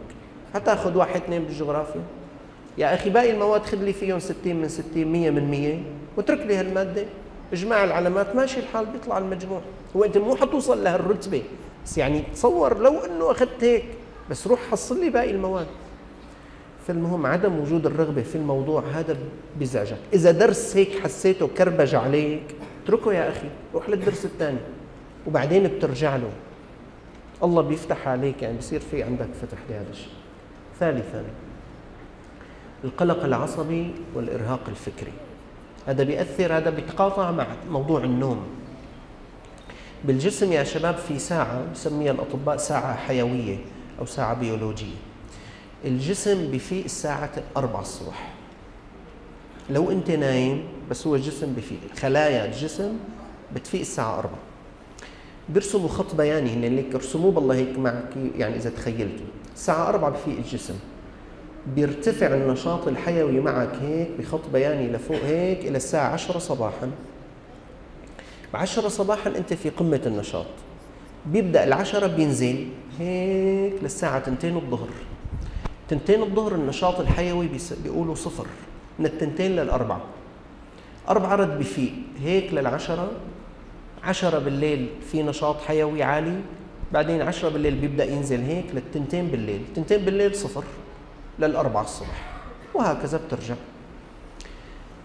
حتاخذ 0.53 0.97
واحد 0.97 1.21
اثنين 1.21 1.43
بالجغرافيا. 1.43 2.01
يا 2.77 2.93
أخي 2.93 3.09
باقي 3.09 3.31
المواد 3.31 3.61
خذ 3.61 3.77
لي 3.77 3.93
فيهم 3.93 4.19
60 4.19 4.55
من 4.55 4.67
60 4.69 5.07
100 5.07 5.29
من 5.29 5.51
100 5.51 5.79
واترك 6.17 6.39
لي 6.39 6.55
هالمادة. 6.55 7.05
اجمع 7.53 7.83
العلامات 7.83 8.35
ماشي 8.35 8.59
الحال 8.59 8.85
بيطلع 8.85 9.17
المجموع. 9.17 9.61
هو 9.95 10.03
انت 10.03 10.17
مو 10.17 10.35
حتوصل 10.35 10.83
لهالرتبة. 10.83 11.43
بس 11.85 11.97
يعني 11.97 12.23
تصور 12.33 12.77
لو 12.77 12.99
إنه 12.99 13.31
أخذت 13.31 13.63
هيك 13.63 13.85
بس 14.29 14.47
روح 14.47 14.59
حصل 14.71 14.99
لي 14.99 15.09
باقي 15.09 15.31
المواد. 15.31 15.67
فالمهم 16.87 17.25
عدم 17.25 17.59
وجود 17.59 17.85
الرغبة 17.85 18.21
في 18.21 18.35
الموضوع 18.35 18.83
هذا 18.93 19.17
بيزعجك. 19.59 19.97
إذا 20.13 20.31
درس 20.31 20.77
هيك 20.77 20.99
حسيته 20.99 21.47
كربج 21.47 21.95
عليك 21.95 22.55
اتركه 22.87 23.13
يا 23.13 23.29
أخي 23.29 23.49
روح 23.73 23.89
للدرس 23.89 24.25
الثاني. 24.25 24.59
وبعدين 25.27 25.63
بترجع 25.67 26.15
له. 26.15 26.31
الله 27.43 27.61
بيفتح 27.61 28.07
عليك 28.07 28.41
يعني 28.43 28.57
بصير 28.57 28.79
في 28.79 29.03
عندك 29.03 29.27
فتح 29.41 29.57
لهذا 29.69 29.89
الشيء. 29.89 30.13
ثالثا 30.79 31.23
القلق 32.83 33.23
العصبي 33.23 33.91
والإرهاق 34.15 34.59
الفكري. 34.67 35.11
هذا 35.87 36.03
بيأثر 36.03 36.57
هذا 36.57 36.69
بيتقاطع 36.69 37.31
مع 37.31 37.47
موضوع 37.69 38.03
النوم. 38.03 38.43
بالجسم 40.03 40.51
يا 40.51 40.63
شباب 40.63 40.95
في 40.95 41.19
ساعة 41.19 41.71
بسميها 41.73 42.11
الأطباء 42.11 42.57
ساعة 42.57 42.95
حيوية 42.95 43.57
أو 43.99 44.05
ساعة 44.05 44.33
بيولوجية. 44.33 44.95
الجسم 45.85 46.51
بفيق 46.51 46.83
الساعة 46.83 47.31
أربعة 47.57 47.81
الصبح. 47.81 48.33
لو 49.69 49.91
أنت 49.91 50.11
نايم 50.11 50.63
بس 50.89 51.07
هو 51.07 51.15
الجسم 51.15 51.53
بفيق. 51.53 51.79
خلايا 51.99 52.45
الجسم 52.45 52.93
بتفيق 53.55 53.81
الساعة 53.81 54.19
أربعة. 54.19 54.39
بيرسموا 55.49 55.89
خط 55.89 56.15
بياني 56.15 56.53
هن 56.53 56.61
ليك 56.61 56.95
رسموه 56.95 57.31
بالله 57.31 57.55
هيك 57.55 57.79
معك 57.79 58.09
يعني 58.37 58.55
إذا 58.55 58.69
تخيلتوا. 58.69 59.25
الساعة 59.55 59.89
أربعة 59.89 60.09
بفيق 60.09 60.37
الجسم. 60.37 60.75
بيرتفع 61.75 62.27
النشاط 62.27 62.87
الحيوي 62.87 63.39
معك 63.39 63.75
هيك 63.81 64.09
بخط 64.19 64.49
بياني 64.53 64.87
لفوق 64.87 65.23
هيك 65.23 65.59
إلى 65.59 65.77
الساعة 65.77 66.13
10 66.13 66.39
صباحا. 66.39 66.91
ب 68.53 68.55
10 68.55 68.87
صباحا 68.87 69.29
أنت 69.37 69.53
في 69.53 69.69
قمة 69.69 70.01
النشاط. 70.05 70.45
بيبدأ 71.25 71.63
العشرة 71.63 72.07
بينزل 72.07 72.67
هيك 72.99 73.73
للساعة 73.83 74.17
2 74.17 74.55
الظهر. 74.55 74.89
2 75.91 76.21
الظهر 76.23 76.55
النشاط 76.55 76.99
الحيوي 76.99 77.49
بيقولوا 77.83 78.15
صفر. 78.15 78.45
من 78.99 79.05
التنتين 79.05 79.55
للأربعة. 79.55 80.01
أربعة 81.09 81.35
رد 81.35 81.59
بفيق 81.59 81.93
هيك 82.21 82.53
للعشرة. 82.53 83.11
عشرة 84.03 84.39
بالليل 84.39 84.89
في 85.11 85.23
نشاط 85.23 85.61
حيوي 85.61 86.03
عالي 86.03 86.39
بعدين 86.91 87.21
عشرة 87.21 87.49
بالليل 87.49 87.75
بيبدأ 87.75 88.05
ينزل 88.05 88.41
هيك 88.41 88.65
للتنتين 88.73 89.27
بالليل. 89.27 89.61
تنتين 89.75 90.05
بالليل 90.05 90.35
صفر 90.35 90.63
للأربعة 91.39 91.81
الصبح. 91.81 92.23
وهكذا 92.73 93.19
بترجع. 93.27 93.55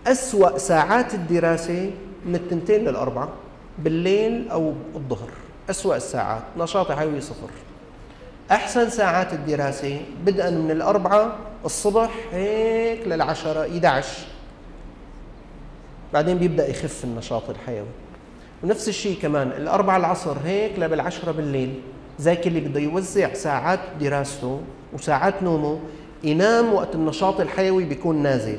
أسوأ 0.07 0.59
ساعات 0.59 1.15
الدراسة 1.15 1.91
من 2.27 2.35
التنتين 2.35 2.85
للأربعة 2.85 3.29
بالليل 3.79 4.49
أو 4.49 4.73
الظهر. 4.95 5.31
أسوأ 5.71 5.97
الساعات 5.97 6.43
نشاط 6.59 6.93
حيوي 6.93 7.21
صفر. 7.21 7.51
أحسن 8.53 8.91
ساعات 8.91 9.33
الدراسة 9.33 10.01
بدءا 10.25 10.51
من 10.51 10.71
الأربعة 10.71 11.37
الصبح 11.65 12.11
هيك 12.33 13.09
للعشرة 13.09 13.61
11 13.61 14.27
بعدين 16.13 16.39
بيبدأ 16.39 16.69
يخف 16.69 17.05
النشاط 17.05 17.51
الحيوي. 17.51 17.87
ونفس 18.65 18.89
الشيء 18.89 19.19
كمان 19.23 19.49
الأربعة 19.49 19.97
العصر 19.97 20.37
هيك 20.45 20.79
لبالعشرة 20.79 21.33
بالليل. 21.33 21.81
زي 22.19 22.39
اللي 22.47 22.61
بده 22.61 22.81
يوزع 22.81 23.35
ساعات 23.35 23.81
دراسته 24.01 24.61
وساعات 24.93 25.43
نومه 25.43 25.81
ينام 26.25 26.73
وقت 26.73 26.95
النشاط 26.95 27.41
الحيوي 27.41 27.85
بيكون 27.85 28.23
نازل. 28.23 28.59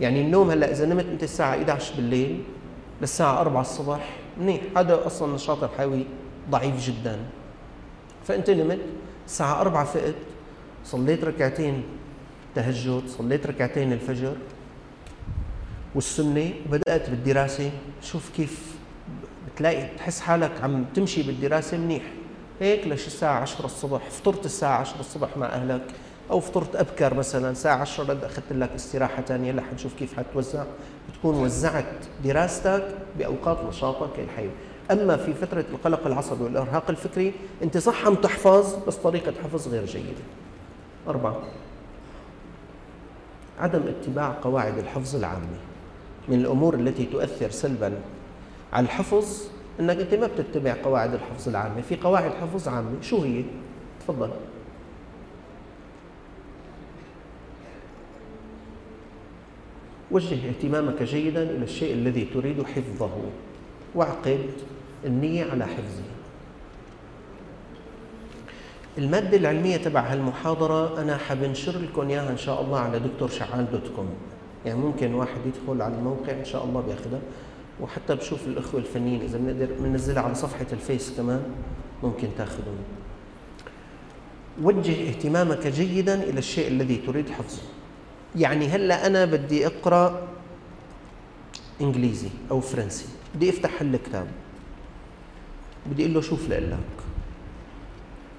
يعني 0.00 0.20
النوم 0.20 0.50
هلأ 0.50 0.70
إذا 0.70 0.86
نمت 0.86 1.04
أنت 1.04 1.22
الساعة 1.22 1.50
11 1.50 1.94
بالليل 1.96 2.42
للساعة 3.00 3.40
4 3.40 3.60
الصبح 3.60 4.16
منيح. 4.40 4.60
هذا 4.76 5.06
أصلا 5.06 5.28
النشاط 5.28 5.64
الحيوي 5.64 6.06
ضعيف 6.50 6.86
جدا. 6.86 7.18
فأنت 8.26 8.50
نمت 8.50 8.78
الساعة 9.26 9.60
4 9.60 9.84
فقت 9.84 10.14
صليت 10.84 11.24
ركعتين 11.24 11.82
تهجد 12.54 13.02
صليت 13.08 13.46
ركعتين 13.46 13.92
الفجر 13.92 14.36
والسنة 15.94 16.50
وبدات 16.68 17.10
بالدراسة. 17.10 17.70
شوف 18.02 18.30
كيف 18.36 18.76
بتلاقي 19.46 19.94
بتحس 19.94 20.20
حالك 20.20 20.50
عم 20.62 20.84
تمشي 20.94 21.22
بالدراسة 21.22 21.76
منيح. 21.76 22.02
هيك 22.60 22.86
لش 22.86 23.06
الساعة 23.06 23.40
10 23.40 23.66
الصبح 23.66 24.10
فطرت 24.10 24.46
الساعة 24.46 24.78
10 24.78 25.00
الصبح 25.00 25.36
مع 25.36 25.46
أهلك 25.46 25.82
أو 26.30 26.40
فطرت 26.40 26.76
أبكر 26.76 27.14
مثلا 27.14 27.50
الساعة 27.50 27.76
10 27.76 28.04
رد 28.04 28.24
أخذت 28.24 28.52
لك 28.52 28.70
استراحة 28.70 29.22
ثانية 29.22 29.52
لحتشوف 29.52 29.94
كيف 29.94 30.16
حتوزع 30.16 30.64
بتكون 31.10 31.34
وزعت 31.34 31.94
دراستك 32.24 32.88
بأوقات 33.18 33.64
نشاطك 33.68 34.18
الحيوي. 34.18 34.50
أما 34.90 35.16
في 35.16 35.34
فترة 35.34 35.64
القلق 35.72 36.06
العصبي 36.06 36.44
والإرهاق 36.44 36.90
الفكري 36.90 37.32
أنت 37.62 37.78
صح 37.78 38.06
عم 38.06 38.14
تحفظ؟ 38.14 38.84
بس 38.86 38.96
طريقة 38.96 39.32
حفظ 39.44 39.68
غير 39.68 39.84
جيدة. 39.84 40.22
أربعة. 41.08 41.42
عدم 43.60 43.82
اتباع 43.82 44.36
قواعد 44.42 44.78
الحفظ 44.78 45.16
العامة. 45.16 45.58
من 46.28 46.40
الأمور 46.40 46.74
التي 46.74 47.04
تؤثر 47.04 47.50
سلبا 47.50 47.92
على 48.72 48.84
الحفظ 48.84 49.42
أنك 49.80 49.96
أنت 49.96 50.14
ما 50.14 50.26
بتتبع 50.26 50.74
قواعد 50.84 51.14
الحفظ 51.14 51.48
العامة. 51.48 51.80
في 51.80 51.96
قواعد 51.96 52.30
حفظ 52.30 52.68
عامة 52.68 53.02
شو 53.02 53.22
هي؟ 53.22 53.44
تفضل. 54.00 54.30
وجه 60.10 60.48
اهتمامك 60.48 61.02
جيدا 61.02 61.42
إلى 61.42 61.64
الشيء 61.64 61.94
الذي 61.94 62.24
تريد 62.24 62.62
حفظه. 62.62 63.10
واعقد. 63.94 64.50
النية 65.06 65.44
على 65.50 65.66
حفظه. 65.66 66.02
المادة 68.98 69.36
العلمية 69.36 69.76
تبع 69.76 70.00
هالمحاضرة 70.00 71.02
أنا 71.02 71.16
حبنشر 71.16 71.78
لكم 71.78 72.08
إياها 72.08 72.30
إن 72.30 72.36
شاء 72.38 72.62
الله 72.62 72.78
على 72.78 72.98
دكتور 72.98 73.28
شعال 73.28 73.70
dot 73.72 73.88
com. 73.96 74.08
يعني 74.66 74.78
ممكن 74.78 75.14
واحد 75.14 75.40
يدخل 75.46 75.82
على 75.82 75.94
الموقع 75.94 76.32
إن 76.32 76.44
شاء 76.44 76.64
الله 76.64 76.80
بياخذها 76.80 77.20
وحتى 77.80 78.14
بشوف 78.14 78.46
الأخوة 78.46 78.80
الفنيين 78.80 79.20
إذا 79.20 79.38
بنقدر 79.38 79.68
بننزلها 79.80 80.22
على 80.22 80.34
صفحة 80.34 80.66
ال 80.72 80.80
Face 80.80 81.12
كمان 81.16 81.42
ممكن 82.02 82.28
تاخذون 82.38 82.78
وجه 84.62 85.08
اهتمامك 85.08 85.66
جيدا 85.66 86.22
إلى 86.22 86.38
الشيء 86.38 86.68
الذي 86.68 86.96
تريد 86.96 87.30
حفظه. 87.30 87.62
يعني 88.36 88.68
هلأ 88.68 89.06
أنا 89.06 89.24
بدي 89.24 89.66
أقرأ 89.66 90.28
إنجليزي 91.80 92.28
أو 92.50 92.60
فرنسي. 92.60 93.06
بدي 93.34 93.50
أفتح 93.50 93.82
هالكتاب. 93.82 94.26
بدي 95.90 96.02
أقول 96.02 96.14
له 96.14 96.20
شوف 96.20 96.48
لك 96.50 96.76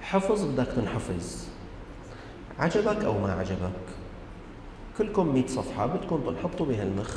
حفظ 0.00 0.44
بدك 0.44 0.66
تنحفظ. 0.66 1.44
عجبك 2.58 3.04
أو 3.04 3.18
ما 3.18 3.32
عجبك؟ 3.32 3.70
كلكم 4.98 5.34
100 5.34 5.46
صفحة 5.46 5.86
بدكم 5.86 6.20
تنحطوا 6.26 6.66
بهالمخ. 6.66 7.16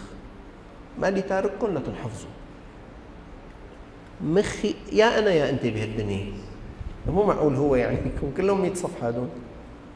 مالي 1.00 1.22
تارككم 1.22 1.68
لتنحفظوا 1.78 2.30
مخي 4.22 4.76
يا 4.92 5.20
أنا 5.20 5.32
يا 5.32 5.50
أنت 5.50 5.66
بهالدنيا. 5.66 6.26
مو 7.08 7.26
معقول 7.26 7.56
هو 7.56 7.76
يعني 7.76 8.12
كلهم 8.38 8.62
100 8.62 8.74
صفحة 8.74 9.08
هدول. 9.08 9.28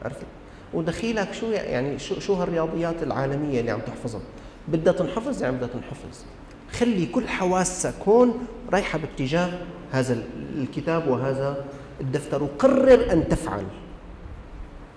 عرفت؟ 0.04 0.26
ودخيلك 0.74 1.32
شو 1.32 1.46
يعني 1.46 1.98
شو 1.98 2.20
شو 2.20 2.34
هالرياضيات 2.34 3.02
العالمية 3.02 3.60
اللي 3.60 3.70
عم 3.70 3.80
تحفظها؟ 3.80 4.20
بدها 4.68 4.92
تنحفظ 4.92 5.42
يعني 5.42 5.56
بدها 5.56 5.68
تنحفظ. 5.68 6.24
خلي 6.72 7.06
كل 7.06 7.28
حواسك 7.28 7.94
هون 8.08 8.46
رايحة 8.72 8.98
باتجاه 8.98 9.58
هذا 9.92 10.22
الكتاب 10.56 11.08
وهذا 11.08 11.64
الدفتر 12.00 12.42
وقرر 12.42 13.12
أن 13.12 13.28
تفعل. 13.28 13.64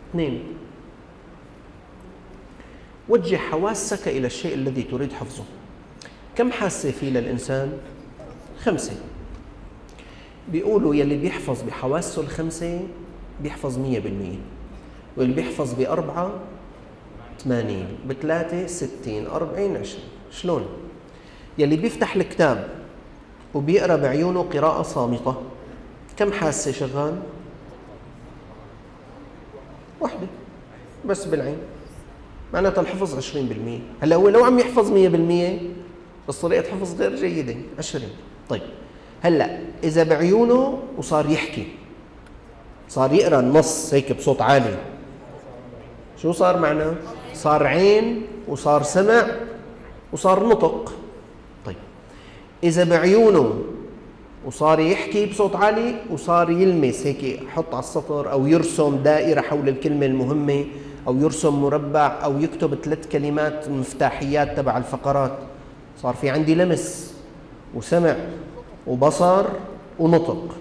اثنين. 0.10 0.44
وجه 3.10 3.36
حواسك 3.36 4.08
إلى 4.08 4.28
الشيء 4.28 4.54
الذي 4.54 4.84
تريد 4.84 5.14
حفظه. 5.14 5.44
كم 6.36 6.52
حاسة 6.52 6.92
في 6.92 7.10
للإنسان؟ 7.10 7.78
خمسة. 8.64 8.94
بيقولوا 10.52 10.96
يلي 10.96 11.18
بيحفظ 11.18 11.62
بحواسه 11.62 12.22
الخمسة 12.22 12.88
بيحفظ 13.44 13.80
مية 13.80 14.00
بالمية 14.00 14.40
واللي 15.18 15.34
بيحفظ 15.34 15.74
بأربعة 15.74 16.34
80 17.40 17.86
بثلاثة 18.08 18.68
60 18.68 19.28
40 19.28 19.78
20 19.78 20.04
شلون؟ 20.32 20.68
يلي 21.60 21.76
بيفتح 21.76 22.15
الكتاب 22.15 22.69
وبيقرأ 23.54 23.95
بعيونه 23.95 24.41
قراءة 24.54 24.82
صامتة. 24.82 25.36
كم 26.17 26.32
حاسة 26.32 26.72
شغال؟ 26.72 27.19
وحدة 30.02 30.28
بس 31.06 31.26
بالعين. 31.26 31.58
معناتها 32.54 32.82
الحفظ 32.82 33.15
20% 33.15 33.82
هلا 34.02 34.15
هو 34.15 34.30
لو 34.30 34.43
عم 34.43 34.60
يحفظ 34.60 34.91
100% 34.91 35.60
بس 36.30 36.41
طريقة 36.41 36.72
حفظ 36.72 37.02
غير 37.02 37.15
جيدة. 37.15 37.56
20 37.78 38.04
طيب. 38.50 38.62
هلا 39.22 39.60
إذا 39.84 40.04
بعيونه 40.04 40.80
وصار 40.98 41.30
يحكي 41.30 41.67
صار 42.89 43.13
يقرأ 43.13 43.39
النص 43.39 43.93
هيك 43.93 44.12
بصوت 44.12 44.41
عالي 44.41 44.78
شو 46.22 46.32
صار 46.32 46.60
معنا؟ 46.60 46.95
صار 47.34 47.67
عين 47.67 48.28
وصار 48.48 48.84
سمع 48.84 49.28
وصار 50.13 50.48
نطق. 50.48 50.93
إذا 52.63 52.84
بعيونه 52.84 53.63
وصار 54.45 54.80
يحكي 54.80 55.26
بصوت 55.26 55.56
عالي 55.56 55.95
وصار 56.12 56.50
يلمس 56.50 57.08
هيك 57.08 57.24
يحط 57.24 57.76
على 57.76 57.84
السطر 57.84 58.32
أو 58.32 58.48
يرسم 58.48 58.95
دائرة 58.95 59.41
حول 59.41 59.69
الكلمة 59.69 60.06
المهمة 60.06 60.65
أو 61.08 61.17
يرسم 61.17 61.62
مربع 61.62 62.19
أو 62.24 62.39
يكتب 62.39 62.76
ثلاث 62.76 63.08
كلمات 63.08 63.69
مفتاحيات 63.69 64.58
تبع 64.58 64.78
الفقرات. 64.78 65.38
صار 66.02 66.13
في 66.13 66.30
عندي 66.30 66.56
لمس 66.56 67.13
وسمع 67.76 68.15
وبصر 68.88 69.45
ونطق. 70.00 70.56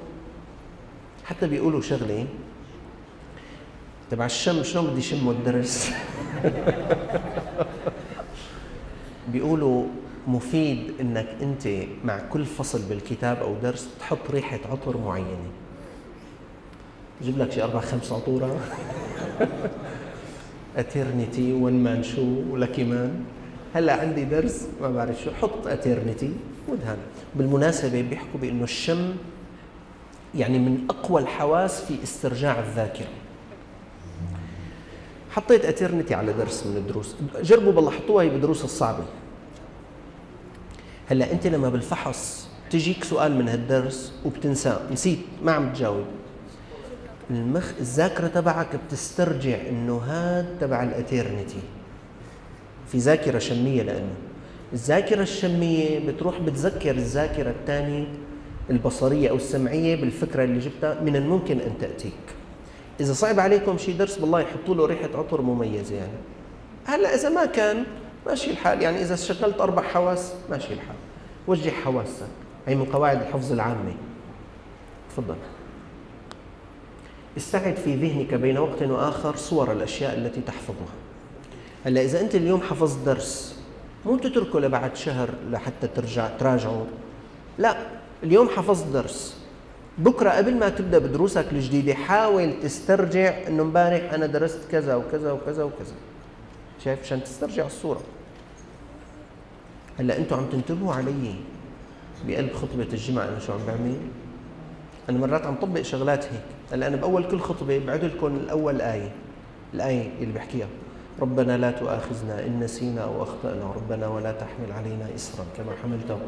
حتى 1.25 1.47
بيقولوا 1.47 1.81
شغلة 1.81 2.27
تبع 4.11 4.27
الشم 4.27 4.63
شلون 4.63 4.87
بدي 4.87 5.03
شمه 5.03 5.31
الدرس؟ 5.31 5.91
بيقولوا 9.33 9.85
مفيد 10.29 10.93
إنك 11.01 11.27
أنت 11.43 11.69
مع 12.05 12.19
كل 12.19 12.45
فصل 12.45 12.83
بالكتاب 12.89 13.37
أو 13.37 13.55
درس 13.63 13.89
تحط 14.01 14.31
ريحة 14.31 14.59
عطر 14.71 14.97
معينة. 14.97 15.51
جيب 17.23 17.39
لك 17.39 17.53
شي 17.53 17.63
أربع 17.63 17.81
خمس 17.81 18.13
عطورة 18.13 18.61
Eternity 20.77 21.53
One 21.53 21.73
Man 21.73 22.03
Show 22.03 22.43
و 22.51 22.56
Lucky 22.56 22.85
Man 22.85 23.25
هلأ 23.75 24.01
عندي 24.01 24.25
درس 24.25 24.67
ما 24.81 24.91
بعرف 24.91 25.23
شو 25.25 25.31
حط 25.31 25.67
Eternity 25.67 26.33
ودهن 26.69 26.99
بالمناسبة 27.35 28.03
بيحكوا 28.03 28.41
بأنه 28.41 28.65
الشم 28.65 29.13
يعني 30.35 30.59
من 30.59 30.87
أقوى 30.91 31.23
الحواس 31.23 31.85
في 31.85 32.03
استرجاع 32.03 32.59
الذاكرة. 32.59 33.09
حطيت 35.31 35.65
Eternity 35.65 36.15
على 36.15 36.33
درس 36.33 36.67
من 36.67 36.77
الدروس. 36.77 37.17
جربوا 37.43 37.73
بالله 37.73 37.91
حطوها 37.91 38.25
هي 38.25 38.29
بالدروس 38.29 38.65
الصعبة. 38.65 39.05
هلا 41.11 41.33
انت 41.33 41.47
لما 41.47 41.69
بالفحص 41.69 42.49
تجيك 42.71 43.05
سؤال 43.05 43.35
من 43.35 43.49
هالدرس 43.49 44.13
وبتنساه 44.25 44.81
نسيت 44.93 45.19
ما 45.43 45.53
عم 45.53 45.73
تجاوب. 45.73 46.05
المخ 47.31 47.73
الذاكرة 47.81 48.27
تبعك 48.27 48.69
بتسترجع 48.87 49.57
إنه 49.69 49.97
هاد 49.97 50.59
تبع 50.61 50.83
الاترنتي 50.83 51.61
في 52.93 52.99
ذاكرة 52.99 53.39
شمية 53.39 53.83
لأنه. 53.83 54.15
الذاكرة 54.73 55.23
الشمية 55.23 56.09
بتروح 56.09 56.41
بتذكر 56.41 56.91
الذاكرة 56.91 57.51
الثانية 57.51 58.07
البصرية 58.71 59.31
أو 59.31 59.37
السمعية 59.37 59.97
بالفكرة 59.97 60.45
اللي 60.45 60.59
جبتها 60.59 61.01
من 61.01 61.17
الممكن 61.17 61.61
أن 61.61 61.79
تأتيك. 61.81 62.13
إذا 63.01 63.13
صعب 63.13 63.41
عليكم 63.41 63.79
شيء 63.79 63.97
درس 63.97 64.19
بالله 64.19 64.41
يحطوا 64.41 64.75
له 64.75 64.87
ريحة 64.87 65.09
عطر 65.15 65.43
مميزة 65.43 65.95
يعني. 65.95 66.19
هلا 66.85 67.15
إذا 67.15 67.29
ما 67.29 67.47
كان 67.47 67.85
ماشي 68.27 68.51
الحال. 68.51 68.83
يعني 68.83 69.01
إذا 69.01 69.17
شغلت 69.17 69.61
أربع 69.61 69.83
حواس 69.83 70.33
ماشي 70.51 70.73
الحال. 70.73 70.97
وجه 71.47 71.71
حواسك. 71.71 72.29
هي 72.67 72.75
من 72.75 72.85
قواعد 72.85 73.21
الحفظ 73.23 73.53
العامة. 73.53 73.95
تفضل. 75.11 75.37
استعد 77.37 77.77
في 77.77 77.95
ذهنك 77.95 78.35
بين 78.35 78.59
وقت 78.59 78.83
وآخر 78.83 79.37
صور 79.37 79.73
الأشياء 79.73 80.19
التي 80.19 80.41
تحفظها. 80.41 80.95
هلأ 81.85 82.03
إذا 82.03 82.21
أنت 82.21 82.35
اليوم 82.35 82.61
حفظت 82.61 83.05
درس 83.07 83.61
مو 84.07 84.17
تتركه 84.17 84.61
لبعد 84.61 84.97
شهر 84.97 85.31
لحتى 85.51 85.87
ترجع 85.87 86.29
تراجعه. 86.29 86.87
لا 87.59 87.77
اليوم 88.23 88.49
حفظت 88.49 88.87
درس. 88.87 89.39
بكرة 89.99 90.31
قبل 90.31 90.57
ما 90.57 90.69
تبدأ 90.69 90.99
بدروسك 90.99 91.47
الجديدة 91.53 91.95
حاول 91.95 92.61
تسترجع 92.63 93.47
إنه 93.49 93.63
امبارح 93.63 94.13
أنا 94.13 94.27
درست 94.27 94.61
كذا 94.71 94.95
وكذا 94.95 95.33
وكذا 95.33 95.63
وكذا. 95.63 95.95
شايف 96.85 97.01
عشان 97.01 97.25
تسترجع 97.25 97.67
الصورة. 97.67 98.01
هلا 99.99 100.19
أنتم 100.19 100.37
عم 100.37 100.47
تنتبهوا 100.47 100.95
علي 100.95 101.35
بقلب 102.27 102.53
خطبة 102.53 102.89
الجمعة 102.93 103.25
أنا 103.25 103.39
شو 103.39 103.53
عم 103.53 103.59
بعمل؟ 103.67 103.97
أنا 105.09 105.19
مرات 105.19 105.47
عم 105.47 105.55
طبق 105.55 105.83
شغلات 105.83 106.25
هيك 106.25 106.43
هلا 106.73 106.87
أنا 106.87 106.97
بأول 106.97 107.29
كل 107.29 107.41
خطبة 107.41 107.79
بعد 107.79 108.05
لكم 108.05 108.27
الأول 108.27 108.81
آية 108.81 109.13
الآية 109.75 110.11
اللي 110.21 110.33
بحكيها. 110.33 110.67
ربنا 111.21 111.57
لا 111.57 111.71
تؤاخذنا 111.71 112.47
إن 112.47 112.61
نسينا 112.61 113.01
أو 113.01 113.23
أخطأنا 113.23 113.73
ربنا 113.77 114.09
ولا 114.09 114.33
تحمل 114.33 114.73
علينا 114.73 115.15
اسرا 115.15 115.45
كما 115.57 115.73
حملته. 115.83 116.19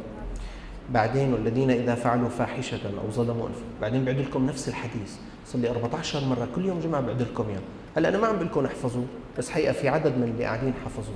بعدين 0.91 1.33
والذين 1.33 1.71
إذا 1.71 1.95
فعلوا 1.95 2.29
فاحشة 2.29 2.81
أو 3.05 3.11
ظلموا 3.11 3.47
أنفسهم 3.49 3.65
بعدين 3.81 4.05
بعد 4.05 4.19
لكم 4.19 4.47
نفس 4.47 4.69
الحديث 4.69 5.17
صار 5.47 5.61
لي 5.61 5.71
14 5.71 6.25
مرة 6.25 6.49
كل 6.57 6.65
يوم 6.65 6.81
جمعة 6.81 7.01
بعد 7.01 7.23
لكم 7.23 7.49
إياه. 7.49 7.61
هلا 7.97 8.09
أنا 8.09 8.19
ما 8.19 8.27
عم 8.27 8.37
بقول 8.37 8.47
لكم 8.47 8.65
احفظوا 8.65 9.05
بس 9.41 9.51
حقيقة 9.51 9.73
في 9.73 9.89
عدد 9.89 10.17
من 10.17 10.23
اللي 10.23 10.45
قاعدين 10.45 10.75
حفظوا 10.85 11.15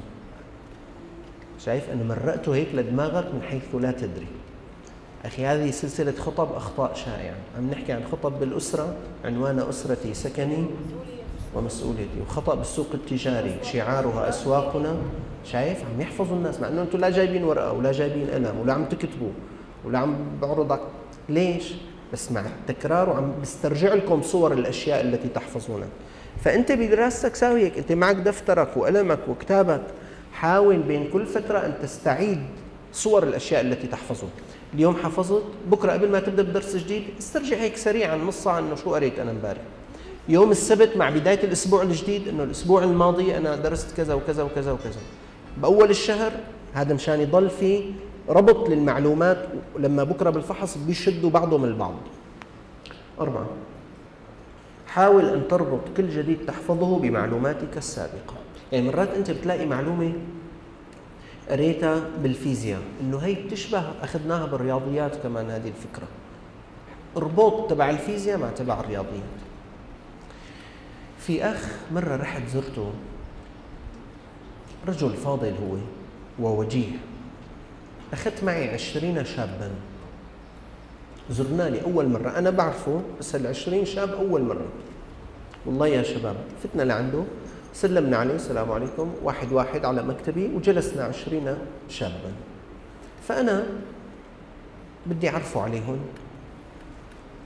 شايف 1.64 1.90
أنا 1.90 2.04
مرقته 2.04 2.54
هيك 2.54 2.68
لدماغك 2.74 3.34
من 3.34 3.42
حيث 3.42 3.62
لا 3.74 3.92
تدري. 3.92 4.26
أخي 5.24 5.46
هذه 5.46 5.70
سلسلة 5.70 6.12
خطب 6.12 6.52
أخطاء 6.52 6.94
شائعة. 6.94 7.34
عم 7.58 7.70
نحكي 7.70 7.92
عن 7.92 8.04
خطب 8.12 8.40
بالأسرة 8.40 8.96
عنوان 9.24 9.58
أسرتي 9.58 10.14
سكني 10.14 10.64
ومسؤوليتي. 11.54 12.20
وخطأ 12.20 12.54
بالسوق 12.54 12.86
التجاري 12.94 13.56
شعارها 13.62 14.28
أسواقنا. 14.28 14.96
شايف؟ 15.44 15.84
عم 15.84 16.00
يحفظوا 16.00 16.36
الناس 16.36 16.60
مع 16.60 16.68
إنه 16.68 16.82
أنتم 16.82 16.98
لا 16.98 17.10
جايبين 17.10 17.44
ورقة 17.44 17.72
ولا 17.72 17.92
جايبين 17.92 18.30
قلم 18.30 18.60
ولا 18.60 18.72
عم 18.72 18.84
تكتبوا 18.84 19.32
ولا 19.84 19.98
عم 19.98 20.16
بعرضك. 20.42 20.80
ليش؟ 21.28 21.72
بس 22.12 22.32
مع 22.32 22.40
التكرار 22.40 23.10
وعم 23.10 23.32
بسترجع 23.42 23.94
لكم 23.94 24.22
صور 24.22 24.52
الأشياء 24.52 25.00
التي 25.00 25.28
تحفظونها. 25.28 25.88
فأنت 26.44 26.72
بدراستك 26.72 27.34
ساوي 27.34 27.64
هيك 27.64 27.78
أنت 27.78 27.92
معك 27.92 28.16
دفترك 28.16 28.76
وقلمك 28.76 29.18
وكتابك. 29.28 29.82
حاول 30.32 30.76
بين 30.76 31.08
كل 31.12 31.26
فترة 31.26 31.58
أن 31.58 31.74
تستعيد 31.82 32.42
صور 32.92 33.22
الأشياء 33.22 33.60
التي 33.60 33.86
تحفظها. 33.86 34.30
اليوم 34.74 34.96
حفظت 34.96 35.42
بكرة 35.70 35.92
قبل 35.92 36.10
ما 36.10 36.20
تبدأ 36.20 36.42
بدرس 36.42 36.76
جديد 36.76 37.02
استرجع 37.18 37.56
هيك 37.56 37.76
سريعا 37.76 38.16
نص 38.16 38.44
ساعه 38.44 38.58
انه 38.58 38.74
شو 38.74 38.94
قريت 38.94 39.18
أنا 39.18 39.30
امبارح. 39.30 39.60
يوم 40.28 40.50
السبت 40.50 40.96
مع 40.96 41.10
بداية 41.10 41.44
الأسبوع 41.44 41.82
الجديد 41.82 42.28
إنه 42.28 42.42
الأسبوع 42.42 42.84
الماضي 42.84 43.36
أنا 43.36 43.56
درست 43.56 43.96
كذا 43.96 44.14
وكذا 44.14 44.42
وكذا 44.42 44.72
وكذا. 44.72 45.00
بأول 45.62 45.90
الشهر 45.90 46.32
هذا 46.74 46.94
مشان 46.94 47.20
يضل 47.20 47.50
في 47.50 47.92
ربط 48.28 48.68
للمعلومات 48.68 49.46
لما 49.78 50.04
بكرة 50.04 50.30
بالفحص 50.30 50.78
بيشدوا 50.78 51.30
بعضهم 51.30 51.64
البعض. 51.64 51.94
أربعة. 53.20 53.46
حاول 54.94 55.24
أن 55.24 55.48
تربط 55.48 55.80
كل 55.96 56.10
جديد 56.10 56.38
تحفظه 56.46 56.98
بمعلوماتك 56.98 57.76
السابقة. 57.76 58.34
يعني 58.72 58.86
مرات 58.88 59.08
أنت 59.08 59.30
بتلاقي 59.30 59.66
معلومة 59.66 60.12
قريتها 61.48 62.02
بالفيزياء 62.22 62.80
إنه 63.00 63.18
هي 63.18 63.34
بتشبه 63.34 63.84
أخذناها 64.02 64.46
بالرياضيات 64.46 65.16
كمان 65.16 65.50
هذه 65.50 65.68
الفكرة. 65.68 66.06
اربط 67.16 67.70
تبع 67.70 67.90
الفيزياء 67.90 68.38
مع 68.38 68.50
تبع 68.50 68.80
الرياضيات. 68.80 69.34
في 71.18 71.44
أخ 71.44 71.68
مرة 71.92 72.16
رحت 72.16 72.42
زرته 72.48 72.92
رجل 74.88 75.10
فاضل 75.10 75.54
هو 75.62 75.76
ووجيه 76.48 76.92
أخذت 78.12 78.44
معي 78.44 78.74
عشرين 78.74 79.24
شابا. 79.24 79.70
زرناني 81.30 81.84
أول 81.84 82.08
مرة. 82.08 82.38
أنا 82.38 82.50
بعرفه 82.50 83.02
بس 83.20 83.34
العشرين 83.34 83.84
شاب 83.84 84.10
أول 84.10 84.42
مرة. 84.42 84.66
والله 85.66 85.86
يا 85.86 86.02
شباب 86.02 86.36
فتنا 86.62 86.82
لعنده. 86.82 87.24
سلمنا 87.74 88.16
عليه. 88.16 88.34
السلام 88.34 88.72
عليكم. 88.72 89.12
واحد 89.22 89.52
واحد 89.52 89.84
على 89.84 90.02
مكتبي 90.02 90.50
وجلسنا 90.54 91.04
عشرين 91.04 91.56
شابا. 91.88 92.32
فأنا 93.28 93.66
بدي 95.06 95.28
أعرفه 95.28 95.60
عليهم. 95.60 95.98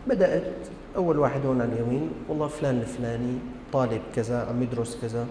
بدأت 0.07 0.53
أول 0.97 1.19
واحد 1.19 1.47
هون 1.47 1.61
على 1.61 1.73
اليمين. 1.73 2.11
والله 2.29 2.47
فلان 2.47 2.81
الفلاني 2.81 3.39
طالب 3.73 4.03
كذا 4.17 4.47
عم 4.49 4.63
يدرس 4.63 4.99
كذا. 5.03 5.27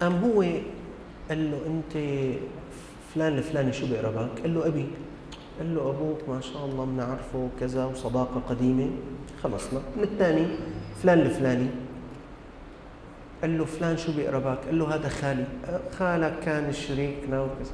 قام 0.00 0.24
هو 0.24 0.42
قال 1.28 1.50
له 1.50 1.60
أنت 1.66 1.92
فلان 3.14 3.38
الفلاني 3.38 3.72
شو 3.72 3.86
بيقربك؟ 3.86 4.40
قال 4.42 4.54
له 4.54 4.66
أبي. 4.66 4.86
قال 5.58 5.74
له 5.74 5.90
أبوك 5.90 6.28
ما 6.28 6.40
شاء 6.40 6.64
الله 6.64 6.84
بنعرفه 6.84 7.48
كذا 7.60 7.84
وصداقة 7.84 8.42
قديمة. 8.48 8.90
خلصنا. 9.42 9.80
من 9.96 10.02
الثاني 10.02 10.46
فلان 11.02 11.20
الفلاني. 11.20 11.66
قال 13.42 13.58
له 13.58 13.64
فلان 13.64 13.96
شو 13.96 14.12
بيقربك؟ 14.12 14.58
قال 14.66 14.78
له 14.78 14.94
هذا 14.94 15.08
خالي. 15.08 15.44
خالك 15.98 16.38
كان 16.44 16.72
شريكنا 16.72 17.40
وكذا. 17.40 17.72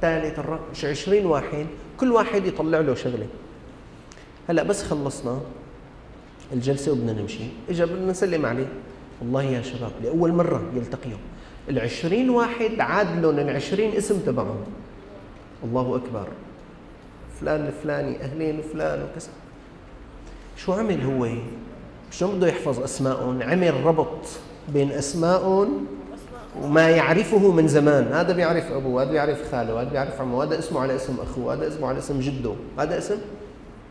ثالث 0.00 0.38
الرابع 0.38 0.62
20 0.74 1.26
واحد. 1.26 1.66
كل 2.00 2.12
واحد 2.12 2.46
يطلع 2.46 2.80
له 2.80 2.94
شغلة. 2.94 3.26
هلا 4.48 4.62
بس 4.62 4.82
خلصنا 4.82 5.40
الجلسة 6.52 6.92
وبدنا 6.92 7.12
نمشي. 7.12 7.44
اجى 7.70 7.84
بدنا 7.84 8.10
نسلم 8.10 8.46
عليه. 8.46 8.68
والله 9.20 9.42
يا 9.42 9.62
شباب 9.62 9.92
لأول 10.02 10.32
مرة 10.32 10.62
يلتقيهم 10.74 11.18
العشرين 11.68 12.30
واحد 12.30 12.80
عاد 12.80 13.24
لهم 13.24 13.38
العشرين 13.38 13.96
اسم 13.96 14.18
تبعهم. 14.18 14.64
الله 15.64 15.96
أكبر. 15.96 16.28
فلان 17.42 17.66
الفلاني 17.66 18.24
أهلين 18.24 18.58
وفلان 18.58 19.02
وكذا. 19.02 19.28
شو 20.56 20.72
عمل 20.72 21.00
هو؟ 21.04 21.28
شو 22.10 22.36
بده 22.36 22.46
يحفظ 22.46 22.80
أسمائهم 22.80 23.42
عمل 23.42 23.84
ربط 23.84 24.26
بين 24.68 24.90
أسمائهم 24.90 25.86
وما 26.62 26.90
يعرفه 26.90 27.52
من 27.52 27.68
زمان. 27.68 28.12
هذا 28.12 28.32
بيعرف 28.32 28.72
أبوه 28.72 29.02
هذا 29.02 29.10
بيعرف 29.10 29.50
خاله 29.50 29.80
هذا 29.80 29.88
بيعرف 29.90 30.20
عمه 30.20 30.42
هذا 30.42 30.58
اسمه 30.58 30.80
على 30.80 30.96
اسم 30.96 31.16
أخوه 31.22 31.54
هذا 31.54 31.68
اسمه 31.68 31.88
على 31.88 31.98
اسم 31.98 32.20
جده. 32.20 32.54
هذا 32.78 32.98
اسم؟ 32.98 33.18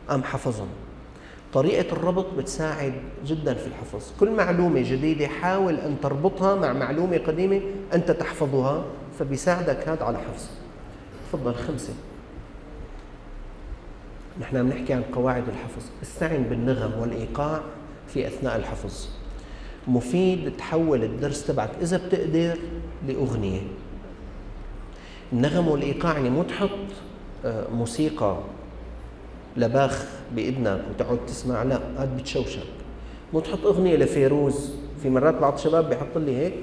قام 0.09 0.23
حفظهم. 0.23 0.67
طريقة 1.53 1.93
الربط 1.93 2.25
بتساعد 2.37 2.93
جدا 3.25 3.53
في 3.53 3.67
الحفظ. 3.67 4.11
كل 4.19 4.31
معلومة 4.31 4.81
جديدة 4.81 5.27
حاول 5.27 5.75
أن 5.75 5.95
تربطها 6.03 6.55
مع 6.55 6.73
معلومة 6.73 7.17
قديمة 7.17 7.61
أنت 7.93 8.11
تحفظها 8.11 8.83
فبيساعدك 9.19 9.87
هذا 9.87 10.03
على 10.03 10.17
حفظ. 10.17 10.43
تفضل 11.31 11.55
خمسة. 11.55 11.93
نحن 14.41 14.57
عم 14.57 14.67
نحكي 14.67 14.93
عن 14.93 15.01
قواعد 15.01 15.43
الحفظ. 15.47 15.83
استعن 16.03 16.43
بالنغم 16.43 16.99
والإيقاع 16.99 17.61
في 18.07 18.27
أثناء 18.27 18.55
الحفظ. 18.55 19.07
مفيد 19.87 20.57
تحول 20.57 21.03
الدرس 21.03 21.47
تبعك 21.47 21.69
إذا 21.81 21.97
بتقدر 21.97 22.57
لأغنية. 23.07 23.61
النغم 25.33 25.67
والإيقاع 25.67 26.13
يعني 26.13 26.29
مو 26.29 26.43
تحط 26.43 26.69
آه، 27.45 27.67
موسيقى 27.69 28.37
لباخ 29.57 30.05
بإذنك 30.35 30.81
وتقعد 30.89 31.25
تسمع 31.27 31.63
لا 31.63 31.79
هذا 31.97 32.17
بتشوشك. 32.17 32.67
مو 33.33 33.39
تحط 33.39 33.65
أغنية 33.65 33.95
لفيروز. 33.95 34.71
في 35.03 35.09
مرات 35.09 35.35
بعض 35.35 35.53
الشباب 35.53 35.89
بيحط 35.89 36.17
لي 36.17 36.37
هيك 36.37 36.53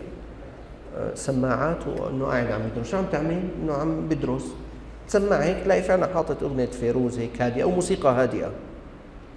آه، 0.96 1.14
سماعات 1.14 1.86
وإنه 1.86 2.24
قاعد 2.24 2.46
عم 2.46 2.60
يدرس. 2.66 2.90
شو 2.90 2.96
عم 2.96 3.04
تعمل؟ 3.12 3.42
إنه 3.62 3.72
عم 3.72 4.08
بدرس. 4.08 4.44
تسمع 5.08 5.36
هيك 5.36 5.64
تلاقي 5.64 5.82
فعلا 5.82 6.14
حاطط 6.14 6.42
أغنية 6.42 6.66
فيروز 6.66 7.18
هيك 7.18 7.42
هادئه 7.42 7.62
أو 7.62 7.70
موسيقى 7.70 8.08
هادئه 8.08 8.52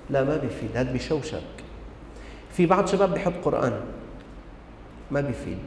لا 0.09 0.23
ما 0.23 0.37
بيفيد 0.37 0.69
هذا 0.77 0.91
بيشوشك 0.91 1.41
في 2.53 2.65
بعض 2.65 2.83
الشباب 2.83 3.13
بيحط 3.13 3.33
قرآن. 3.43 3.73
ما 5.11 5.21
بيفيد. 5.21 5.57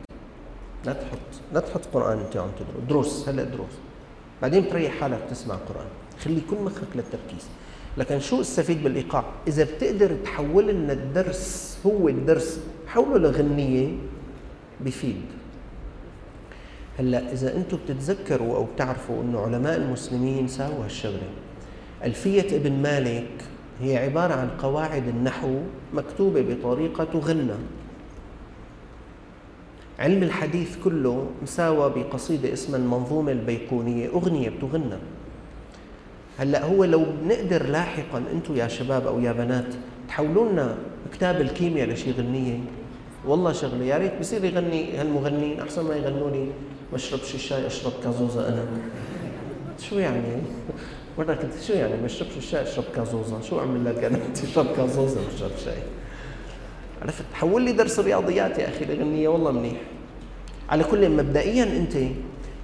لا 0.86 0.92
تحط 0.92 1.18
لا 1.52 1.60
تحط 1.60 1.80
قرآن 1.92 2.18
أنت 2.18 2.36
عم 2.36 2.48
تدرس. 2.58 2.88
دروس 2.88 3.28
هلأ 3.28 3.44
دروس. 3.44 3.72
بعدين 4.42 4.64
بتريح 4.64 5.00
حالك 5.00 5.20
تسمع 5.30 5.54
قرآن. 5.54 5.86
خلي 6.24 6.40
كل 6.50 6.56
مخك 6.56 6.88
للتركيز. 6.94 7.48
لكن 7.96 8.20
شو 8.20 8.40
استفيد 8.40 8.82
بالإيقاع؟ 8.82 9.24
إذا 9.48 9.64
بتقدر 9.64 10.16
تحول 10.24 10.68
لنا 10.68 10.92
الدرس 10.92 11.78
هو 11.86 12.08
الدرس 12.08 12.60
حوله 12.86 13.18
لغنية 13.18 13.88
بفيد 14.80 15.22
هلا 16.98 17.32
إذا 17.32 17.56
أنتم 17.56 17.78
بتتذكروا 17.84 18.56
أو 18.56 18.64
بتعرفوا 18.64 19.22
إنه 19.22 19.40
علماء 19.40 19.76
المسلمين 19.76 20.48
ساووا 20.48 20.84
هالشغلة. 20.84 21.28
ألفية 22.04 22.56
ابن 22.56 22.72
مالك 22.72 23.44
هي 23.80 23.96
عبارة 23.96 24.34
عن 24.34 24.48
قواعد 24.58 25.08
النحو 25.08 25.58
مكتوبة 25.94 26.42
بطريقة 26.42 27.04
تغنى. 27.04 27.52
علم 29.98 30.22
الحديث 30.22 30.76
كله 30.84 31.26
مساوى 31.42 31.92
بقصيدة 31.96 32.52
اسمها 32.52 32.78
المنظومة 32.78 33.32
البيكونيه 33.32 34.08
أغنية 34.08 34.50
بتغنى. 34.50 34.98
هلا 36.38 36.64
هو 36.64 36.84
لو 36.84 37.04
بنقدر 37.22 37.66
لاحقا 37.66 38.22
أنتم 38.32 38.56
يا 38.56 38.68
شباب 38.68 39.06
أو 39.06 39.20
يا 39.20 39.32
بنات 39.32 39.74
تحولوا 40.08 40.52
لنا 40.52 40.76
كتاب 41.12 41.40
الكيمياء 41.40 41.88
لشي 41.88 42.12
غنية؟ 42.12 42.58
والله 43.26 43.52
شغله 43.52 43.84
يا 43.84 43.98
ريت 43.98 44.20
بصير 44.20 44.44
يغني 44.44 44.96
هالمغنيين 44.96 45.60
أحسن 45.60 45.84
ما 45.84 45.96
يغنوا 45.96 46.30
لي 46.30 46.44
ما 46.90 46.96
اشربش 46.96 47.34
الشاي 47.34 47.66
أشرب 47.66 47.92
كازوزه 48.04 48.48
أنا. 48.48 48.64
شو 49.80 49.98
يعني؟ 49.98 50.22
مرة 51.18 51.34
كنت 51.34 51.52
شو 51.66 51.72
يعني 51.72 51.96
ما 52.00 52.06
اشربش 52.06 52.36
الشاي 52.36 52.62
أشرب 52.62 52.84
كازوزه 52.96 53.40
شو 53.42 53.60
أعمل 53.60 53.84
لك 53.84 54.04
أنا؟ 54.04 54.18
تشرب 54.42 54.66
كازوزه 54.76 55.20
وأشرب 55.20 55.50
شاي. 55.64 55.78
عرفت؟ 57.02 57.24
حول 57.32 57.62
لي 57.62 57.72
درس 57.72 58.00
رياضيات 58.00 58.58
يا 58.58 58.68
أخي 58.68 58.84
الغنيه 58.84 59.28
والله 59.28 59.50
منيح. 59.52 59.80
على 60.70 60.84
كل 60.84 61.10
مبدئيا 61.10 61.64
أنت 61.64 61.96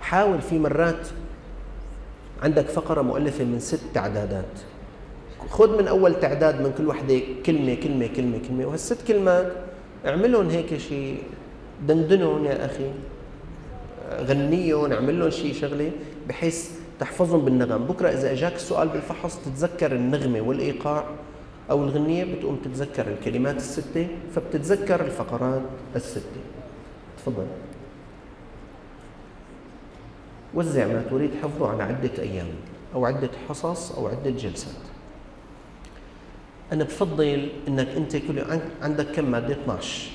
حاول 0.01 0.41
في 0.43 0.59
مرات 0.59 1.07
عندك 2.43 2.67
فقرة 2.67 3.03
مؤلفة 3.03 3.45
من 3.45 3.61
ست 3.61 3.81
تعدادات. 3.95 4.45
خذ 5.51 5.79
من 5.79 5.89
أول 5.89 6.21
تعداد 6.21 6.61
من 6.61 6.73
كل 6.79 6.87
وحدة 6.87 7.21
كلمة 7.47 7.75
كلمة 7.75 8.07
كلمة 8.07 8.39
كلمة 8.49 8.67
وهالست 8.67 9.07
كلمات 9.09 9.53
اعملهم 10.07 10.49
هيك 10.49 10.77
شيء 10.77 11.23
دندنهم 11.89 12.45
يا 12.45 12.67
أخي. 12.67 12.91
غنيهم 14.21 14.93
اعمل 14.93 15.21
لهم 15.21 15.31
شيء 15.31 15.55
شغلة 15.55 15.91
بحيث 16.29 16.71
تحفظهم 17.01 17.45
بالنغم. 17.45 17.85
بكرة 17.85 18.09
إذا 18.09 18.33
إجاك 18.33 18.55
السؤال 18.55 18.89
بالفحص 18.89 19.39
تتذكر 19.39 19.93
النغمة 19.93 20.41
والإيقاع 20.41 21.05
أو 21.71 21.85
الغنية 21.85 22.25
بتقوم 22.25 22.57
تتذكر 22.65 23.07
الكلمات 23.09 23.57
الستة 23.57 24.09
فبتتذكر 24.35 25.01
الفقرات 25.01 25.63
الستة. 25.97 26.41
تفضل. 27.19 27.47
وزع 30.55 30.87
ما 30.87 31.03
تريد 31.11 31.31
حفظه 31.43 31.69
على 31.69 31.83
عدة 31.83 32.23
أيام 32.23 32.49
أو 32.95 33.07
عدة 33.07 33.31
حصص 33.49 33.93
أو 33.93 34.07
عدة 34.07 34.31
جلسات. 34.31 34.90
أنا 36.73 36.85
بفضل 36.85 37.49
إنك 37.69 37.89
أنت 37.89 38.17
كل 38.17 38.45
عندك 38.83 39.07
كم 39.07 39.31
مادة؟ 39.31 39.53
12 39.53 40.11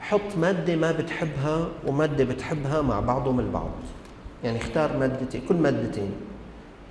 حط 0.00 0.36
مادة 0.36 0.76
ما 0.76 0.92
بتحبها 0.92 1.68
ومادة 1.86 2.24
بتحبها 2.24 2.82
مع 2.82 3.00
بعضهم 3.00 3.40
البعض. 3.40 3.70
يعني 4.44 4.58
اختار 4.58 4.96
مادتين 4.96 5.40
كل 5.48 5.54
مادتين. 5.54 6.10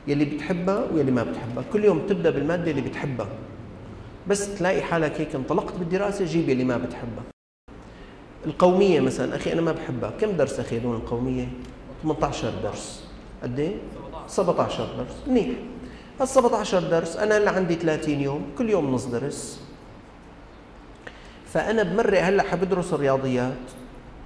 يلي 0.07 0.25
بتحبها 0.25 0.87
ويلي 0.93 1.11
ما 1.11 1.23
بتحبها. 1.23 1.63
كل 1.73 1.85
يوم 1.85 1.99
تبدأ 2.07 2.29
بالمادة 2.29 2.71
اللي 2.71 2.81
بتحبها. 2.81 3.27
بس 4.27 4.57
تلاقي 4.57 4.81
حالك 4.81 5.21
هيك 5.21 5.35
انطلقت 5.35 5.73
بالدراسة 5.79 6.25
جيب 6.25 6.49
يلي 6.49 6.63
ما 6.63 6.77
بتحبها. 6.77 7.23
القومية 8.45 8.99
مثلا 8.99 9.35
أخي 9.35 9.53
أنا 9.53 9.61
ما 9.61 9.71
بحبها. 9.71 10.09
كم 10.09 10.31
درس 10.31 10.59
أخي 10.59 10.79
هذول 10.79 10.95
القومية؟ 10.95 11.47
18 12.03 12.53
درس. 12.63 13.09
قد 13.43 13.59
إيه؟ 13.59 13.75
17 14.27 14.87
درس. 14.97 15.27
منيح. 15.27 15.49
هال 16.19 16.27
17 16.27 16.79
درس 16.79 17.15
أنا 17.15 17.37
اللي 17.37 17.49
عندي 17.49 17.75
30 17.75 18.21
يوم 18.21 18.45
كل 18.57 18.69
يوم 18.69 18.91
نص 18.91 19.05
درس. 19.05 19.61
فأنا 21.53 21.83
بمرق 21.83 22.21
هلأ 22.23 22.43
حبدرس 22.43 22.93
الرياضيات. 22.93 23.53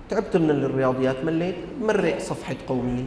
تعبت 0.09 0.37
من 0.37 0.49
الرياضيات 0.49 1.23
مليت 1.23 1.55
مرق 1.81 2.17
صفحة 2.19 2.55
قومية. 2.67 3.05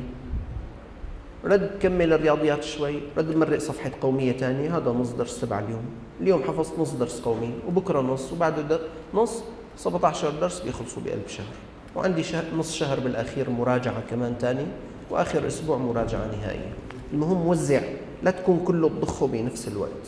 رد 1.45 1.71
كمل 1.81 2.13
الرياضيات 2.13 2.65
شوي 2.65 3.01
رد 3.19 3.37
مرق 3.37 3.59
صفحة 3.59 3.91
قومية 4.01 4.33
ثانية 4.33 4.77
هذا 4.77 4.91
نص 4.91 5.11
درس 5.11 5.41
تبع 5.41 5.59
اليوم. 5.59 5.85
اليوم 6.21 6.43
حفظت 6.43 6.79
نص 6.79 6.91
درس 6.91 7.21
قومي 7.21 7.51
وبكرة 7.69 8.01
نص 8.01 8.33
وبعده 8.33 8.81
نص 9.15 9.43
17 9.77 10.31
درس 10.31 10.61
بيخلصوا 10.61 11.03
بقلب 11.03 11.29
شهر. 11.29 11.55
وعندي 11.97 12.23
شهر 12.23 12.45
نص 12.57 12.75
شهر 12.75 13.01
بالأخير 13.01 13.51
مراجعة 13.51 14.03
كمان 14.11 14.35
ثاني 14.41 14.67
وآخر 15.11 15.47
أسبوع 15.47 15.77
مراجعة 15.77 16.27
نهائية. 16.27 16.73
المهم 17.13 17.47
وزع. 17.47 17.81
لا 18.23 18.31
تكون 18.31 18.65
كله 18.65 18.89
تضخه 18.89 19.27
بنفس 19.27 19.69
الوقت. 19.69 20.07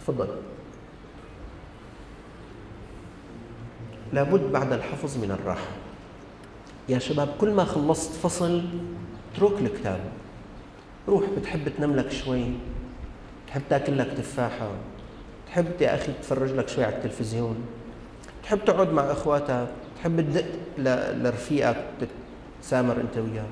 تفضل. 0.00 0.28
لابد 4.12 4.52
بعد 4.52 4.72
الحفظ 4.72 5.18
من 5.18 5.30
الراحة. 5.30 5.70
يا 6.88 6.98
شباب 6.98 7.28
كل 7.40 7.50
ما 7.50 7.64
خلصت 7.64 8.12
فصل 8.12 8.62
اترك 9.34 9.60
الكتاب 9.60 10.00
روح 11.08 11.24
بتحب 11.38 11.68
تنام 11.68 11.96
لك 11.96 12.12
شوي 12.12 12.44
تحب 13.46 13.62
تاكل 13.70 13.98
لك 13.98 14.12
تفاحة 14.16 14.70
تحب 15.46 15.66
يا 15.80 15.94
أخي 15.94 16.12
تتفرج 16.12 16.50
لك 16.50 16.68
شوي 16.68 16.84
على 16.84 16.96
التلفزيون 16.96 17.56
تحب 18.42 18.64
تقعد 18.64 18.92
مع 18.92 19.02
إخواتك 19.02 19.68
تحب 19.96 20.20
تدق 20.20 20.44
لرفيقك 21.12 21.84
تتسامر 22.60 23.00
أنت 23.00 23.16
وياه. 23.16 23.46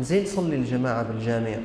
زين 0.00 0.26
صلي 0.26 0.56
الجماعة 0.56 1.02
بالجامع. 1.02 1.56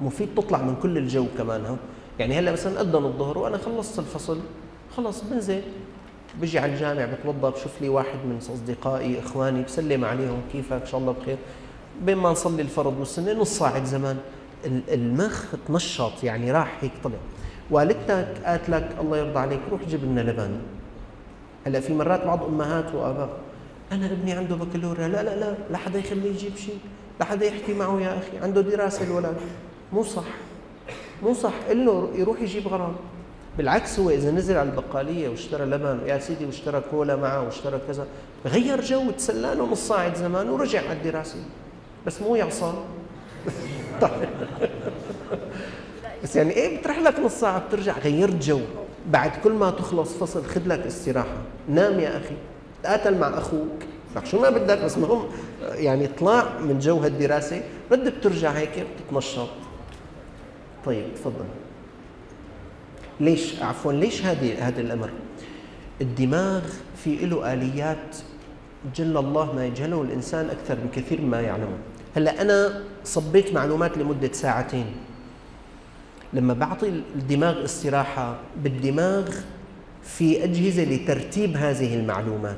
مفيد 0.00 0.28
تطلع 0.36 0.62
من 0.62 0.76
كل 0.82 0.98
الجو 0.98 1.26
كمان 1.38 1.64
ها؟ 1.64 1.76
يعني 2.18 2.38
هلا 2.38 2.52
مثلا 2.52 2.80
أذن 2.80 3.04
الظهر 3.04 3.38
وأنا 3.38 3.58
خلصت 3.58 3.98
الفصل 3.98 4.38
خلص 4.96 5.24
بنزل 5.24 5.62
بجي 6.40 6.58
على 6.58 6.72
الجامع 6.72 7.04
بتوضا 7.04 7.50
بشوف 7.50 7.82
لي 7.82 7.88
واحد 7.88 8.18
من 8.24 8.36
أصدقائي 8.36 9.18
إخواني 9.18 9.62
بسلم 9.62 10.04
عليهم 10.04 10.40
كيفك؟ 10.52 10.72
إن 10.72 10.86
شاء 10.86 11.00
الله 11.00 11.12
بخير. 11.12 11.36
بين 12.02 12.16
ما 12.16 12.30
نصلي 12.30 12.62
الفرض 12.62 12.98
والسنة 12.98 13.32
نص 13.32 13.58
ساعة 13.58 13.84
زمان. 13.84 14.16
المخ 14.66 15.44
تنشط 15.68 16.24
يعني 16.24 16.52
راح 16.52 16.78
هيك 16.80 16.92
طلع. 17.04 17.18
والدتك 17.70 18.28
قالت 18.44 18.68
لك 18.70 18.96
الله 19.00 19.18
يرضى 19.18 19.38
عليك 19.38 19.60
روح 19.70 19.80
جيب 19.88 20.04
لنا 20.04 20.20
لبن. 20.20 20.60
هلا 21.66 21.80
في 21.80 21.94
مرات 21.94 22.24
بعض 22.24 22.44
أمهات 22.44 22.94
وآباء 22.94 23.28
أنا 23.92 24.06
ابني 24.06 24.32
عنده 24.32 24.56
بكالوريا. 24.56 25.08
لا 25.08 25.22
لا 25.22 25.36
لا 25.40 25.54
لا 25.70 25.78
حدا 25.78 25.98
يخليه 25.98 26.30
يجيب 26.30 26.56
شيء 26.56 26.78
لا 27.20 27.24
حدا 27.24 27.46
يحكي 27.46 27.74
معه 27.74 28.00
يا 28.00 28.18
أخي 28.18 28.38
عنده 28.38 28.60
دراسة 28.60 29.04
الولد. 29.04 29.36
مو 29.94 30.02
صح. 30.02 30.24
مو 31.22 31.34
صح 31.34 31.52
له 31.84 32.08
يروح 32.14 32.40
يجيب 32.40 32.68
غرام. 32.68 32.94
بالعكس 33.58 34.00
هو 34.00 34.10
إذا 34.10 34.30
نزل 34.30 34.56
على 34.56 34.68
البقالية 34.68 35.28
واشترى 35.28 35.64
لبن 35.64 36.00
يا 36.06 36.18
سيدي 36.18 36.44
واشترى 36.44 36.82
كولا 36.90 37.16
معه 37.16 37.44
واشترى 37.44 37.80
كذا 37.88 38.06
غير 38.46 38.80
جو 38.80 39.10
تسلى 39.10 39.54
له 39.54 39.72
نص 39.72 39.88
زمان 40.16 40.48
ورجع 40.48 40.80
على 40.88 40.92
الدراسة. 40.92 41.36
بس 42.06 42.22
مو 42.22 42.36
طيب. 44.00 44.10
بس 46.22 46.36
يعني 46.36 46.50
إيه 46.50 46.80
بتروح 46.80 46.98
لك 46.98 47.20
نص 47.20 47.32
ساعة 47.32 47.68
بترجع؟ 47.68 47.98
غيرت 47.98 48.44
جو. 48.44 48.60
بعد 49.10 49.30
كل 49.44 49.52
ما 49.52 49.70
تخلص 49.70 50.12
فصل 50.12 50.44
خذ 50.44 50.60
لك 50.66 50.86
استراحة. 50.86 51.36
نام 51.68 52.00
يا 52.00 52.16
أخي. 52.16 52.34
تقاتل 52.82 53.18
مع 53.18 53.38
أخوك. 53.38 53.82
لك 54.16 54.26
شو 54.26 54.40
ما 54.40 54.50
بدك 54.50 54.78
بس 54.78 54.98
مهم 54.98 55.24
يعني 55.74 56.04
اطلع 56.04 56.58
من 56.58 56.78
جو 56.78 56.98
هالدراسة. 56.98 57.62
بدك 57.90 58.14
ترجع 58.22 58.50
هيك 58.50 58.86
بتتنشط. 58.96 59.48
طيب 60.86 61.04
تفضل. 61.14 61.44
ليش 63.20 63.62
عفوا 63.62 63.92
ليش 63.92 64.24
هذه 64.24 64.68
هذا 64.68 64.80
الأمر؟ 64.80 65.10
الدماغ 66.00 66.62
في 67.04 67.16
له 67.16 67.52
آليات 67.52 68.16
جل 68.96 69.16
الله 69.16 69.52
ما 69.52 69.66
يجهله 69.66 70.02
الإنسان 70.02 70.50
أكثر 70.50 70.78
بكثير 70.84 71.20
مما 71.20 71.40
يعلمه. 71.40 71.78
هلأ 72.16 72.42
أنا 72.42 72.82
صبيت 73.04 73.52
معلومات 73.52 73.98
لمدة 73.98 74.32
ساعتين. 74.32 74.86
لما 76.32 76.54
بعطي 76.54 76.88
الدماغ 76.88 77.64
استراحة 77.64 78.38
بالدماغ 78.56 79.34
في 80.02 80.44
أجهزة 80.44 80.84
لترتيب 80.84 81.56
هذه 81.56 81.94
المعلومات. 81.94 82.56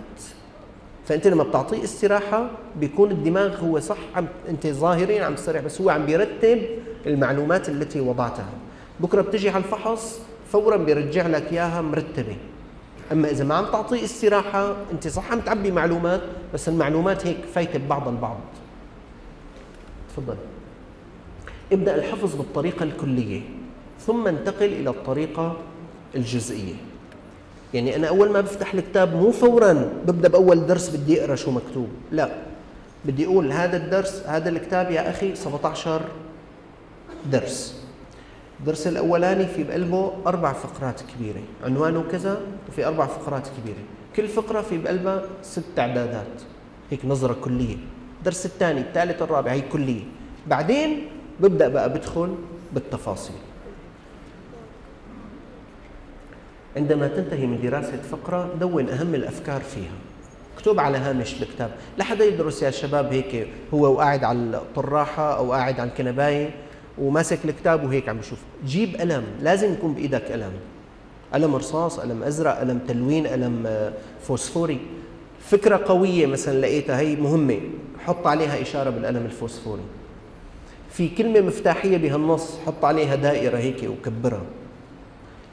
فأنت 1.06 1.26
لما 1.26 1.42
بتعطيه 1.42 1.84
استراحة 1.84 2.50
بيكون 2.80 3.10
الدماغ 3.10 3.60
هو 3.60 3.80
صح 3.80 3.98
عم 4.14 4.26
أنت 4.48 4.66
ظاهرين 4.66 5.22
عم 5.22 5.34
تستريح 5.34 5.62
بس 5.62 5.80
هو 5.80 5.90
عم 5.90 6.06
بيرتب 6.06 6.62
المعلومات 7.06 7.68
التي 7.68 8.00
وضعتها. 8.00 8.52
بكرة 9.00 9.22
بتجي 9.22 9.50
على 9.50 9.64
الفحص 9.64 10.20
فورا 10.52 10.76
بيرجع 10.76 11.26
لك 11.26 11.52
إياها 11.52 11.80
مرتبة. 11.80 12.36
أما 13.12 13.30
إذا 13.30 13.44
ما 13.44 13.54
عم 13.54 13.64
تعطيه 13.64 14.04
استراحة 14.04 14.76
أنت 14.92 15.08
صح 15.08 15.32
عم 15.32 15.40
تعبي 15.40 15.70
معلومات 15.70 16.20
بس 16.54 16.68
المعلومات 16.68 17.26
هيك 17.26 17.36
فايتة 17.54 17.78
ببعض 17.78 18.08
البعض. 18.08 18.36
تفضل. 20.10 20.36
ابدأ 21.72 21.94
الحفظ 21.96 22.34
بالطريقة 22.34 22.82
الكلية 22.82 23.40
ثم 24.06 24.26
انتقل 24.26 24.66
إلى 24.66 24.90
الطريقة 24.90 25.56
الجزئية. 26.14 26.74
يعني 27.74 27.96
أنا 27.96 28.08
أول 28.08 28.30
ما 28.30 28.40
بفتح 28.40 28.74
الكتاب 28.74 29.16
مو 29.16 29.30
فورا 29.30 29.72
ببدأ 30.06 30.28
بأول 30.28 30.66
درس 30.66 30.88
بدي 30.88 31.20
أقرأ 31.20 31.34
شو 31.34 31.50
مكتوب 31.50 31.88
لا. 32.12 32.30
بدي 33.04 33.26
أقول 33.26 33.52
هذا 33.52 33.76
الدرس 33.76 34.22
هذا 34.26 34.48
الكتاب 34.48 34.90
يا 34.90 35.10
أخي 35.10 35.34
17 35.34 36.02
درس. 37.30 37.86
الدرس 38.60 38.86
الأولاني 38.86 39.46
في 39.46 39.64
بقلبه 39.64 40.12
أربع 40.26 40.52
فقرات 40.52 41.00
كبيرة. 41.00 41.42
عنوانه 41.64 42.04
كذا 42.12 42.40
وفي 42.68 42.86
أربع 42.86 43.06
فقرات 43.06 43.48
كبيرة. 43.48 43.82
كل 44.16 44.28
فقرة 44.28 44.60
في 44.60 44.78
بقلبها 44.78 45.22
ست 45.42 45.78
إعدادات. 45.78 46.42
هيك 46.90 47.04
نظرة 47.04 47.36
كلية. 47.44 47.76
الدرس 48.18 48.46
الثاني 48.46 48.80
الثالث 48.80 49.22
الرابع 49.22 49.52
هي 49.52 49.60
كلية. 49.60 50.04
بعدين 50.46 51.08
ببدأ 51.40 51.68
بقى 51.68 51.92
بدخل 51.92 52.34
بالتفاصيل. 52.72 53.36
عندما 56.76 57.08
تنتهي 57.08 57.46
من 57.46 57.60
دراسة 57.62 58.02
فقرة 58.10 58.54
دون 58.60 58.88
أهم 58.88 59.14
الأفكار 59.14 59.60
فيها. 59.60 59.96
مكتوب 60.56 60.80
على 60.80 60.98
هامش 60.98 61.42
الكتاب. 61.42 61.70
لا 61.98 62.04
حدا 62.04 62.24
يدرس 62.24 62.62
يا 62.62 62.70
شباب 62.70 63.12
هيك 63.12 63.48
هو 63.74 63.92
وقاعد 63.92 64.24
على 64.24 64.38
الطراحة 64.38 65.36
أو 65.36 65.52
قاعد 65.52 65.80
على 65.80 65.90
الكنبايه 65.90 66.65
وماسك 66.98 67.38
الكتاب 67.44 67.84
وهيك 67.84 68.08
عم 68.08 68.18
بشوف. 68.18 68.38
جيب 68.66 68.96
قلم 68.96 69.24
لازم 69.42 69.72
يكون 69.72 69.94
بإيدك 69.94 70.32
قلم. 70.32 70.52
قلم 71.34 71.56
رصاص 71.56 72.00
قلم 72.00 72.22
أزرق 72.22 72.58
قلم 72.58 72.78
تلوين 72.88 73.26
قلم 73.26 73.64
آه، 73.66 73.92
فوسفوري. 74.22 74.78
فكرة 75.40 75.80
قوية 75.86 76.26
مثلا 76.26 76.60
لقيتها 76.60 76.98
هي 77.00 77.16
مهمة. 77.16 77.60
حط 77.98 78.26
عليها 78.26 78.62
إشارة 78.62 78.90
بالقلم 78.90 79.24
الفوسفوري. 79.24 79.82
في 80.90 81.08
كلمة 81.08 81.40
مفتاحية 81.40 81.96
بهالنص 81.96 82.58
حط 82.66 82.84
عليها 82.84 83.14
دائرة 83.14 83.58
هيك 83.58 83.82
وكبرها. 83.84 84.42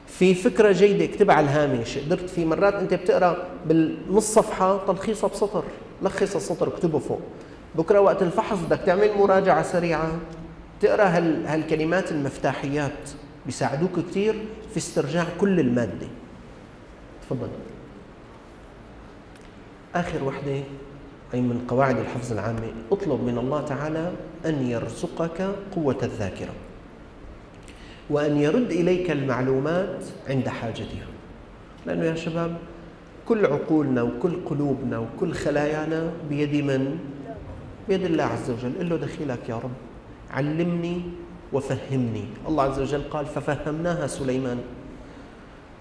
في 0.06 0.34
فكرة 0.34 0.72
جيدة 0.72 1.04
اكتبها 1.04 1.34
على 1.34 1.44
الهامش. 1.44 1.98
قدرت 1.98 2.30
في 2.30 2.44
مرات 2.44 2.74
أنت 2.74 2.94
بتقرأ 2.94 3.36
بالنص 3.66 4.34
صفحة 4.34 4.86
تلخيصها 4.86 5.28
بسطر. 5.28 5.64
لخص 6.02 6.36
السطر 6.36 6.68
اكتبه 6.68 6.98
فوق. 6.98 7.20
بكرة 7.74 8.00
وقت 8.00 8.22
الفحص 8.22 8.58
بدك 8.58 8.80
تعمل 8.86 9.10
مراجعة 9.18 9.62
سريعة. 9.62 10.10
تقرأ 10.80 11.04
هال 11.04 11.46
هالكلمات 11.46 12.12
المفتاحيات 12.12 13.10
بيساعدوك 13.46 13.90
كثير 14.10 14.34
في 14.70 14.76
استرجاع 14.76 15.26
كل 15.40 15.60
المادة. 15.60 16.06
تفضل. 17.22 17.48
آخر 19.94 20.24
وحدة 20.24 20.62
أي 21.34 21.40
من 21.40 21.64
قواعد 21.68 21.98
الحفظ 21.98 22.32
العامة 22.32 22.72
اطلب 22.92 23.24
من 23.24 23.38
الله 23.38 23.60
تعالى 23.60 24.12
أن 24.46 24.66
يرزقك 24.66 25.54
قوة 25.76 25.98
الذاكرة 26.02 26.52
وأن 28.10 28.36
يرد 28.36 28.70
إليك 28.70 29.10
المعلومات 29.10 30.04
عند 30.28 30.48
حاجتها. 30.48 31.06
لأنه 31.86 32.04
يا 32.04 32.14
شباب 32.14 32.56
كل 33.28 33.46
عقولنا 33.46 34.02
وكل 34.02 34.44
قلوبنا 34.46 34.98
وكل 34.98 35.32
خلايانا 35.32 36.12
بيد 36.28 36.64
من؟ 36.64 36.98
بيد 37.88 38.04
الله 38.04 38.24
عز 38.24 38.50
وجل. 38.50 38.72
قل 38.78 38.88
له 38.88 38.96
دخيلك 38.96 39.48
يا 39.48 39.54
رب. 39.54 39.70
علمني 40.34 41.00
وفهمني. 41.52 42.24
الله 42.48 42.62
عز 42.62 42.80
وجل 42.80 43.02
قال 43.10 43.26
ففهمناها 43.26 44.06
سليمان. 44.06 44.58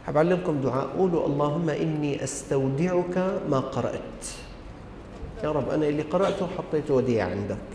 حاب 0.06 0.18
أعلمكم 0.18 0.62
دعاء. 0.62 0.88
قولوا 0.98 1.28
اللهم 1.28 1.70
إني 1.70 2.24
أستودعك 2.24 3.18
ما 3.50 3.60
قرأت. 3.60 4.22
يا 5.44 5.52
رب 5.52 5.70
أنا 5.70 5.88
اللي 5.88 6.02
قرأته 6.02 6.48
حطيته 6.58 6.94
وديع 6.94 7.26
عندك. 7.26 7.70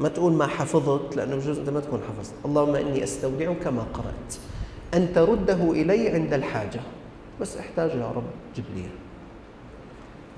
ما 0.00 0.08
تقول 0.08 0.32
ما 0.32 0.46
حفظت 0.46 1.16
لأنه 1.16 1.36
بجوز 1.36 1.58
أنت 1.58 1.70
ما 1.70 1.80
تكون 1.80 2.00
حفظت. 2.08 2.34
اللهم 2.44 2.74
إني 2.74 3.04
أستودعك 3.04 3.66
ما 3.66 3.82
قرأت. 3.82 4.30
أن 4.94 5.12
ترده 5.14 5.72
إلي 5.72 6.08
عند 6.08 6.32
الحاجة. 6.32 6.80
بس 7.40 7.56
احتاج 7.56 7.90
يا 7.90 8.10
رب 8.16 8.24
جيب 8.56 8.64
لي 8.76 8.82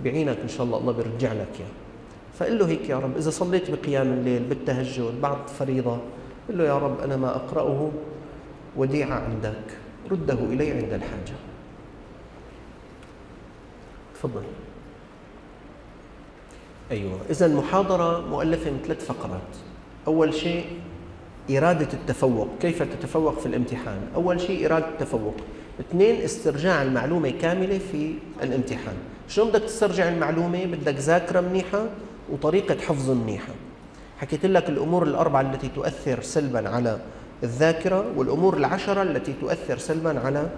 بعينك 0.04 0.38
إن 0.38 0.48
شاء 0.48 0.66
الله 0.66 0.78
الله 0.78 0.92
بيرجع 0.92 1.32
لك 1.32 1.60
يا 1.60 1.66
فقل 2.38 2.58
له 2.58 2.68
هيك 2.68 2.88
يا 2.88 2.98
رب 2.98 3.16
إذا 3.16 3.30
صليت 3.30 3.70
بقيام 3.70 4.12
الليل 4.12 4.42
بالتهجد 4.42 5.20
بعد 5.22 5.48
فريضة 5.58 5.98
قل 6.48 6.58
له 6.58 6.64
يا 6.64 6.78
رب 6.78 7.00
أنا 7.00 7.16
ما 7.16 7.36
أقرأه 7.36 7.90
وديعة 8.76 9.14
عندك 9.14 9.64
رده 10.10 10.34
إلي 10.34 10.70
عند 10.70 10.92
الحاجة. 10.92 11.36
تفضل. 14.14 14.42
أيوة. 16.90 17.18
إذا 17.30 17.46
المحاضرة 17.46 18.26
مؤلفة 18.26 18.70
من 18.70 18.80
ثلاث 18.84 19.04
فقرات. 19.04 19.56
أول 20.06 20.34
شيء 20.34 20.64
إرادة 21.50 21.88
التفوق 21.92 22.48
كيف 22.60 22.82
تتفوق 22.82 23.38
في 23.38 23.46
الامتحان؟ 23.46 24.00
أول 24.14 24.40
شيء 24.40 24.66
إرادة 24.66 24.88
التفوق. 24.88 25.34
اثنين 25.80 26.20
استرجاع 26.20 26.82
المعلومة 26.82 27.30
كاملة 27.30 27.78
في 27.78 28.14
الامتحان. 28.42 28.96
شلون 29.28 29.48
بدك 29.48 29.62
تسترجع 29.62 30.08
المعلومة؟ 30.08 30.64
بدك 30.64 30.94
ذاكرة 30.94 31.40
منيحة؟ 31.40 31.86
وطريقة 32.32 32.80
حفظ 32.80 33.10
منيحة 33.10 33.52
حكيت 34.18 34.46
لك 34.46 34.68
الأمور 34.68 35.02
الأربعة 35.02 35.40
التي 35.40 35.68
تؤثر 35.68 36.22
سلبا 36.22 36.68
على 36.68 36.98
الذاكرة 37.42 38.04
والأمور 38.16 38.56
العشرة 38.56 39.02
التي 39.02 39.34
تؤثر 39.40 39.78
سلبا 39.78 40.20
على 40.20 40.50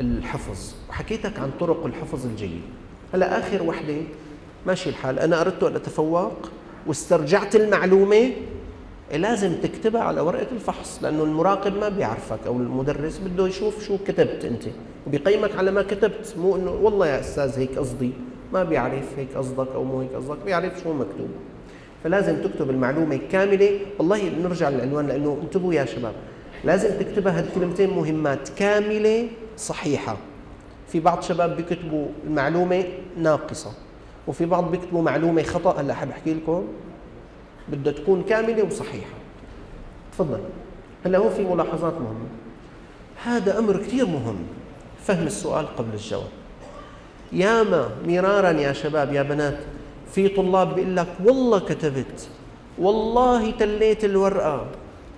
الحفظ. 0.00 0.74
وحكيتك 0.88 1.38
عن 1.38 1.50
طرق 1.60 1.86
الحفظ 1.86 2.26
الجيد. 2.26 2.60
هلا 3.14 3.38
آخر 3.38 3.62
وحدة 3.62 3.96
ماشي 4.66 4.90
الحال. 4.90 5.18
أنا 5.18 5.40
أردت 5.40 5.62
أن 5.62 5.74
أتفوق 5.74 6.50
واسترجعت 6.86 7.56
المعلومة. 7.56 8.30
لازم 9.14 9.54
تكتبها 9.54 10.02
على 10.02 10.20
ورقة 10.20 10.46
الفحص 10.52 10.98
لأنه 11.02 11.22
المراقب 11.22 11.76
ما 11.76 11.88
بيعرفك 11.88 12.38
أو 12.46 12.56
المدرس 12.56 13.18
بده 13.18 13.48
يشوف 13.48 13.84
شو 13.84 13.98
كتبت 13.98 14.44
أنت. 14.44 14.62
وبيقيمك 15.06 15.56
على 15.56 15.70
ما 15.70 15.82
كتبت 15.82 16.34
مو 16.38 16.56
إنه 16.56 16.70
والله 16.70 17.06
يا 17.06 17.20
أستاذ 17.20 17.58
هيك 17.58 17.78
قصدي. 17.78 18.12
ما 18.52 18.64
بيعرف 18.64 19.18
هيك 19.18 19.36
قصدك 19.36 19.68
أو 19.74 19.84
مو 19.84 20.00
هيك 20.00 20.12
قصدك 20.14 20.38
بيعرف 20.44 20.72
شو 20.82 20.92
مكتوب. 20.92 21.28
فلازم 22.04 22.42
تكتب 22.42 22.70
المعلومة 22.70 23.20
كاملة. 23.32 23.80
والله 23.98 24.28
نرجع 24.42 24.68
للعنوان 24.68 25.06
لأنه 25.06 25.38
انتبهوا 25.42 25.74
يا 25.74 25.84
شباب. 25.84 26.12
لازم 26.64 26.98
تكتبها 26.98 27.38
هالكلمتين 27.38 27.90
مهمات 27.90 28.48
كاملة 28.48 29.28
صحيحة. 29.56 30.16
في 30.88 31.00
بعض 31.00 31.22
شباب 31.22 31.56
بيكتبوا 31.56 32.06
المعلومة 32.26 32.84
ناقصة 33.18 33.72
وفي 34.26 34.46
بعض 34.46 34.70
بيكتبوا 34.70 35.02
معلومة 35.02 35.42
خطأ. 35.42 35.80
هلأ 35.80 35.94
حاب 35.94 36.10
أحكي 36.10 36.34
لكم؟ 36.34 36.64
بدها 37.68 37.92
تكون 37.92 38.22
كاملة 38.22 38.62
وصحيحة. 38.62 39.16
تفضل. 40.12 40.40
هلأ 41.04 41.18
هون 41.18 41.30
في 41.30 41.44
ملاحظات 41.44 41.94
مهمة. 41.94 42.28
هذا 43.24 43.58
أمر 43.58 43.76
كثير 43.76 44.06
مهم. 44.06 44.36
فهم 45.02 45.26
السؤال 45.26 45.66
قبل 45.76 45.94
الجواب. 45.94 46.39
ياما 47.32 47.90
مرارا 48.06 48.50
يا 48.50 48.72
شباب 48.72 49.12
يا 49.12 49.22
بنات. 49.22 49.58
في 50.12 50.28
طلاب 50.28 50.74
بيقول 50.74 50.96
لك 50.96 51.06
والله 51.24 51.58
كتبت 51.58 52.28
والله 52.78 53.50
تليت 53.50 54.04
الورقة 54.04 54.66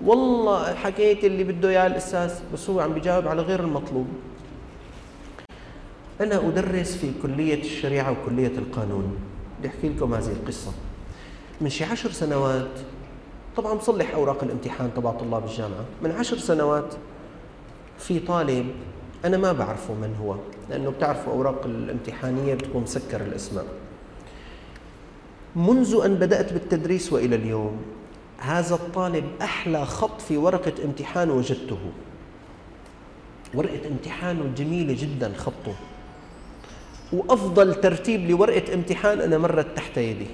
والله 0.04 0.74
حكيت 0.74 1.24
اللي 1.24 1.44
بده 1.44 1.68
إياه 1.68 1.86
الاستاذ 1.86 2.34
بس 2.54 2.70
هو 2.70 2.80
عم 2.80 2.92
بيجاوب 2.92 3.28
على 3.28 3.42
غير 3.42 3.60
المطلوب. 3.60 4.06
أنا 6.20 6.48
أدرس 6.48 6.96
في 6.96 7.12
كلية 7.22 7.62
الشريعة 7.62 8.12
وكلية 8.12 8.58
القانون. 8.58 9.16
بدي 9.58 9.68
أحكي 9.68 9.88
لكم 9.88 10.14
هذه 10.14 10.32
القصة. 10.32 10.72
من 11.60 11.68
شي 11.68 11.84
عشر 11.84 12.10
سنوات 12.10 12.70
طبعا 13.56 13.74
بصلح 13.74 14.14
أوراق 14.14 14.44
الامتحان 14.44 14.90
تبع 14.96 15.10
طلاب 15.10 15.44
الجامعة. 15.44 15.84
من 16.02 16.10
عشر 16.10 16.38
سنوات 16.38 16.94
في 17.98 18.18
طالب 18.18 18.66
أنا 19.24 19.36
ما 19.36 19.52
بعرفه 19.52 19.94
من 19.94 20.16
هو 20.22 20.36
لأنه 20.70 20.90
بتعرفوا 20.90 21.32
أوراق 21.32 21.62
الامتحانية 21.64 22.54
بتكون 22.54 22.82
مسكر 22.82 23.20
الأسماء 23.20 23.66
منذ 25.56 26.00
أن 26.04 26.14
بدأت 26.14 26.52
بالتدريس 26.52 27.12
وإلى 27.12 27.36
اليوم 27.36 27.76
هذا 28.38 28.74
الطالب 28.74 29.24
أحلى 29.42 29.86
خط 29.86 30.20
في 30.20 30.36
ورقة 30.36 30.72
امتحان 30.84 31.30
وجدته. 31.30 31.78
ورقة 33.54 33.88
امتحانه 33.88 34.52
جميلة 34.56 34.96
جدا 34.98 35.32
خطه. 35.36 35.74
وأفضل 37.12 37.74
ترتيب 37.74 38.30
لورقة 38.30 38.74
امتحان 38.74 39.20
أنا 39.20 39.38
مرت 39.38 39.76
تحت 39.76 39.96
يدي. 39.96 40.26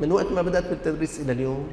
من 0.00 0.12
وقت 0.12 0.32
ما 0.32 0.42
بدأت 0.42 0.66
بالتدريس 0.66 1.20
إلى 1.20 1.32
اليوم 1.32 1.66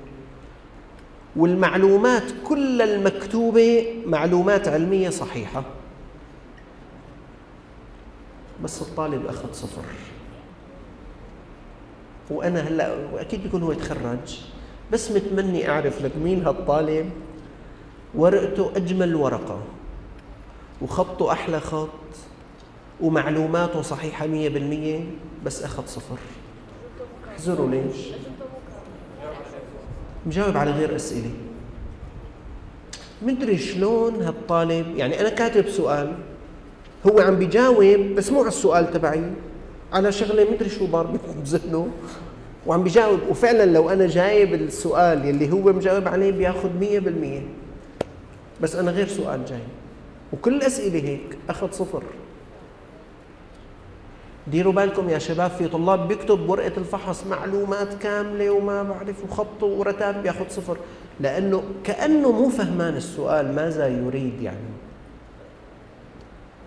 والمعلومات 1.35 2.23
كل 2.47 2.81
المكتوبة 2.81 3.87
معلومات 4.05 4.67
علمية 4.67 5.09
صحيحة. 5.09 5.63
بس 8.63 8.81
الطالب 8.81 9.25
أخذ 9.25 9.53
صفر. 9.53 9.83
وأنا 12.29 12.59
هلأ 12.59 12.95
واكيد 13.13 13.43
بيكون 13.43 13.63
هو 13.63 13.71
يتخرج 13.71 14.39
بس 14.91 15.11
متمني 15.11 15.69
أعرف 15.69 16.01
لك 16.01 16.11
مين 16.23 16.45
هالطالب. 16.45 17.09
ورقته 18.15 18.71
أجمل 18.75 19.15
ورقة 19.15 19.59
وخطه 20.81 21.31
أحلى 21.31 21.59
خط 21.59 21.89
ومعلوماته 23.01 23.81
مية 24.27 24.49
بالمية 24.49 25.03
بس 25.45 25.63
أخذ 25.63 25.85
صفر. 25.85 26.17
احذروا 27.29 27.69
ليش؟ 27.69 27.97
مجاوب 30.25 30.57
على 30.57 30.71
غير 30.71 30.95
أسئلة. 30.95 31.31
مدري 33.21 33.57
شلون 33.57 34.21
هالطالب 34.21 34.97
يعني 34.97 35.21
أنا 35.21 35.29
كاتب 35.29 35.69
سؤال 35.69 36.15
هو 37.07 37.19
عم 37.19 37.35
بيجاوب 37.35 38.15
بس 38.15 38.31
مو 38.31 38.39
على 38.39 38.47
السؤال 38.47 38.91
تبعي 38.91 39.23
على 39.93 40.11
شغلة 40.11 40.51
مدري 40.51 40.69
شو 40.69 40.85
ضاربة 40.85 41.19
بذهنه. 41.43 41.87
وعم 42.67 42.83
بيجاوب 42.83 43.19
وفعلا 43.29 43.65
لو 43.65 43.89
أنا 43.89 44.07
جايب 44.07 44.53
السؤال 44.53 45.25
يلي 45.25 45.51
هو 45.51 45.73
مجاوب 45.73 46.07
عليه 46.07 46.31
بياخذ 46.31 46.69
مية 46.79 46.99
بالمية. 46.99 47.41
بس 48.61 48.75
أنا 48.75 48.91
غير 48.91 49.07
سؤال 49.07 49.45
جاي. 49.45 49.59
وكل 50.33 50.55
الأسئلة 50.55 51.09
هيك 51.09 51.37
أخذ 51.49 51.71
صفر. 51.71 52.03
ديروا 54.47 54.73
بالكم 54.73 55.09
يا 55.09 55.17
شباب 55.17 55.51
في 55.51 55.67
طلاب 55.67 56.07
بيكتب 56.07 56.49
ورقة 56.49 56.77
الفحص 56.77 57.23
معلومات 57.29 57.93
كاملة 57.93 58.49
وما 58.49 58.83
بعرف 58.83 59.23
وخط 59.23 59.63
ورتاب 59.63 60.23
بياخذ 60.23 60.49
صفر. 60.49 60.77
لأنه 61.19 61.63
كأنه 61.83 62.31
مو 62.31 62.49
فهمان 62.49 62.97
السؤال 62.97 63.55
ماذا 63.55 63.87
يريد 63.87 64.41
يعني. 64.41 64.78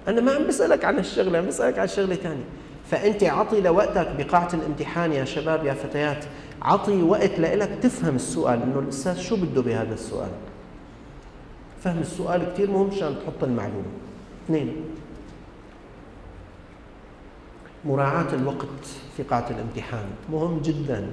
أنا 0.09 0.21
ما 0.21 0.33
عم 0.33 0.47
بسألك 0.47 0.85
عن 0.85 0.99
الشغلة 0.99 1.39
عم 1.39 1.47
بسألك 1.47 1.79
عن 1.79 1.89
شغلة 1.89 2.15
ثانية 2.15 2.45
فأنت 2.91 3.25
عطي 3.25 3.61
لوقتك 3.61 4.09
بقاعة 4.19 4.49
الامتحان 4.55 5.13
يا 5.13 5.25
شباب 5.25 5.65
يا 5.65 5.75
فتيات. 5.75 6.25
عطي 6.63 7.03
وقت 7.03 7.39
لإلك 7.39 7.79
تفهم 7.83 8.17
السؤال 8.17 8.63
إنه 8.63 8.79
الأستاذ 8.79 9.19
شو 9.19 9.37
بده 9.37 9.63
بهذا 9.63 9.95
السؤال؟ 9.95 10.31
فهم 11.85 11.99
السؤال 11.99 12.53
كثير 12.53 12.71
مهم 12.71 12.87
مشان 12.87 13.17
تحط 13.25 13.45
المعلومة. 13.45 13.85
اثنين 14.45 14.77
مراعاة 17.85 18.35
الوقت 18.35 18.87
في 19.17 19.23
قاعة 19.23 19.47
الامتحان 19.51 20.07
مهم 20.33 20.63
جدا. 20.63 21.11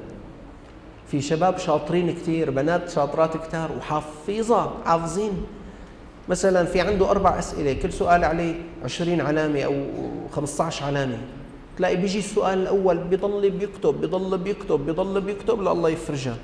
في 1.07 1.21
شباب 1.21 1.57
شاطرين 1.57 2.11
كثير 2.11 2.51
بنات 2.51 2.89
شاطرات 2.89 3.37
كثار 3.37 3.71
وحافظة 3.77 4.71
حافظين. 4.85 5.45
مثلا 6.29 6.65
في 6.65 6.81
عنده 6.81 7.11
أربع 7.11 7.39
أسئلة 7.39 7.73
كل 7.73 7.93
سؤال 7.93 8.23
عليه 8.23 8.55
20 8.83 9.21
علامة 9.21 9.61
أو 9.61 9.73
15 10.31 10.85
علامة. 10.85 11.17
تلاقي 11.77 11.95
بيجي 11.95 12.19
السؤال 12.19 12.59
الأول 12.59 12.97
بيضل 12.97 13.49
بيكتب 13.49 14.01
بيضل 14.01 14.37
بيكتب 14.37 14.85
بيضل 14.85 15.21
بيكتب 15.21 15.61
لله 15.61 15.89
يفرجها 15.89 16.35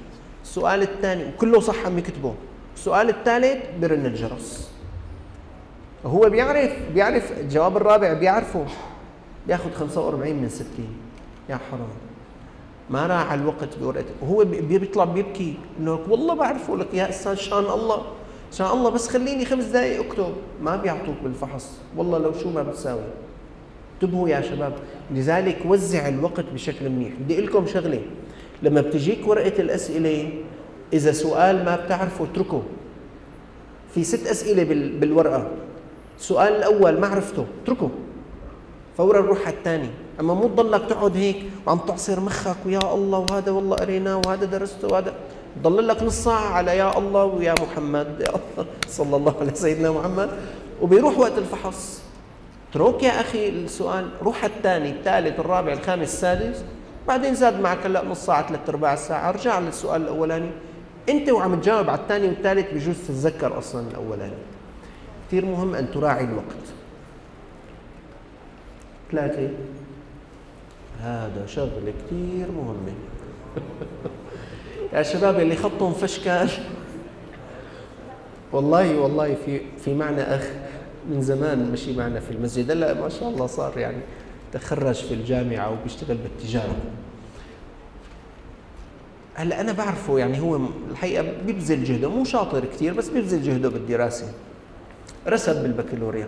السؤال 0.43 0.81
الثاني 0.81 1.23
وكله 1.25 1.59
صح 1.59 1.85
عم 1.85 1.97
يكتبه. 1.97 2.33
السؤال 2.75 3.09
الثالث 3.09 3.63
برن 3.81 4.05
الجرس. 4.05 4.69
هو 6.05 6.29
بيعرف 6.29 6.71
بيعرف 6.93 7.31
الجواب 7.31 7.77
الرابع 7.77 8.13
بيعرفه. 8.13 8.65
بياخذ 9.47 9.71
45 9.73 10.35
من 10.35 10.49
60 10.49 10.67
يا 11.49 11.59
حرام. 11.71 11.87
ما 12.89 13.07
راح 13.07 13.31
على 13.31 13.41
الوقت 13.41 13.77
بورقته 13.81 14.13
وهو 14.21 14.45
بيطلع 14.45 15.03
بيبكي. 15.03 15.53
إنه 15.79 15.99
والله 16.09 16.33
بعرفه 16.33 16.77
لك 16.77 16.93
يا 16.93 17.09
أستاذ 17.09 17.35
شان 17.35 17.57
الله. 17.63 18.05
شان 18.51 18.67
الله 18.67 18.89
بس 18.89 19.09
خليني 19.09 19.45
خمس 19.45 19.63
دقائق 19.63 20.05
أكتب. 20.05 20.33
ما 20.61 20.75
بيعطوك 20.75 21.15
بالفحص. 21.23 21.71
والله 21.97 22.17
لو 22.17 22.33
شو 22.33 22.49
ما 22.49 22.63
بتساوي. 22.63 23.01
انتبهوا 23.93 24.29
يا 24.29 24.41
شباب. 24.41 24.73
لذلك 25.11 25.57
وزع 25.65 26.07
الوقت 26.07 26.45
بشكل 26.53 26.89
منيح. 26.89 27.13
بدي 27.19 27.33
أقول 27.33 27.45
لكم 27.45 27.67
شغلة. 27.67 28.01
لما 28.63 28.81
بتجيك 28.81 29.27
ورقة 29.27 29.61
الأسئلة 29.61 30.29
إذا 30.93 31.11
سؤال 31.11 31.65
ما 31.65 31.75
بتعرفه 31.75 32.25
اتركه. 32.25 32.61
في 33.93 34.03
ست 34.03 34.27
أسئلة 34.27 34.63
بالورقة. 34.99 35.47
السؤال 36.19 36.53
الأول 36.55 36.99
ما 36.99 37.07
عرفته 37.07 37.45
اتركه. 37.63 37.89
فورا 38.97 39.21
نروح 39.21 39.47
على 39.47 39.55
الثاني. 39.55 39.89
أما 40.19 40.33
مو 40.33 40.47
تضلك 40.47 40.89
تقعد 40.89 41.17
هيك 41.17 41.43
وعم 41.67 41.77
تعصر 41.77 42.19
مخك 42.19 42.55
ويا 42.65 42.93
الله 42.93 43.19
وهذا 43.19 43.51
والله 43.51 43.75
قريناه 43.75 44.21
وهذا 44.25 44.45
درسته 44.45 44.87
وهذا 44.87 45.13
ضل 45.61 45.87
لك 45.87 46.03
نص 46.03 46.23
ساعة 46.23 46.49
على 46.53 46.77
يا 46.77 46.97
الله 46.97 47.25
ويا 47.25 47.55
محمد. 47.61 48.21
يا 48.21 48.29
الله. 48.29 48.69
صلى 48.87 49.15
الله 49.15 49.35
على 49.41 49.55
سيدنا 49.55 49.91
محمد. 49.91 50.29
وبيروح 50.81 51.19
وقت 51.19 51.37
الفحص. 51.37 52.01
اترك 52.69 53.03
يا 53.03 53.21
أخي 53.21 53.49
السؤال. 53.49 54.09
روح 54.21 54.43
الثاني 54.43 54.89
الثالث 54.89 55.39
الرابع 55.39 55.73
الخامس 55.73 56.01
السادس. 56.01 56.63
بعدين 57.07 57.35
زاد 57.35 57.59
معك 57.59 57.85
هلا 57.85 58.05
نص 58.05 58.25
ساعة 58.25 58.47
ثلاث 58.47 58.69
ارباع 58.69 58.95
ساعة. 58.95 59.29
أرجع 59.29 59.59
للسؤال 59.59 60.01
الأولاني. 60.01 60.49
أنت 61.09 61.29
وعم 61.29 61.61
تجاوب 61.61 61.89
على 61.89 61.99
الثاني 61.99 62.27
والثالث 62.27 62.73
بجوز 62.73 62.95
تتذكر 63.07 63.57
أصلا 63.57 63.87
الأولاني. 63.87 64.37
كثير 65.27 65.45
مهم 65.45 65.75
أن 65.75 65.91
تراعي 65.91 66.23
الوقت. 66.23 66.65
ثلاثة. 69.11 69.49
هذا 71.01 71.45
شغلة 71.45 71.93
كثير 72.07 72.47
مهمة. 72.51 72.93
يا 74.95 75.03
شباب 75.03 75.39
اللي 75.39 75.55
خطهم 75.55 75.93
فشكال 75.93 76.49
والله 78.51 78.99
والله 78.99 79.35
في 79.45 79.61
في 79.83 79.93
معنى 79.93 80.21
أخ 80.21 80.49
من 81.09 81.21
زمان 81.21 81.71
مشي 81.71 81.97
معنا 81.97 82.19
في 82.19 82.31
المسجد. 82.31 82.71
هلا 82.71 82.93
ما 82.93 83.09
شاء 83.09 83.29
الله 83.29 83.47
صار 83.47 83.77
يعني 83.77 83.97
تخرج 84.53 84.95
في 84.95 85.13
الجامعة 85.13 85.71
وبيشتغل 85.71 86.17
بالتجارة. 86.17 86.75
هلا 89.35 89.61
أنا 89.61 89.71
بعرفه 89.71 90.19
يعني 90.19 90.41
هو 90.41 90.59
الحقيقة 90.91 91.25
بيبذل 91.45 91.83
جهده 91.83 92.09
مو 92.09 92.23
شاطر 92.23 92.65
كثير 92.65 92.93
بس 92.93 93.09
بيبذل 93.09 93.43
جهده 93.43 93.69
بالدراسة. 93.69 94.33
رسب 95.27 95.61
بالبكالوريا. 95.61 96.27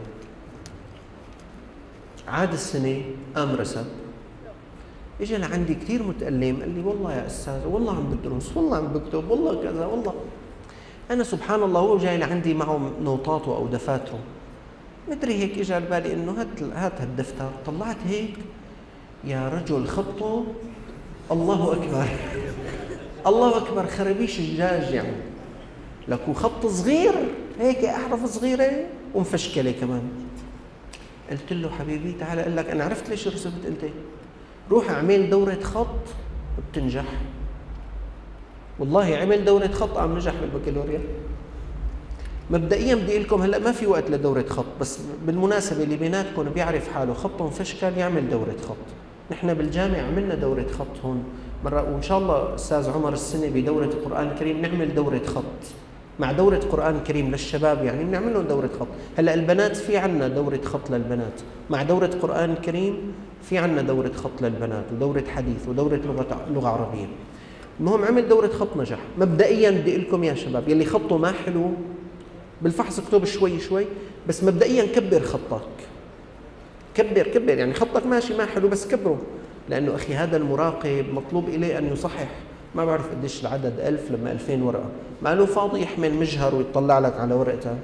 عاد 2.28 2.54
السنة 2.54 3.02
قام 3.36 3.56
رسب؟ 3.56 3.86
اجى 5.22 5.38
لعندي 5.38 5.76
كثير 5.76 6.04
متألم 6.04 6.60
قال 6.60 6.76
لي 6.76 6.82
والله 6.82 7.14
يا 7.14 7.28
أستاذ 7.28 7.66
والله 7.68 7.96
عم 7.96 8.10
بدرس 8.10 8.58
والله 8.58 8.78
عم 8.78 8.88
بكتب 8.88 9.30
والله 9.30 9.64
كذا 9.64 9.86
والله. 9.86 10.14
أنا 11.12 11.24
سبحان 11.24 11.64
الله 11.64 11.80
هو 11.80 11.98
جاي 11.98 12.18
لعندي 12.18 12.54
معه 12.54 12.92
نوطاته 13.02 13.56
أو 13.56 13.68
دفاتره. 13.68 14.20
مدري 15.10 15.34
هيك 15.34 15.58
اجى 15.58 15.74
على 15.74 15.86
بالي 15.86 16.14
إنه 16.14 16.32
هات 16.32 16.64
هات 16.64 17.02
هالدفتر. 17.02 17.50
طلعت 17.66 17.98
هيك 18.08 18.34
يا 19.24 19.50
رجل 19.50 19.88
خطه 19.88 20.44
الله 21.32 21.74
أكبر. 21.74 22.08
الله 23.30 23.58
أكبر 23.58 23.88
خربيش 23.88 24.40
الدجاج 24.40 24.94
يعني. 24.94 25.18
لك 26.08 26.28
وخط 26.28 26.66
صغير 26.66 27.14
هيك 27.60 27.86
أحرف 27.86 28.26
صغيرة 28.26 28.72
ومفشكلة 29.16 29.72
كمان. 29.72 30.02
قلت 31.32 31.54
له 31.54 31.70
حبيبي 31.70 32.14
تعال 32.20 32.40
أقول 32.40 32.58
لك 32.58 32.70
أنا 32.70 32.84
عرفت 32.84 33.10
ليش 33.10 33.28
رسبت 33.28 33.66
أنت؟ 33.68 33.92
روح 34.72 34.90
اعمل 34.90 35.30
دورة 35.30 35.60
خط 35.64 36.04
وبتنجح 36.58 37.06
والله 38.80 39.18
عمل 39.18 39.46
دورة 39.46 39.68
خط 39.68 39.98
عم 39.98 40.16
نجح 40.16 40.34
بالبكالوريا. 40.42 41.00
مبدئيا 42.52 42.96
بدي 42.96 43.12
أقول 43.12 43.24
لكم 43.24 43.42
هلأ 43.42 43.60
ما 43.60 43.72
في 43.72 43.88
وقت 43.88 44.10
لدورة 44.10 44.46
خط 44.50 44.66
بس 44.82 45.00
بالمناسبة 45.26 45.84
اللي 45.84 45.96
بيناتكم 45.96 46.44
بيعرف 46.44 46.94
حاله 46.94 47.14
خطه 47.14 47.50
فشكل 47.50 47.98
يعمل 47.98 48.30
دورة 48.30 48.56
خط. 48.70 48.76
نحن 49.32 49.54
بالجامعة 49.54 50.02
عملنا 50.02 50.36
دورة 50.36 50.66
خط 50.80 51.06
هون 51.06 51.24
مرة 51.66 51.94
وإن 51.94 52.02
شاء 52.02 52.18
الله 52.18 52.56
أستاذ 52.56 52.90
عمر 52.90 53.14
السنة 53.14 53.50
بدورة 53.50 53.86
القرآن 53.86 54.28
الكريم 54.28 54.62
نعمل 54.62 54.96
دورة 54.96 55.22
خط. 55.26 55.44
مع 56.20 56.32
دورة 56.32 56.60
قرآن 56.72 57.00
كريم 57.08 57.32
للشباب 57.32 57.86
يعني 57.86 58.04
بنعمل 58.04 58.34
لهم 58.34 58.44
دورة 58.44 58.70
خط. 58.80 58.88
هلأ 59.18 59.34
البنات 59.34 59.78
في 59.78 59.98
عنا 59.98 60.28
دورة 60.28 60.60
خط 60.66 60.92
للبنات. 60.92 61.42
مع 61.70 61.84
دورة 61.84 62.12
قرآن 62.22 62.56
كريم 62.56 63.14
في 63.50 63.58
عنا 63.58 63.82
دورة 63.82 64.12
خط 64.16 64.42
للبنات 64.42 64.86
ودورة 64.94 65.24
حديث 65.36 65.68
ودورة 65.68 65.96
لغة 65.96 66.46
لغة 66.54 66.68
عربية. 66.68 67.08
المهم 67.80 68.06
عمل 68.06 68.28
دورة 68.30 68.48
خط 68.48 68.78
نجح 68.78 68.98
مبدئيا 69.18 69.72
بدي 69.72 69.92
أقول 69.92 70.02
لكم 70.04 70.24
يا 70.24 70.34
شباب 70.34 70.70
يلي 70.70 70.86
خطه 70.86 71.18
ما 71.18 71.32
حلو 71.46 71.72
بالفحص 72.62 73.00
اكتب 73.00 73.26
شوي 73.26 73.60
شوي 73.60 73.86
بس 74.28 74.44
مبدئيا 74.44 74.86
كبر 74.86 75.22
خطك. 75.22 75.68
كبر 76.96 77.28
كبر 77.28 77.58
يعني 77.58 77.74
خطك 77.74 78.06
ماشي 78.06 78.38
ما 78.38 78.46
حلو 78.46 78.68
بس 78.68 78.88
كبره 78.88 79.22
لأنه 79.70 79.96
أخي 79.96 80.14
هذا 80.14 80.38
المراقب 80.38 81.06
مطلوب 81.14 81.50
إليه 81.50 81.78
أن 81.78 81.94
يصحح. 81.94 82.30
ما 82.78 82.86
بعرف 82.86 83.12
قديش 83.12 83.42
العدد 83.42 83.80
ألف 83.80 84.12
لما 84.12 84.32
2000 84.32 84.64
ورقة. 84.64 84.90
ما 85.22 85.36
له 85.36 85.46
فاضي 85.46 85.82
يحمل 85.82 86.14
مجهر 86.14 86.56
ويطلع 86.56 87.00
لك 87.00 87.20
على 87.20 87.34
ورقتها. 87.34 87.78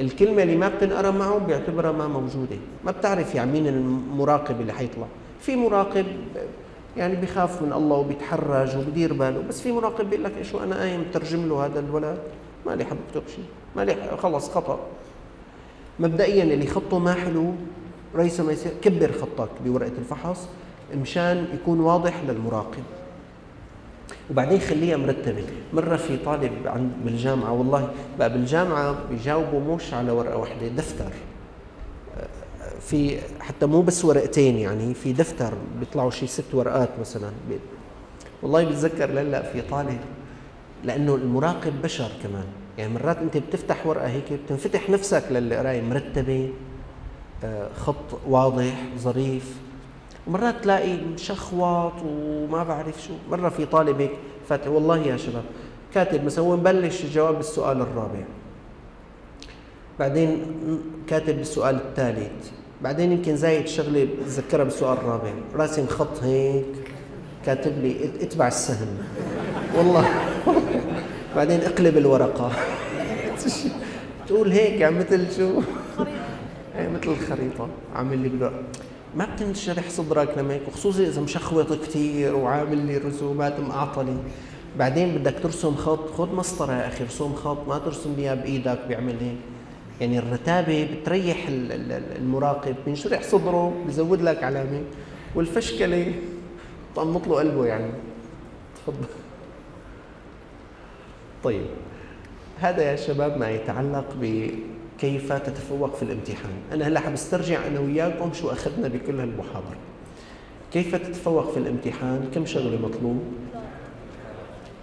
الكلمة 0.00 0.42
اللي 0.42 0.56
ما 0.56 0.68
بتنقرأ 0.68 1.10
معه 1.10 1.38
بيعتبرها 1.38 1.92
ما 1.92 2.08
موجودة. 2.08 2.56
ما 2.84 2.90
بتعرف 2.90 3.34
يعني 3.34 3.52
مين 3.52 3.66
المراقب 3.66 4.60
اللي 4.60 4.72
حيطلع. 4.72 5.06
في 5.40 5.56
مراقب 5.56 6.06
يعني 6.96 7.16
بخاف 7.16 7.62
من 7.62 7.72
الله 7.72 7.96
وبيتحرج 7.96 8.76
وبدير 8.76 9.12
باله 9.12 9.42
بس 9.48 9.60
في 9.60 9.72
مراقب 9.72 10.10
بيقول 10.10 10.24
لك 10.24 10.42
شو 10.42 10.58
أنا 10.62 10.76
قايم 10.76 11.04
ترجم 11.12 11.48
له 11.48 11.66
هذا 11.66 11.80
الولد. 11.80 12.18
ما 12.66 12.72
لي 12.72 12.84
حب 12.84 12.96
أكتب 13.08 13.28
شيء. 13.28 13.44
ما 13.76 13.84
لي 13.84 13.96
خلص 14.22 14.50
خطأ. 14.50 14.80
مبدئيا 16.00 16.44
اللي 16.44 16.66
خطه 16.66 16.98
ما 16.98 17.14
حلو 17.14 17.52
رئيس 18.14 18.40
ما 18.40 18.52
يصير 18.52 18.72
كبر 18.82 19.12
خطك 19.12 19.48
بورقة 19.64 19.92
الفحص 19.98 20.48
مشان 21.02 21.46
يكون 21.54 21.80
واضح 21.80 22.14
للمراقب. 22.28 22.82
وبعدين 24.30 24.60
خليها 24.60 24.96
مرتبة. 24.96 25.44
مرة 25.74 25.96
في 25.96 26.16
طالب 26.16 26.52
عند 26.66 26.92
بالجامعة 27.04 27.52
والله 27.52 27.90
بقى 28.18 28.32
بالجامعة 28.32 28.96
بيجاوبوا 29.10 29.76
مش 29.76 29.94
على 29.94 30.12
ورقة 30.12 30.36
واحدة 30.36 30.68
دفتر. 30.68 31.10
في 32.80 33.18
حتى 33.40 33.66
مو 33.66 33.82
بس 33.82 34.04
ورقتين 34.04 34.58
يعني 34.58 34.94
في 34.94 35.12
دفتر 35.12 35.54
بيطلعوا 35.80 36.10
شيء 36.10 36.28
ست 36.28 36.54
ورقات 36.54 36.88
مثلا. 37.00 37.30
والله 38.42 38.64
بتذكر 38.64 39.10
للا 39.10 39.42
في 39.42 39.62
طالب 39.62 39.98
لأنه 40.84 41.14
المراقب 41.14 41.82
بشر 41.82 42.10
كمان. 42.22 42.44
يعني 42.78 42.94
مرات 42.94 43.18
أنت 43.18 43.36
بتفتح 43.36 43.86
ورقة 43.86 44.08
هيك 44.08 44.32
بتنفتح 44.32 44.90
نفسك 44.90 45.24
للقرايه 45.30 45.80
مرتبة 45.82 46.50
آه، 47.44 47.68
خط 47.74 48.20
واضح 48.28 48.74
ظريف. 48.98 49.56
ومرات 50.26 50.54
تلاقي 50.62 50.96
مشخوط 50.96 51.92
وما 52.04 52.64
بعرف 52.64 53.02
شو. 53.02 53.12
مرة 53.30 53.48
في 53.48 53.66
طالب 53.66 54.00
هيك 54.00 54.10
فات 54.48 54.66
والله 54.68 54.98
يا 54.98 55.16
شباب 55.16 55.44
كاتب 55.94 56.24
مثلا 56.24 56.44
مبلش 56.44 57.06
جواب 57.06 57.40
السؤال 57.40 57.80
الرابع. 57.80 58.24
بعدين 59.98 60.42
كاتب 61.06 61.38
السؤال 61.38 61.74
الثالث. 61.76 62.50
بعدين 62.82 63.12
يمكن 63.12 63.36
زايد 63.36 63.66
شغلة 63.68 64.08
بتذكرها 64.22 64.64
بالسؤال 64.64 64.98
الرابع. 64.98 65.32
راسم 65.54 65.86
خط 65.86 66.22
هيك 66.22 66.64
كاتب 67.46 67.72
لي 67.82 68.10
اتبع 68.20 68.48
السهم. 68.48 68.98
والله. 69.76 70.08
بعدين 71.36 71.60
اقلب 71.60 71.96
الورقة. 71.96 72.50
تقول 74.28 74.52
هيك 74.52 74.80
يعني 74.80 74.98
مثل 74.98 75.36
شو؟ 75.36 75.62
إيه 76.78 76.88
مثل 76.88 77.10
الخريطة. 77.10 77.68
عامل 77.94 78.18
لي 78.18 78.50
ما 79.16 79.24
بتنشرح 79.24 79.88
صدرك 79.88 80.38
لما 80.38 80.54
هيك 80.54 80.68
وخصوصي 80.68 81.06
إذا 81.06 81.20
مشخوط 81.20 81.72
كثير 81.72 82.34
وعامل 82.34 82.86
لي 82.86 82.96
رسومات 82.96 83.60
معطلة. 83.60 84.16
بعدين 84.78 85.14
بدك 85.18 85.34
ترسم 85.42 85.74
خط 85.74 86.10
خذ 86.10 86.34
مسطرة 86.34 86.72
يا 86.72 86.88
أخي 86.88 87.04
ارسم 87.04 87.34
خط 87.34 87.68
ما 87.68 87.78
ترسم 87.78 88.14
لي 88.16 88.36
بإيدك 88.36 88.78
بيعمل 88.88 89.16
هيك. 89.20 89.36
يعني 90.00 90.18
الرتابة 90.18 90.88
بتريح 90.92 91.46
المراقب 91.48 92.76
بينشرح 92.84 93.22
صدره 93.22 93.74
بزود 93.86 94.22
لك 94.22 94.44
علامة. 94.44 94.82
والفشكله 95.34 96.14
طمط 96.96 97.28
له 97.28 97.34
قلبه 97.34 97.66
يعني. 97.66 97.90
تفضل. 98.76 99.06
طيب 101.44 101.66
هذا 102.60 102.82
يا 102.82 102.96
شباب 102.96 103.38
ما 103.38 103.50
يتعلق 103.50 104.14
بكيف 105.02 105.32
تتفوق 105.32 105.94
في 105.94 106.02
الامتحان. 106.02 106.52
أنا 106.72 106.88
هلا 106.88 107.00
حبسترجع 107.00 107.66
أنا 107.66 107.80
وياكم 107.80 108.32
شو 108.32 108.50
أخذنا 108.50 108.88
بكل 108.88 109.20
هالمحاضرة. 109.20 109.76
كيف 110.72 110.94
تتفوق 110.96 111.50
في 111.50 111.56
الامتحان؟ 111.56 112.28
كم 112.34 112.46
شغلة 112.46 112.78
مطلوب؟ 112.82 113.22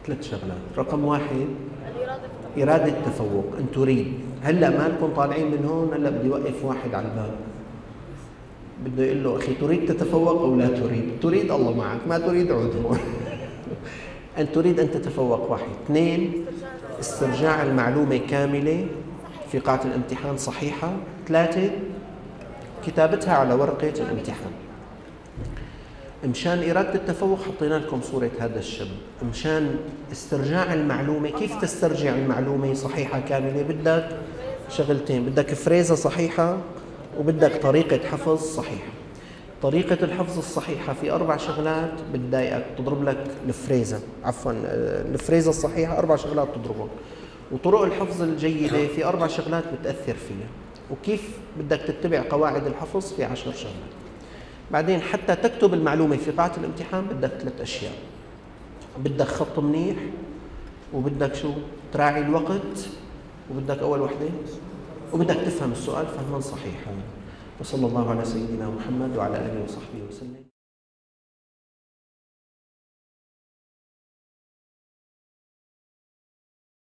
ثلاث 0.08 0.30
شغلات. 0.30 0.58
رقم 0.78 1.06
واحد؟ 1.06 1.48
إرادة 2.58 2.88
التفوق. 2.88 3.46
أن 3.60 3.66
تريد. 3.74 4.14
هلا 4.44 4.70
مالكم 4.70 5.14
طالعين 5.16 5.52
من 5.52 5.66
هون 5.66 5.94
هلا 5.94 6.10
بدي 6.10 6.30
اوقف 6.30 6.66
واحد 6.66 6.94
على 6.94 7.08
الباب. 7.08 7.36
بده 8.86 9.04
يقول 9.04 9.24
له 9.24 9.38
أخي 9.38 9.54
تريد 9.54 9.86
تتفوق 9.86 10.42
أو 10.42 10.56
لا 10.56 10.68
تريد؟ 10.68 11.10
تريد 11.22 11.52
الله 11.52 11.78
معك، 11.78 12.00
ما 12.08 12.18
تريد 12.18 12.52
عود 12.52 12.76
هون. 12.86 13.00
أن 14.40 14.52
تريد 14.52 14.80
أن 14.80 14.92
تتفوق. 14.92 15.52
واحد، 15.52 15.70
اثنين 15.86 16.46
استرجاع 17.00 17.64
المعلومة 17.64 18.18
كاملة. 18.18 18.88
في 19.52 19.60
قاعه 19.60 19.82
الامتحان 19.86 20.38
صحيحة، 20.38 20.92
ثلاثة 21.28 21.70
كتابتها 22.88 23.34
على 23.34 23.54
ورقة 23.54 23.94
الامتحان. 24.02 24.52
مشان 26.26 26.70
إرادة 26.70 26.96
التفوق 26.96 27.40
حطينا 27.42 27.76
لكم 27.76 28.02
صورة 28.02 28.30
هذا 28.40 28.60
الشاب 28.60 28.88
مشان 29.32 29.76
استرجاع 30.12 30.74
المعلومة 30.74 31.30
كيف 31.30 31.62
تسترجع 31.62 32.16
المعلومة 32.16 32.74
صحيحة 32.74 33.20
كاملة؟ 33.20 33.62
بدك 33.62 34.10
شغلتين 34.70 35.26
بدك 35.26 35.54
فريزة 35.54 35.96
صحيحة 35.96 36.58
وبدك 37.20 37.62
طريقة 37.62 38.08
حفظ 38.08 38.38
صحيحة. 38.38 38.92
طريقة 39.62 39.98
الحفظ 40.04 40.38
الصحيحة 40.38 40.94
في 40.94 41.12
أربع 41.12 41.38
شغلات 41.38 41.92
بتضايقك 42.14 42.66
تضرب 42.78 43.04
لك 43.04 43.24
الفريزة. 43.48 44.00
عفوا 44.24 44.52
الفريزة 45.14 45.50
الصحيحة 45.50 45.98
أربع 45.98 46.16
شغلات 46.16 46.48
تضربهم. 46.56 46.90
وطرق 47.52 47.82
الحفظ 47.82 48.22
الجيدة 48.22 48.88
في 48.88 49.06
أربع 49.06 49.28
شغلات 49.28 49.64
بتأثر 49.74 50.14
فيها. 50.14 50.48
وكيف 50.92 51.40
بدك 51.60 51.82
تتبع 51.82 52.24
قواعد 52.30 52.68
الحفظ 52.68 53.14
في 53.14 53.24
عشر 53.24 53.52
شغلات. 53.52 53.92
بعدين 54.72 55.02
حتى 55.02 55.36
تكتب 55.36 55.74
المعلومة 55.74 56.18
في 56.18 56.32
قاعة 56.32 56.52
الامتحان 56.58 57.06
بدك 57.06 57.30
ثلاث 57.30 57.62
أشياء. 57.62 57.94
بدك 58.98 59.28
خط 59.28 59.60
منيح 59.60 59.98
وبدك 60.94 61.36
شو؟ 61.36 61.52
تراعي 61.94 62.22
الوقت 62.22 62.88
وبدك 63.52 63.80
أول 63.80 64.02
وحدة 64.02 64.30
وبدك 65.14 65.36
تفهم 65.36 65.72
السؤال 65.72 66.06
فهما 66.08 66.40
صحيحا 66.40 66.92
وصلى 67.60 67.88
الله 67.88 68.10
على 68.10 68.26
سيدنا 68.26 68.70
محمد 68.70 69.18
وعلى 69.18 69.38
آله 69.38 69.64
وصحبه 69.64 70.04
وسلم. 70.10 70.49